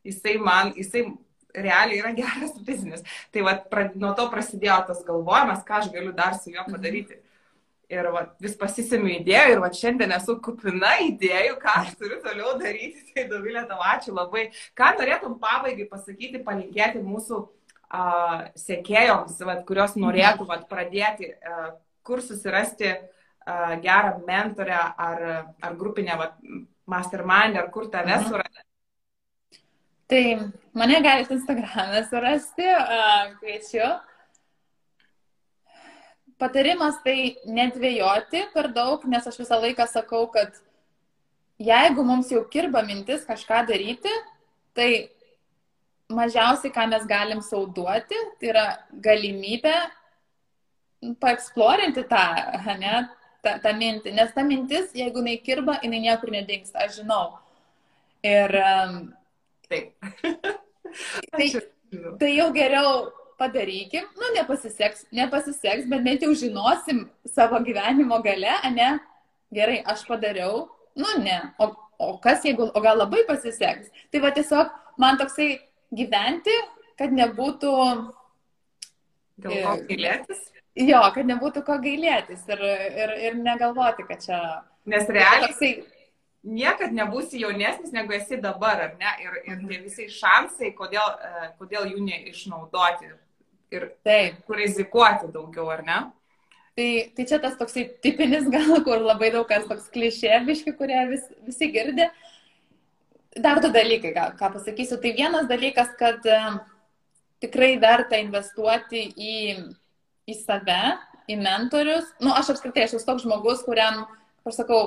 jisai 0.06 0.36
man, 0.42 0.72
jisai 0.78 1.06
realiai 1.54 2.02
yra 2.02 2.12
geras 2.16 2.58
biznis. 2.68 3.06
Tai 3.34 3.46
va, 3.46 3.54
pra, 3.70 3.88
nuo 3.94 4.12
to 4.18 4.26
prasidėjo 4.32 4.82
tas 4.90 5.04
galvojimas, 5.06 5.64
ką 5.66 5.82
aš 5.82 5.90
galiu 5.94 6.12
dar 6.16 6.34
su 6.38 6.50
juo 6.50 6.64
mhm. 6.64 6.74
padaryti. 6.74 7.20
Ir 7.88 8.04
va, 8.12 8.26
vis 8.42 8.52
pasisėmiu 8.60 9.14
idėjų 9.14 9.52
ir 9.54 9.62
va, 9.62 9.70
šiandien 9.72 10.10
esu 10.12 10.34
kupina 10.44 10.98
idėjų, 11.06 11.54
ką 11.62 11.76
aš 11.84 11.94
turiu 12.00 12.18
toliau 12.26 12.56
daryti. 12.60 13.06
Tai 13.14 13.28
Dovilė, 13.30 13.62
tau 13.70 13.78
ačiū 13.94 14.16
labai. 14.18 14.48
Ką 14.76 14.90
norėtum 14.98 15.38
pabaigai 15.40 15.86
pasakyti, 15.88 16.42
palinkėti 16.44 17.00
mūsų 17.06 17.46
uh, 17.94 18.48
sekėjoms, 18.58 19.38
vat, 19.48 19.64
kurios 19.68 19.96
norėtų 19.98 20.46
vat, 20.48 20.66
pradėti, 20.70 21.32
uh, 21.34 21.70
kur 22.06 22.22
susirasti 22.24 22.94
uh, 22.94 23.76
gerą 23.84 24.18
mentorę 24.26 24.78
ar, 24.78 25.26
ar 25.60 25.76
grupinę 25.80 26.16
vat, 26.20 26.38
mastermind, 26.88 27.58
ar 27.60 27.70
kur 27.70 27.90
tave 27.92 28.16
mhm. 28.16 28.28
surasti? 28.30 28.64
Tai 30.08 30.22
mane 30.72 31.02
galite 31.04 31.34
Instagram'e 31.36 32.00
surasti, 32.08 32.64
kviečiu. 33.42 33.88
Patarimas 36.40 36.96
tai 37.04 37.34
nedvėjoti 37.44 38.46
per 38.54 38.70
daug, 38.72 39.04
nes 39.10 39.26
aš 39.28 39.36
visą 39.42 39.58
laiką 39.60 39.84
sakau, 39.90 40.22
kad 40.32 40.54
jeigu 41.58 42.04
mums 42.06 42.30
jau 42.32 42.40
kirba 42.48 42.80
mintis 42.86 43.26
kažką 43.28 43.64
daryti, 43.68 44.14
tai 44.72 45.10
mažiausiai, 46.08 46.72
ką 46.72 46.88
mes 46.90 47.04
galim 47.08 47.40
sauduoti, 47.44 48.18
tai 48.40 48.50
yra 48.52 48.66
galimybė 49.04 49.76
paeksplorinti 51.22 52.04
tą, 52.10 52.24
ne, 52.80 52.94
tą, 53.44 53.58
tą 53.62 53.74
mintį. 53.76 54.14
Nes 54.16 54.32
ta 54.34 54.44
mintis, 54.46 54.90
jeigu 54.96 55.22
jinai 55.22 55.36
kirba, 55.44 55.78
jinai 55.84 56.02
niekur 56.08 56.32
nedingsta, 56.34 56.86
aš 56.86 57.02
žinau. 57.02 57.36
Ir 58.26 58.54
taip. 59.68 59.92
tai, 61.36 61.48
tai 62.18 62.32
jau 62.34 62.48
geriau 62.56 63.12
padarykim, 63.38 64.08
nu, 64.18 64.32
nepasiseks, 64.34 65.06
nepasiseks, 65.14 65.86
bet 65.90 66.02
bent 66.02 66.24
jau 66.24 66.32
žinosim 66.34 67.04
savo 67.28 67.60
gyvenimo 67.62 68.18
gale, 68.24 68.56
ne, 68.74 68.96
gerai, 69.54 69.78
aš 69.86 70.02
padariau, 70.08 70.66
nu, 70.98 71.12
ne, 71.22 71.38
o, 71.62 71.70
o 72.02 72.10
kas 72.24 72.42
jeigu, 72.42 72.66
o 72.74 72.82
gal 72.82 72.98
labai 72.98 73.22
pasiseks. 73.28 73.92
Tai 74.10 74.24
va 74.24 74.34
tiesiog 74.34 74.74
man 74.98 75.20
toksai 75.20 75.52
gyventi, 75.94 76.54
kad 76.98 77.12
nebūtų... 77.14 77.74
Dėl 79.38 79.60
ko 79.62 79.74
gailėtis? 79.88 80.40
Jo, 80.78 81.02
kad 81.14 81.28
nebūtų 81.28 81.62
ko 81.66 81.78
gailėtis 81.82 82.42
ir, 82.50 82.64
ir, 82.64 83.14
ir 83.28 83.38
negalvoti, 83.38 84.06
kad 84.08 84.24
čia... 84.24 84.40
Nes 84.88 85.08
realiai 85.10 85.50
toksai... 85.50 85.72
niekad 86.48 86.94
nebūsi 86.96 87.42
jaunesnis, 87.42 87.92
negu 87.94 88.14
esi 88.16 88.38
dabar, 88.42 88.84
ar 88.86 88.94
ne? 89.00 89.14
Ir, 89.24 89.40
ir 89.46 89.64
tie 89.64 89.80
visi 89.84 90.08
šansai, 90.12 90.72
kodėl, 90.78 91.08
e, 91.18 91.50
kodėl 91.60 91.90
jų 91.92 92.04
neišnaudoti 92.06 93.12
ir 93.74 93.90
Taip. 94.06 94.38
kur 94.48 94.58
rizikuoti 94.58 95.28
daugiau, 95.34 95.68
ar 95.74 95.84
ne? 95.86 95.98
Tai, 96.78 96.88
tai 97.14 97.24
čia 97.26 97.40
tas 97.42 97.58
toksai 97.58 97.88
tipinis 98.02 98.46
gal, 98.54 98.78
kur 98.86 99.02
labai 99.02 99.32
daug 99.34 99.48
kas 99.50 99.66
toks 99.68 99.90
klišėviški, 99.94 100.76
kurie 100.78 101.00
vis, 101.10 101.26
visi 101.46 101.68
girdi. 101.74 102.06
Uh, 102.06 102.27
dar 103.44 103.60
du 103.62 103.70
dalykai, 103.74 104.12
ką, 104.16 104.24
ką 104.38 104.52
pasakysiu. 104.56 104.98
Tai 105.02 105.12
vienas 105.16 105.48
dalykas, 105.50 105.90
kad 105.98 106.24
tikrai 107.42 107.74
verta 107.82 108.18
investuoti 108.20 109.04
į, 109.14 109.36
į 110.28 110.36
save, 110.38 110.80
į 111.28 111.36
mentorius. 111.40 112.08
Na, 112.18 112.30
nu, 112.30 112.36
aš 112.36 112.54
apskritai, 112.54 112.86
aš 112.86 112.98
esu 112.98 113.08
toks 113.08 113.26
žmogus, 113.26 113.64
kuriam, 113.66 114.04
aš 114.48 114.62
sakau, 114.62 114.80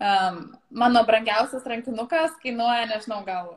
um, 0.00 0.38
mano 0.70 1.02
brangiausias 1.08 1.66
rankinukas 1.68 2.36
kainuoja, 2.42 2.86
nežinau, 2.92 3.20
gal, 3.26 3.56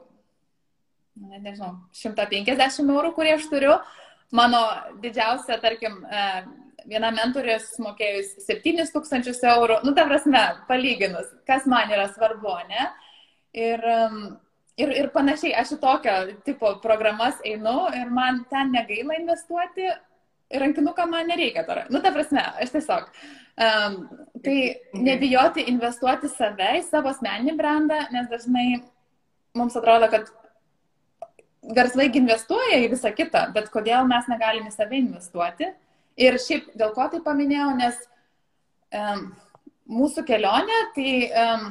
ne, 1.19 1.39
nežinau, 1.39 1.75
150 1.97 2.89
eurų, 2.89 3.13
kurį 3.17 3.37
aš 3.37 3.47
turiu. 3.51 3.77
Mano 4.33 4.63
didžiausia, 5.03 5.59
tarkim, 5.61 5.99
viena 6.89 7.11
mentorė 7.13 7.59
sumokėjus 7.61 8.33
7000 8.47 9.45
eurų, 9.53 9.79
nu, 9.85 9.93
ta 9.95 10.07
prasme, 10.09 10.41
palyginus, 10.69 11.29
kas 11.47 11.67
man 11.69 11.91
yra 11.93 12.07
svarbu, 12.15 12.55
ne? 12.71 12.87
Ir, 13.53 13.83
ir, 14.81 14.95
ir 14.97 15.09
panašiai, 15.13 15.53
aš 15.61 15.75
į 15.75 15.81
tokio 15.83 16.15
tipo 16.47 16.71
programas 16.81 17.37
einu 17.45 17.85
ir 17.93 18.09
man 18.09 18.41
ten 18.49 18.71
negaila 18.73 19.19
investuoti, 19.19 19.91
rankinuką 20.59 21.05
man 21.09 21.27
nereikia. 21.29 21.65
Tar. 21.67 21.85
Nu, 21.93 22.01
ta 22.01 22.11
prasme, 22.15 22.43
aš 22.61 22.73
tiesiog. 22.73 23.09
Um, 23.53 23.97
tai 24.43 24.57
nebijoti 24.97 25.67
investuoti 25.69 26.29
save 26.31 26.79
į 26.79 26.87
savo 26.87 27.11
asmeninį 27.13 27.53
brandą, 27.57 27.99
nes 28.13 28.29
dažnai 28.31 28.81
mums 29.53 29.77
atrodo, 29.77 30.09
kad 30.09 30.31
verslai 31.77 32.09
investuoja 32.17 32.81
į 32.81 32.89
visą 32.95 33.13
kitą, 33.15 33.45
bet 33.53 33.69
kodėl 33.73 34.09
mes 34.09 34.25
negalime 34.31 34.73
į 34.73 34.75
save 34.75 34.97
investuoti. 34.99 35.69
Ir 36.17 36.37
šiaip 36.41 36.73
dėl 36.77 36.91
ko 36.97 37.05
tai 37.09 37.21
paminėjau, 37.25 37.69
nes 37.77 38.01
um, 38.93 39.29
mūsų 39.89 40.25
kelionė, 40.27 40.79
tai 40.97 41.13
um, 41.29 41.69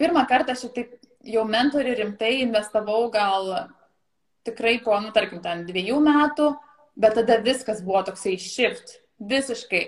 pirmą 0.00 0.26
kartą 0.28 0.54
aš 0.54 0.66
taip 0.76 0.94
jau 1.26 1.44
mentorių 1.48 1.94
rimtai 2.00 2.40
investavau 2.44 3.08
gal 3.10 3.52
tikrai 4.46 4.78
po, 4.84 4.94
nu, 5.02 5.10
tarkim, 5.14 5.42
ten 5.42 5.64
dviejų 5.66 5.98
metų, 6.04 6.52
bet 6.96 7.16
tada 7.18 7.40
viskas 7.42 7.82
buvo 7.84 8.04
toksai 8.06 8.36
shift, 8.40 9.00
visiškai. 9.18 9.84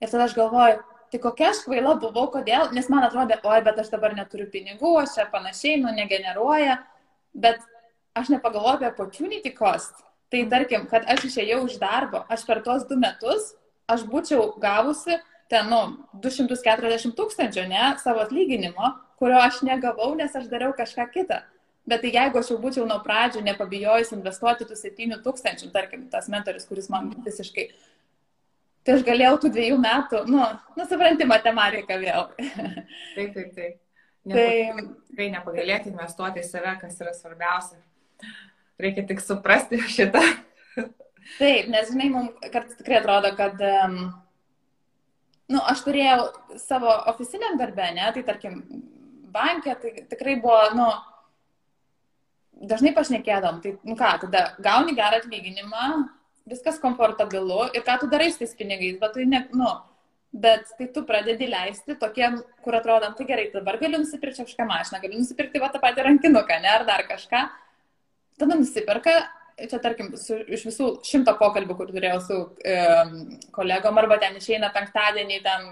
Ir 0.00 0.12
tada 0.12 0.28
aš 0.28 0.36
galvoju, 0.38 0.80
tai 1.10 1.20
kokia 1.22 1.50
aš 1.50 1.64
kvaila 1.66 1.96
buvau, 2.02 2.28
kodėl, 2.34 2.70
nes 2.76 2.88
man 2.92 3.06
atrodė, 3.06 3.40
oi, 3.42 3.60
bet 3.66 3.80
aš 3.82 3.90
dabar 3.92 4.14
neturiu 4.16 4.46
pinigų, 4.52 4.96
aš 5.02 5.16
čia 5.18 5.26
panašiai, 5.32 5.80
nu, 5.82 5.92
negeneruoja, 5.96 6.80
bet 7.34 7.62
aš 8.16 8.30
nepagalvoju 8.34 8.78
apie 8.78 8.90
opportunity 8.92 9.52
cost. 9.56 10.04
Tai 10.32 10.42
tarkim, 10.50 10.88
kad 10.90 11.06
aš 11.10 11.28
išėjau 11.28 11.62
iš 11.68 11.78
darbo, 11.82 12.24
aš 12.32 12.42
per 12.48 12.62
tuos 12.64 12.86
du 12.88 12.98
metus, 12.98 13.52
aš 13.90 14.02
būčiau 14.10 14.56
gavusi 14.62 15.18
ten, 15.50 15.68
nu, 15.70 15.80
240 16.22 17.14
tūkstančių, 17.14 17.66
ne, 17.70 17.82
savo 18.02 18.24
atlyginimo, 18.24 18.96
kurio 19.20 19.40
aš 19.42 19.62
negavau, 19.66 20.14
nes 20.18 20.34
aš 20.36 20.48
dariau 20.52 20.74
kažką 20.76 21.08
kitą. 21.12 21.42
Bet 21.86 22.02
tai 22.02 22.10
jeigu 22.14 22.40
aš 22.40 22.50
jau 22.50 22.60
būčiau 22.62 22.86
nuo 22.88 22.98
pradžių 23.04 23.44
nepabijojus 23.46 24.14
investuoti 24.16 24.66
tų 24.66 24.78
7 24.78 25.20
tūkstančių, 25.22 25.70
tarkim, 25.74 26.08
tas 26.10 26.26
mentorius, 26.32 26.66
kuris 26.66 26.90
man 26.90 27.12
visiškai 27.24 27.68
Tai 28.86 28.94
aš 28.94 29.02
galėjau 29.02 29.34
tų 29.42 29.48
dviejų 29.50 29.76
metų, 29.82 30.18
nu, 30.30 30.44
nusipranti 30.78 31.26
matematiką 31.26 31.96
vėl. 31.98 32.28
Taip, 32.36 33.32
taip, 33.34 33.48
taip. 33.56 33.72
Nepa, 34.26 34.42
tai 34.42 34.84
tikrai 35.08 35.26
nepagailėti 35.32 35.90
investuoti 35.90 36.42
į 36.42 36.46
save, 36.46 36.74
kas 36.80 37.00
yra 37.02 37.14
svarbiausia. 37.14 37.80
Reikia 38.82 39.02
tik 39.06 39.22
suprasti 39.22 39.78
šitą. 39.90 40.22
Taip, 41.40 41.68
nes 41.70 41.90
žinai, 41.90 42.08
mums 42.12 42.48
kartais 42.52 42.78
tikrai 42.78 43.00
atrodo, 43.00 43.32
kad, 43.38 43.58
um, 43.58 43.96
nu, 45.50 45.62
aš 45.62 45.82
turėjau 45.86 46.28
savo 46.62 46.90
oficiniam 47.10 47.58
darbę, 47.58 47.88
ne, 47.94 48.06
tai 48.14 48.22
tarkim, 48.26 48.60
bankė, 49.36 49.76
tai 49.82 50.06
tikrai 50.10 50.38
buvo, 50.42 50.58
nu, 50.76 50.88
dažnai 52.56 52.94
pašnekėdam, 52.96 53.60
tai, 53.64 53.76
nu 53.84 53.96
ką, 53.98 54.12
tada 54.24 54.46
gauni 54.64 54.96
gerą 54.96 55.20
atlyginimą, 55.20 55.90
viskas 56.48 56.80
komfortabilu 56.82 57.66
ir 57.74 57.84
ką 57.86 58.00
tu 58.00 58.08
darai 58.10 58.30
su 58.32 58.40
tais 58.42 58.56
pinigais, 58.56 58.98
bet 59.00 59.14
tu, 59.14 59.26
ne, 59.28 59.42
nu, 59.52 59.70
bet 60.32 60.72
tai 60.78 60.88
tu 60.94 61.04
pradedi 61.08 61.48
leisti 61.50 61.96
tokiem, 62.00 62.38
kur 62.64 62.76
atrodom, 62.78 63.14
tai 63.18 63.26
gerai, 63.28 63.48
dabar 63.54 63.78
galiu 63.80 64.00
nusipirkti 64.02 64.44
kažką 64.44 64.66
mašiną, 64.68 65.00
galiu 65.02 65.22
nusipirkti 65.22 65.62
va 65.62 65.70
tą 65.72 65.80
patį 65.82 66.06
rankinuką, 66.08 66.60
ne, 66.62 66.72
ar 66.72 66.86
dar 66.88 67.04
kažką. 67.08 67.42
Tada 68.40 68.58
nusiperka, 68.58 69.14
čia 69.56 69.80
tarkim, 69.82 70.12
su, 70.20 70.36
iš 70.52 70.66
visų 70.68 70.90
šimto 71.08 71.32
pokalbių, 71.40 71.76
kur 71.78 71.92
turėjau 71.92 72.20
su 72.24 72.40
e, 72.60 72.76
kolegom, 73.56 74.02
arba 74.02 74.20
ten 74.20 74.36
išeina 74.36 74.70
penktadienį, 74.74 75.40
ten 75.46 75.70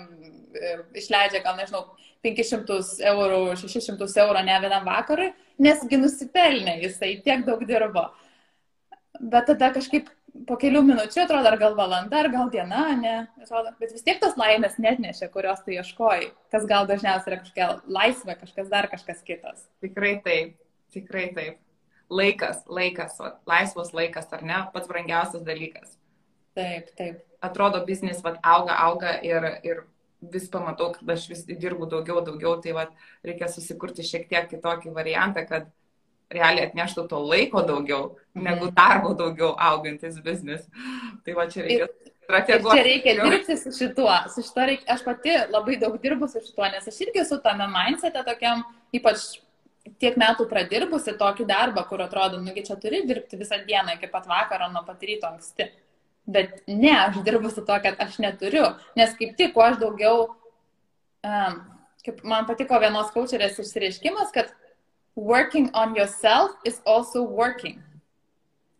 e, 0.56 0.76
išleidžia, 1.02 1.42
gal 1.44 1.58
nežinau, 1.60 1.84
500 2.24 2.80
eurų, 3.12 3.40
600 3.60 4.08
eurų 4.24 4.44
ne 4.46 4.58
vienam 4.64 4.86
vakarui, 4.88 5.30
nesgi 5.60 6.00
nusipelnė 6.00 6.78
jisai, 6.82 7.18
tiek 7.24 7.44
daug 7.46 7.62
dirbo. 7.68 8.08
Bet 9.20 9.46
tada 9.50 9.70
kažkaip 9.74 10.08
po 10.48 10.56
kelių 10.58 10.82
minučių 10.88 11.22
atrodo, 11.24 11.46
ar 11.50 11.58
gal 11.60 11.76
valanda, 11.78 12.18
ar 12.18 12.28
gal 12.32 12.50
diena, 12.50 12.82
ne, 12.98 13.14
atrodo, 13.42 13.70
bet 13.78 13.92
vis 13.94 14.02
tiek 14.06 14.18
tos 14.22 14.34
laimės 14.40 14.80
net 14.82 14.98
nešė, 15.02 15.28
kurios 15.34 15.62
tu 15.62 15.74
ieškojai, 15.76 16.32
kas 16.54 16.66
gal 16.70 16.88
dažniausiai 16.90 17.32
yra 17.32 17.40
kažkokia 17.42 17.68
laisvė, 17.98 18.36
kažkas 18.40 18.72
dar 18.72 18.90
kažkas 18.90 19.22
kitas. 19.26 19.68
Tikrai 19.84 20.16
taip, 20.24 20.56
tikrai 20.94 21.28
taip. 21.36 21.60
Laikas, 22.14 22.66
laikas, 22.68 23.14
o, 23.22 23.30
laisvas 23.48 23.94
laikas, 23.96 24.26
ar 24.36 24.42
ne, 24.44 24.58
pats 24.74 24.90
brangiausias 24.90 25.42
dalykas. 25.46 25.94
Taip, 26.58 26.90
taip. 26.98 27.22
Atrodo, 27.44 27.80
biznis 27.86 28.20
vat, 28.24 28.36
auga, 28.44 28.76
auga 28.84 29.14
ir, 29.24 29.46
ir 29.64 29.80
vis 30.32 30.48
pamatau, 30.52 30.90
kad 30.94 31.14
aš 31.16 31.28
vis 31.30 31.44
dirbu 31.48 31.88
daugiau, 31.90 32.22
daugiau, 32.24 32.56
tai 32.62 32.74
vat, 32.76 32.92
reikia 33.26 33.48
susikurti 33.52 34.06
šiek 34.06 34.28
tiek 34.30 34.48
kitokį 34.50 34.94
variantą, 34.94 35.44
kad 35.48 35.70
realiai 36.34 36.68
atneštų 36.68 37.06
to 37.10 37.20
laiko 37.20 37.62
daugiau, 37.66 38.14
mhm. 38.34 38.48
negu 38.48 38.70
darbo 38.74 39.14
daugiau 39.18 39.54
augantis 39.60 40.18
biznis. 40.24 40.66
Tai 41.24 41.38
va 41.38 41.48
čia 41.50 41.68
reikia. 41.68 41.92
Strateguoti. 42.24 42.76
Čia 42.78 42.84
reikia 42.86 43.12
dirbti 43.18 43.54
su 43.60 43.70
šituo. 43.76 44.12
Su 44.32 44.42
šituo 44.46 44.64
reikia, 44.70 44.86
aš 44.94 45.02
pati 45.04 45.34
labai 45.52 45.76
daug 45.80 45.98
dirbu 46.00 46.28
su 46.32 46.40
šituo, 46.40 46.64
nes 46.72 46.86
aš 46.88 47.00
irgi 47.04 47.20
esu 47.20 47.36
tame 47.44 47.66
mindset'e 47.68 48.22
tokiam, 48.24 48.62
ypač 48.96 49.26
tiek 50.00 50.16
metų 50.20 50.46
pradirbusi 50.48 51.12
tokį 51.20 51.44
darbą, 51.50 51.84
kur 51.88 52.00
atrodo, 52.00 52.40
nugi 52.40 52.64
čia 52.64 52.78
turi 52.80 53.02
dirbti 53.04 53.36
visą 53.40 53.60
dieną 53.68 53.98
iki 53.98 54.08
pat 54.12 54.28
vakaro, 54.30 54.70
nuo 54.72 54.80
pat 54.86 55.04
ryto 55.04 55.28
anksti. 55.28 55.68
Bet 56.26 56.62
ne, 56.66 56.92
aš 56.96 57.20
dirbu 57.24 57.50
su 57.52 57.64
to, 57.64 57.76
kad 57.84 58.00
aš 58.00 58.18
neturiu. 58.18 58.70
Nes 58.96 59.12
kaip 59.18 59.36
tik, 59.36 59.52
kuo 59.54 59.64
aš 59.66 59.76
daugiau, 59.82 60.28
um, 61.24 61.58
kaip 62.04 62.22
man 62.24 62.46
patiko 62.48 62.78
vienos 62.80 63.10
kočerės 63.12 63.58
išsireiškimas, 63.60 64.32
kad 64.32 64.54
working 65.16 65.70
on 65.74 65.94
yourself 65.96 66.56
is 66.64 66.80
also 66.86 67.22
working. 67.22 67.82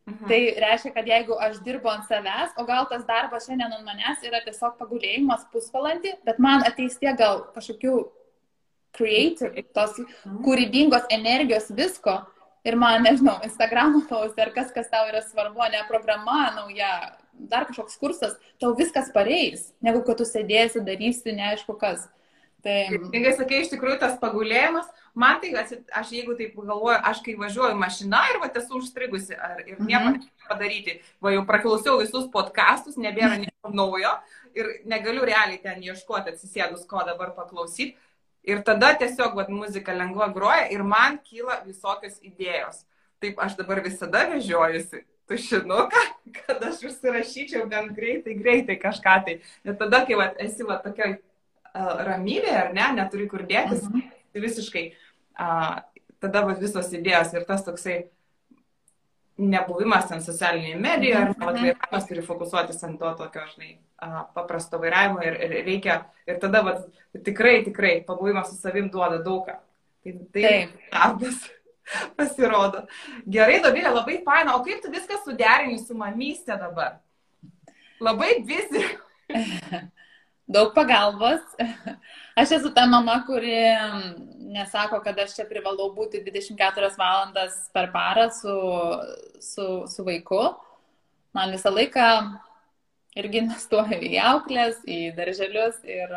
Mhm. 0.07 0.29
Tai 0.29 0.41
reiškia, 0.61 0.93
kad 0.95 1.07
jeigu 1.09 1.37
aš 1.41 1.61
dirbu 1.65 1.89
ant 1.89 2.05
savęs, 2.09 2.53
o 2.61 2.65
gal 2.69 2.85
tas 2.91 3.07
darbas 3.09 3.47
šiandien 3.49 3.73
ant 3.73 3.87
manęs 3.87 4.25
yra 4.29 4.43
tiesiog 4.45 4.77
pagulėjimas 4.81 5.47
pusvalandį, 5.53 6.19
bet 6.25 6.39
man 6.39 6.65
ateis 6.69 6.99
tiek 7.01 7.17
gal 7.17 7.47
kažkokių 7.55 7.95
creative, 8.95 9.65
tos 9.75 9.97
mhm. 9.99 10.43
kūrybingos 10.45 11.09
energijos 11.11 11.71
visko 11.73 12.21
ir 12.65 12.77
man, 12.77 13.03
nežinau, 13.05 13.39
Instagram 13.49 14.03
post 14.11 14.39
ar 14.41 14.53
kas, 14.53 14.73
kas 14.77 14.93
tau 14.93 15.09
yra 15.09 15.25
svarbu, 15.25 15.65
ne 15.73 15.81
programa 15.89 16.51
nauja, 16.59 16.93
dar 17.39 17.67
kažkoks 17.69 17.97
kursas, 18.01 18.37
tau 18.61 18.75
viskas 18.79 19.11
pareis, 19.15 19.73
negu 19.85 20.03
kad 20.07 20.19
tu 20.21 20.27
sėdėsi, 20.29 20.85
darysi 20.85 21.35
neaišku 21.35 21.77
kas. 21.81 22.07
Tai... 22.65 22.77
Kai 23.13 23.33
sakai, 23.37 23.59
iš 23.61 23.75
tikrųjų 23.75 23.99
tas 24.01 24.15
pagulėjimas, 24.23 24.87
man 25.21 25.37
tai, 25.43 25.51
aš 25.53 26.13
jeigu 26.15 26.37
taip 26.39 26.55
galvoju, 26.57 26.97
aš 27.11 27.21
kai 27.27 27.35
važiuoju 27.37 27.77
mašina 27.77 28.23
ir 28.33 28.41
va 28.41 28.49
esu 28.49 28.79
užstrigusi 28.79 29.37
ar, 29.37 29.61
ir 29.67 29.77
mhm. 29.77 29.91
nieko 29.91 30.05
mm 30.05 30.15
-hmm. 30.15 30.49
padaryti, 30.49 30.95
va 31.21 31.35
jau 31.35 31.45
praklausiau 31.51 31.99
visus 32.01 32.31
podkastus, 32.33 32.97
nebėra 32.97 33.37
nieko 33.45 33.75
naujo 33.81 34.15
ir 34.55 34.71
negaliu 34.85 35.25
realiai 35.29 35.61
ten 35.61 35.83
ieškoti 35.83 36.33
atsisėdus, 36.33 36.87
ko 36.87 37.05
dabar 37.05 37.35
paklausyti. 37.37 37.97
Ir 38.45 38.63
tada 38.63 38.95
tiesiog 38.95 39.37
vat, 39.37 39.49
muzika 39.49 39.93
lengva 39.93 40.29
groja 40.29 40.69
ir 40.71 40.83
man 40.83 41.19
kyla 41.19 41.63
visokios 41.65 42.21
idėjos. 42.21 42.85
Taip 43.21 43.39
aš 43.41 43.57
dabar 43.57 43.81
visada 43.81 44.27
vežiojusi 44.29 45.05
tušinuką, 45.31 46.03
kad 46.39 46.65
aš 46.69 46.83
užsirašyčiau 46.91 47.69
gan 47.71 47.93
greitai, 47.97 48.37
greitai 48.39 48.79
kažką 48.81 49.17
tai. 49.27 49.39
Ir 49.65 49.79
tada, 49.81 50.05
kai 50.09 50.19
va, 50.21 50.31
esi 50.45 50.67
va, 50.67 50.79
tokia 50.85 51.15
uh, 51.15 51.95
ramybė, 52.09 52.53
ar 52.65 52.75
ne, 52.77 52.91
neturi 53.01 53.29
kur 53.31 53.47
dėtis, 53.49 53.87
mhm. 53.89 54.11
tai 54.35 54.45
visiškai 54.45 54.85
uh, 54.91 55.79
tada 56.23 56.45
va, 56.49 56.59
visos 56.59 56.93
idėjos 56.97 57.35
ir 57.37 57.49
tas 57.49 57.65
toksai 57.67 58.03
nebuvimas 59.35 60.13
ant 60.15 60.23
socialinėje 60.23 60.79
medijoje, 60.79 61.21
ar 61.21 61.33
mhm. 61.33 61.49
vairavimas 61.49 62.09
turi 62.11 62.23
fokusuotis 62.27 62.85
ant 62.87 63.01
to 63.01 63.11
tokio, 63.19 63.49
žinai, 63.55 63.75
uh, 64.05 64.23
paprasto 64.37 64.79
vairavimo 64.83 65.25
ir, 65.27 65.41
ir 65.43 65.59
reikia, 65.67 66.03
ir 66.29 66.39
tada 66.43 66.63
va, 66.67 66.79
tikrai, 67.27 67.59
tikrai 67.67 67.97
pabuvimas 68.07 68.53
su 68.53 68.61
savim 68.61 68.93
duoda 68.93 69.23
daugą. 69.25 69.59
Tai 70.05 70.13
tai 70.35 70.57
darbas. 70.93 71.47
Pasirodo. 72.19 72.85
Gerai, 73.27 73.61
Dovilė, 73.65 73.91
labai 73.93 74.21
faina. 74.27 74.57
O 74.57 74.63
kaip 74.65 74.83
tu 74.83 74.93
viską 74.93 75.21
suderini 75.25 75.81
su 75.83 75.97
mamystė 75.99 76.59
dabar? 76.61 76.99
Labai 78.03 78.39
vizi. 78.47 78.85
Daug 80.55 80.75
pagalbos. 80.77 81.45
Aš 82.41 82.57
esu 82.59 82.73
ta 82.75 82.85
mama, 82.91 83.21
kuri 83.27 83.55
nesako, 84.55 84.99
kad 85.05 85.19
aš 85.23 85.37
čia 85.37 85.45
privalau 85.47 85.87
būti 85.95 86.19
24 86.23 86.91
valandas 86.99 87.55
per 87.75 87.93
parą 87.95 88.27
su, 88.35 88.55
su, 89.39 89.67
su 89.87 90.05
vaiku. 90.07 90.43
Man 91.35 91.55
visą 91.55 91.71
laiką 91.71 92.09
irgi 93.19 93.41
investuoju 93.45 94.01
į 94.03 94.19
auklės, 94.35 94.83
į 94.83 95.15
darželius 95.17 95.79
ir, 95.87 96.11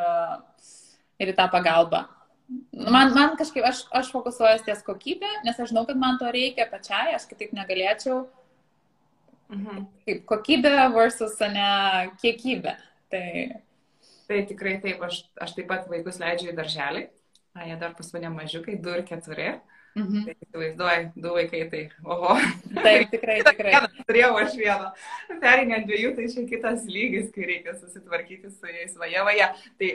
ir 1.22 1.34
į 1.34 1.38
tą 1.38 1.47
pagalbą. 1.53 2.07
Man, 2.47 3.11
man 3.11 3.35
kažkaip, 3.39 3.65
aš, 3.67 3.83
aš 3.91 4.09
fokusuoju 4.13 4.63
ties 4.63 4.83
kokybę, 4.87 5.29
nes 5.43 5.57
aš 5.59 5.73
žinau, 5.73 5.83
kad 5.87 5.99
man 5.99 6.19
to 6.21 6.29
reikia 6.31 6.67
pačiai, 6.71 7.15
aš 7.17 7.27
kitaip 7.27 7.51
negalėčiau. 7.57 8.21
Mhm. 9.51 9.87
Kaip 10.07 10.25
kokybė 10.29 10.73
versus 10.95 11.35
ne 11.43 11.69
kiekybė. 12.21 12.77
Tai... 13.11 13.27
tai 14.27 14.41
tikrai 14.47 14.77
taip, 14.83 15.03
aš, 15.03 15.25
aš 15.43 15.55
taip 15.57 15.69
pat 15.71 15.87
vaikus 15.91 16.19
leidžiu 16.23 16.51
į 16.53 16.57
darželį. 16.57 17.07
A, 17.57 17.65
jie 17.65 17.77
dar 17.81 17.95
pas 17.97 18.13
mane 18.13 18.31
mažiukai, 18.31 18.77
du 18.79 18.95
ir 18.95 19.03
keturi. 19.07 19.55
Mhm. 19.97 20.25
Tai 20.27 20.33
įsivaizduoju, 20.45 21.05
du 21.23 21.31
vaikai, 21.33 21.61
tai 21.71 21.83
oho. 22.05 22.35
Taip, 22.75 23.07
tikrai, 23.13 23.39
tikrai. 23.47 23.71
Vieną, 23.73 24.05
turėjau 24.07 24.33
aš 24.43 24.59
vieną. 24.59 24.91
Perinant 25.41 25.87
dviejų, 25.89 26.11
tai 26.19 26.27
čia 26.33 26.43
kitas 26.51 26.85
lygis, 26.91 27.31
kai 27.33 27.47
reikia 27.49 27.73
susitvarkyti 27.79 28.51
su 28.53 28.71
jais 28.71 28.93
vaje 28.99 29.25
vaje. 29.25 29.49
Tai 29.81 29.91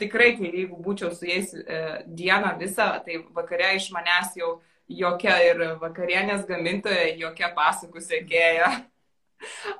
tikrai, 0.00 0.32
kai 0.38 0.50
jeigu 0.52 0.78
būčiau 0.82 1.12
su 1.14 1.28
jais 1.28 1.52
e, 1.56 1.80
dieną 2.06 2.56
visą, 2.60 2.88
tai 3.04 3.20
vakare 3.36 3.74
iš 3.78 3.90
manęs 3.94 4.36
jau 4.38 4.58
jokia 4.88 5.36
ir 5.48 5.62
vakarienės 5.80 6.46
gamintoja, 6.48 7.08
jokia 7.18 7.50
pasakų 7.56 8.02
sėkėja. 8.04 8.70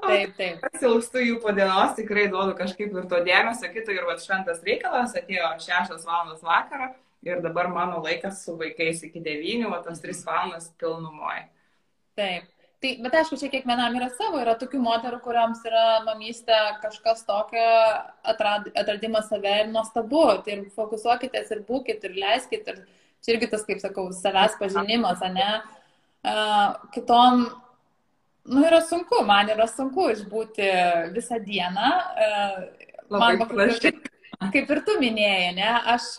Taip, 0.03 0.35
taip. 0.37 0.59
Pasilgstu 0.61 1.23
jų 1.23 1.39
po 1.41 1.49
dienos, 1.57 1.95
tikrai 1.97 2.27
duodu 2.29 2.53
kažkaip 2.59 2.93
ir 2.93 3.07
to 3.09 3.23
dėmesio, 3.25 3.71
kito 3.73 3.95
ir 3.95 4.05
va 4.05 4.13
šventas 4.21 4.61
reikalas, 4.67 5.15
atėjo 5.17 5.49
6 5.65 6.05
val. 6.05 6.35
vakaro 6.45 6.91
ir 7.25 7.41
dabar 7.41 7.71
mano 7.73 8.03
laikas 8.05 8.45
su 8.45 8.53
vaikais 8.61 9.01
iki 9.09 9.23
9, 9.25 9.65
o 9.73 9.81
tas 9.83 10.05
3 10.05 10.21
valandas 10.29 10.69
pilnumoje. 10.79 11.47
Taip. 12.21 12.53
Tai, 12.77 12.91
bet 13.01 13.15
aišku, 13.17 13.39
čia 13.41 13.49
kiekvienam 13.49 13.95
yra 13.97 14.11
savo, 14.13 14.37
yra 14.43 14.53
tokių 14.61 14.79
moterų, 14.85 15.19
kuriams 15.25 15.63
yra 15.65 15.85
mamystė 16.05 16.57
kažkas 16.83 17.23
tokio, 17.25 17.63
atrad, 18.29 18.67
atradimas 18.77 19.31
save 19.31 19.55
ir 19.63 19.71
nuostabu. 19.73 20.27
Tai 20.45 20.53
ir 20.59 20.67
fokusuokitės 20.77 21.55
ir 21.57 21.63
būkit 21.69 22.05
ir 22.05 22.19
leiskit. 22.21 22.69
Ir 22.69 22.83
čia 23.25 23.33
irgi 23.33 23.49
tas, 23.55 23.65
kaip 23.65 23.81
sakau, 23.81 24.11
savęs 24.13 24.59
pažinimas, 24.61 25.25
ne? 25.33 25.49
Uh, 26.27 26.77
kitom, 26.93 27.47
nu, 28.51 28.61
yra 28.67 28.83
sunku, 28.85 29.23
man 29.25 29.49
yra 29.55 29.69
sunku 29.71 30.11
išbūti 30.13 30.69
visą 31.17 31.41
dieną. 31.41 31.89
Uh, 32.27 32.61
man, 33.17 33.41
kaip, 33.41 34.13
kaip 34.53 34.77
ir 34.77 34.85
tu 34.85 34.99
minėjai, 35.01 35.57
ne? 35.57 35.73
Aš 35.97 36.13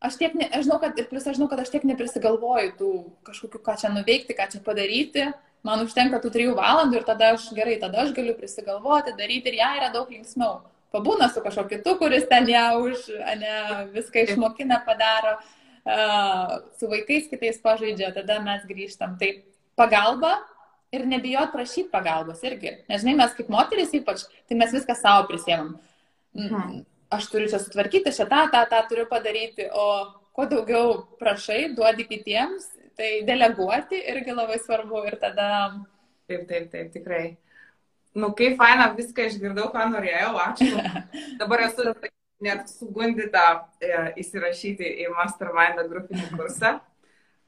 aš 0.00 0.16
tiek, 0.16 0.32
ne, 0.32 0.48
aš 0.48 0.64
žinau, 0.64 0.80
kad 0.80 0.96
ir 0.96 1.12
plus 1.12 1.28
aš 1.28 1.36
žinau, 1.36 1.50
kad 1.52 1.60
aš 1.60 1.76
tiek 1.76 1.84
neprisigalvoju 1.84 2.74
tų 2.80 2.90
kažkokių, 3.28 3.60
ką 3.68 3.76
čia 3.84 3.92
nuveikti, 3.92 4.36
ką 4.38 4.48
čia 4.54 4.64
padaryti 4.64 5.28
man 5.66 5.84
užtenka 5.84 6.20
tų 6.22 6.32
trijų 6.34 6.56
valandų 6.58 7.00
ir 7.00 7.06
tada 7.08 7.32
aš 7.36 7.50
gerai, 7.56 7.78
tada 7.82 8.04
aš 8.04 8.14
galiu 8.16 8.34
prisigalvoti, 8.38 9.16
daryti 9.18 9.52
ir 9.52 9.60
ją 9.60 9.70
yra 9.80 9.90
daug 9.94 10.10
linksmiau. 10.10 10.60
pabūna 10.90 11.28
su 11.30 11.38
kažkokiu 11.38 11.78
kitu, 11.78 11.92
kuris 12.00 12.24
ten 12.26 12.48
ją 12.50 12.80
už, 12.82 13.10
ne, 13.38 13.56
viską 13.94 14.24
išmokina, 14.26 14.80
padaro, 14.82 15.36
uh, 15.38 16.56
su 16.78 16.88
vaikais 16.90 17.28
kitais 17.30 17.60
pažaidžia, 17.62 18.10
tada 18.14 18.40
mes 18.42 18.64
grįžtam. 18.66 19.14
Tai 19.20 19.30
pagalba 19.78 20.40
ir 20.90 21.06
nebijot 21.06 21.52
prašyti 21.54 21.90
pagalbos 21.92 22.42
irgi. 22.42 22.80
Nežinai, 22.90 23.14
mes 23.22 23.36
kaip 23.36 23.52
moteris 23.52 23.94
ypač, 23.94 24.26
tai 24.48 24.58
mes 24.58 24.74
viską 24.74 24.96
savo 24.98 25.28
prisėmam. 25.30 25.76
Aš 27.10 27.30
turiu 27.30 27.50
čia 27.50 27.58
sutvarkyti, 27.62 28.12
šitą, 28.14 28.48
tą, 28.50 28.64
tą 28.70 28.82
turiu 28.90 29.06
padaryti, 29.10 29.66
o 29.70 29.86
kuo 30.34 30.46
daugiau 30.50 30.92
prašai, 31.22 31.72
duodi 31.74 32.06
kitiems, 32.06 32.68
tai 33.00 33.22
deleguoti 33.24 33.96
irgi 34.12 34.36
labai 34.36 34.58
svarbu 34.60 35.04
ir 35.08 35.16
tada. 35.22 35.48
Taip, 36.28 36.44
taip, 36.48 36.68
taip, 36.72 36.92
tikrai. 36.92 37.24
Nu, 38.14 38.32
kaip 38.36 38.58
faina, 38.60 38.90
viską 38.96 39.28
išgirdau, 39.30 39.70
ką 39.72 39.86
norėjau, 39.94 40.34
ačiū. 40.44 40.70
Dabar 41.40 41.64
esu 41.68 41.86
net 42.44 42.68
sugundyta 42.72 43.44
e, 43.80 43.90
įsirašyti 44.20 44.88
į 45.04 45.10
Mastermind 45.14 45.80
grupinį 45.88 46.28
kursą. 46.34 46.78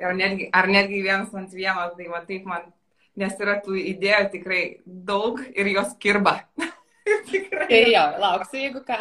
Ar 0.02 0.14
netgi, 0.18 0.48
ar 0.56 0.66
netgi 0.70 1.02
vienas 1.04 1.34
ant 1.36 1.52
vieno, 1.54 1.84
tai 1.96 2.08
va 2.10 2.22
taip 2.26 2.46
man, 2.48 2.64
nes 3.18 3.34
yra 3.44 3.58
tų 3.62 3.76
idėjų 3.92 4.30
tikrai 4.32 4.62
daug 4.86 5.42
ir 5.52 5.68
jos 5.74 5.92
kirba. 6.02 6.40
tikrai. 7.30 7.66
Tai 7.70 7.82
jo, 7.90 8.04
lauksiu, 8.22 8.62
jeigu 8.62 8.84
ką. 8.86 8.98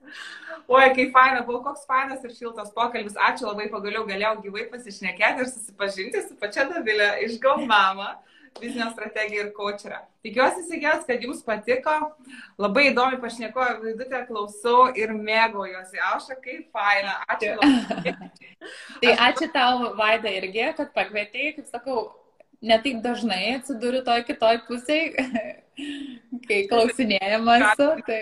Oi, 0.70 0.86
kaip 0.94 1.14
faina, 1.14 1.42
buvo 1.46 1.64
koks 1.64 1.86
fainas 1.88 2.22
ir 2.26 2.34
šiltas 2.36 2.70
pokalbis. 2.74 3.18
Ačiū 3.28 3.48
labai, 3.48 3.66
pagaliau 3.72 4.04
galėjau 4.06 4.36
gyvai 4.44 4.68
pasišnekėti 4.70 5.42
ir 5.42 5.48
susipažinti 5.50 6.22
su 6.26 6.36
pačia 6.38 6.68
Davilė 6.70 7.16
iš 7.26 7.40
Gal 7.42 7.64
Mama 7.66 8.12
biznio 8.60 8.90
strategija 8.92 9.44
ir 9.44 9.50
kočerą. 9.56 10.00
Tikiuosi, 10.24 10.64
Sigės, 10.68 11.04
kad 11.08 11.22
jums 11.22 11.42
patiko. 11.46 11.94
Labai 12.60 12.90
įdomi 12.90 13.20
pašnekojo 13.22 13.76
vaidutė, 13.84 14.22
klausau 14.28 14.88
ir 14.98 15.14
mėgaujuosi. 15.16 16.00
Auša, 16.10 16.36
kaip 16.44 16.68
faina. 16.74 17.18
Ačiū. 17.30 17.54
tai 19.02 19.14
ačiū 19.28 19.50
tau, 19.54 19.92
Vaida, 19.98 20.32
irgi, 20.40 20.66
kad 20.78 20.92
pakvietėjai, 20.96 21.54
kaip 21.58 21.70
sakau, 21.70 22.02
netaip 22.60 23.00
dažnai 23.04 23.56
atsiduriu 23.56 24.02
toj 24.04 24.24
kitoj 24.28 24.60
pusėje, 24.66 25.28
kai 26.48 26.64
klausinėjamas. 26.70 27.84
Tai... 28.06 28.20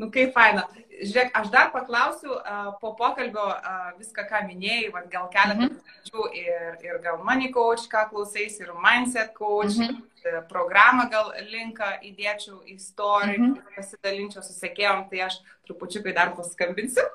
Nu, 0.00 0.08
kaip 0.12 0.32
faina 0.36 0.64
žiūrėk, 1.00 1.32
aš 1.36 1.48
dar 1.52 1.70
paklausiu 1.74 2.34
uh, 2.34 2.70
po 2.80 2.92
pokalbio 2.98 3.46
uh, 3.52 3.90
viską, 3.98 4.26
ką 4.28 4.42
minėjai, 4.48 4.90
vat, 4.94 5.08
gal 5.12 5.28
keletą 5.32 5.66
mm 5.66 5.74
-hmm. 5.76 6.36
ir, 6.36 6.78
ir 6.86 7.00
gal 7.04 7.22
money 7.24 7.50
coach, 7.52 7.88
ką 7.92 8.08
klausais, 8.10 8.60
ir 8.60 8.72
mindset 8.84 9.34
coach, 9.34 9.76
mm 9.78 9.86
-hmm. 9.86 10.42
programą 10.48 11.08
gal 11.10 11.32
linką 11.52 11.88
įdėčiau 12.08 12.58
į 12.72 12.78
story, 12.78 13.38
mm 13.38 13.54
-hmm. 13.54 13.76
pasidalinčiau 13.76 14.42
su 14.42 14.52
sekėjom, 14.52 15.08
tai 15.10 15.20
aš 15.20 15.40
trupučiukai 15.66 16.12
dar 16.12 16.34
paskambinsiu. 16.36 17.06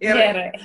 Ir 0.00 0.16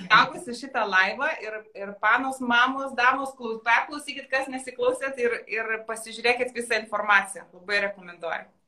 gavusi 0.10 0.54
šitą 0.62 0.86
laivą 0.96 1.30
ir, 1.42 1.54
ir 1.76 1.94
panos, 2.02 2.40
mamos, 2.40 2.94
damos, 2.94 3.30
perklausykit, 3.64 4.30
kas 4.30 4.48
nesiklausėt 4.48 5.18
ir, 5.18 5.44
ir 5.48 5.66
pasižiūrėkit 5.88 6.54
visą 6.54 6.76
informaciją. 6.84 7.44
Labai 7.54 7.80
rekomenduoju. 7.80 8.59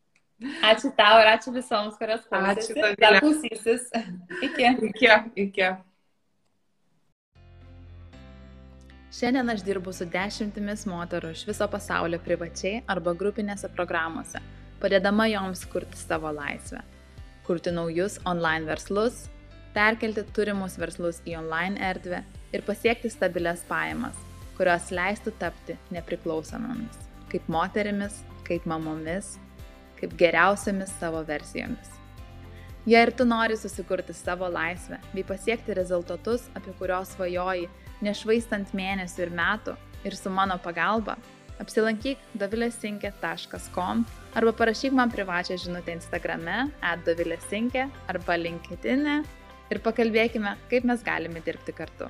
Ačiū 0.42 0.90
tau 0.98 1.20
ir 1.22 1.30
ačiū 1.36 1.54
visoms, 1.54 1.98
kurios 2.00 2.24
klausėsi. 2.26 2.74
Ačiū 2.74 2.98
tau. 2.98 3.20
klausysis. 3.22 3.84
Iki. 4.42 4.70
Iki. 4.90 5.10
Iki. 5.46 5.68
Šiandien 9.12 9.52
aš 9.54 9.62
dirbu 9.68 9.92
su 9.94 10.08
dešimtimis 10.08 10.88
moterų 10.90 11.34
iš 11.36 11.44
viso 11.50 11.68
pasaulio 11.70 12.18
privačiai 12.24 12.80
arba 12.90 13.14
grupinėse 13.14 13.70
programuose, 13.76 14.40
padėdama 14.82 15.28
joms 15.30 15.62
kurti 15.70 16.00
savo 16.00 16.32
laisvę, 16.34 16.80
kurti 17.46 17.76
naujus 17.76 18.18
online 18.26 18.66
verslus, 18.70 19.26
perkelti 19.76 20.24
turimus 20.34 20.80
verslus 20.80 21.20
į 21.28 21.36
online 21.42 21.78
erdvę 21.92 22.24
ir 22.56 22.66
pasiekti 22.66 23.12
stabilias 23.12 23.62
pajamas, 23.68 24.16
kurios 24.58 24.90
leistų 24.96 25.36
tapti 25.44 25.78
nepriklausomomis, 25.92 26.98
kaip 27.30 27.52
moterimis, 27.52 28.24
kaip 28.48 28.66
mamomis 28.66 29.36
kaip 30.02 30.16
geriausiamis 30.20 30.94
savo 31.00 31.24
versijomis. 31.28 31.98
Jei 32.90 33.04
ir 33.06 33.12
tu 33.14 33.26
nori 33.30 33.58
susikurti 33.58 34.14
savo 34.18 34.48
laisvę 34.50 34.98
bei 35.14 35.24
pasiekti 35.24 35.76
rezultatus, 35.78 36.48
apie 36.58 36.74
kuriuos 36.80 37.14
svajoji, 37.14 37.68
nešvaistant 38.02 38.74
mėnesių 38.74 39.28
ir 39.28 39.36
metų 39.38 39.76
ir 40.10 40.18
su 40.18 40.32
mano 40.34 40.58
pagalba, 40.64 41.16
apsilankyk 41.62 42.18
davilesinkė.com 42.42 44.02
arba 44.34 44.54
parašyk 44.58 44.98
man 44.98 45.14
privačią 45.14 45.60
žinutę 45.62 45.94
Instagrame 45.94 46.72
atdavilesinkė 46.82 47.86
arba 48.10 48.40
LinkedIn 48.42 49.06
e 49.06 49.20
ir 49.72 49.80
pakalbėkime, 49.86 50.58
kaip 50.72 50.88
mes 50.90 51.06
galime 51.06 51.46
dirbti 51.46 51.78
kartu. 51.78 52.10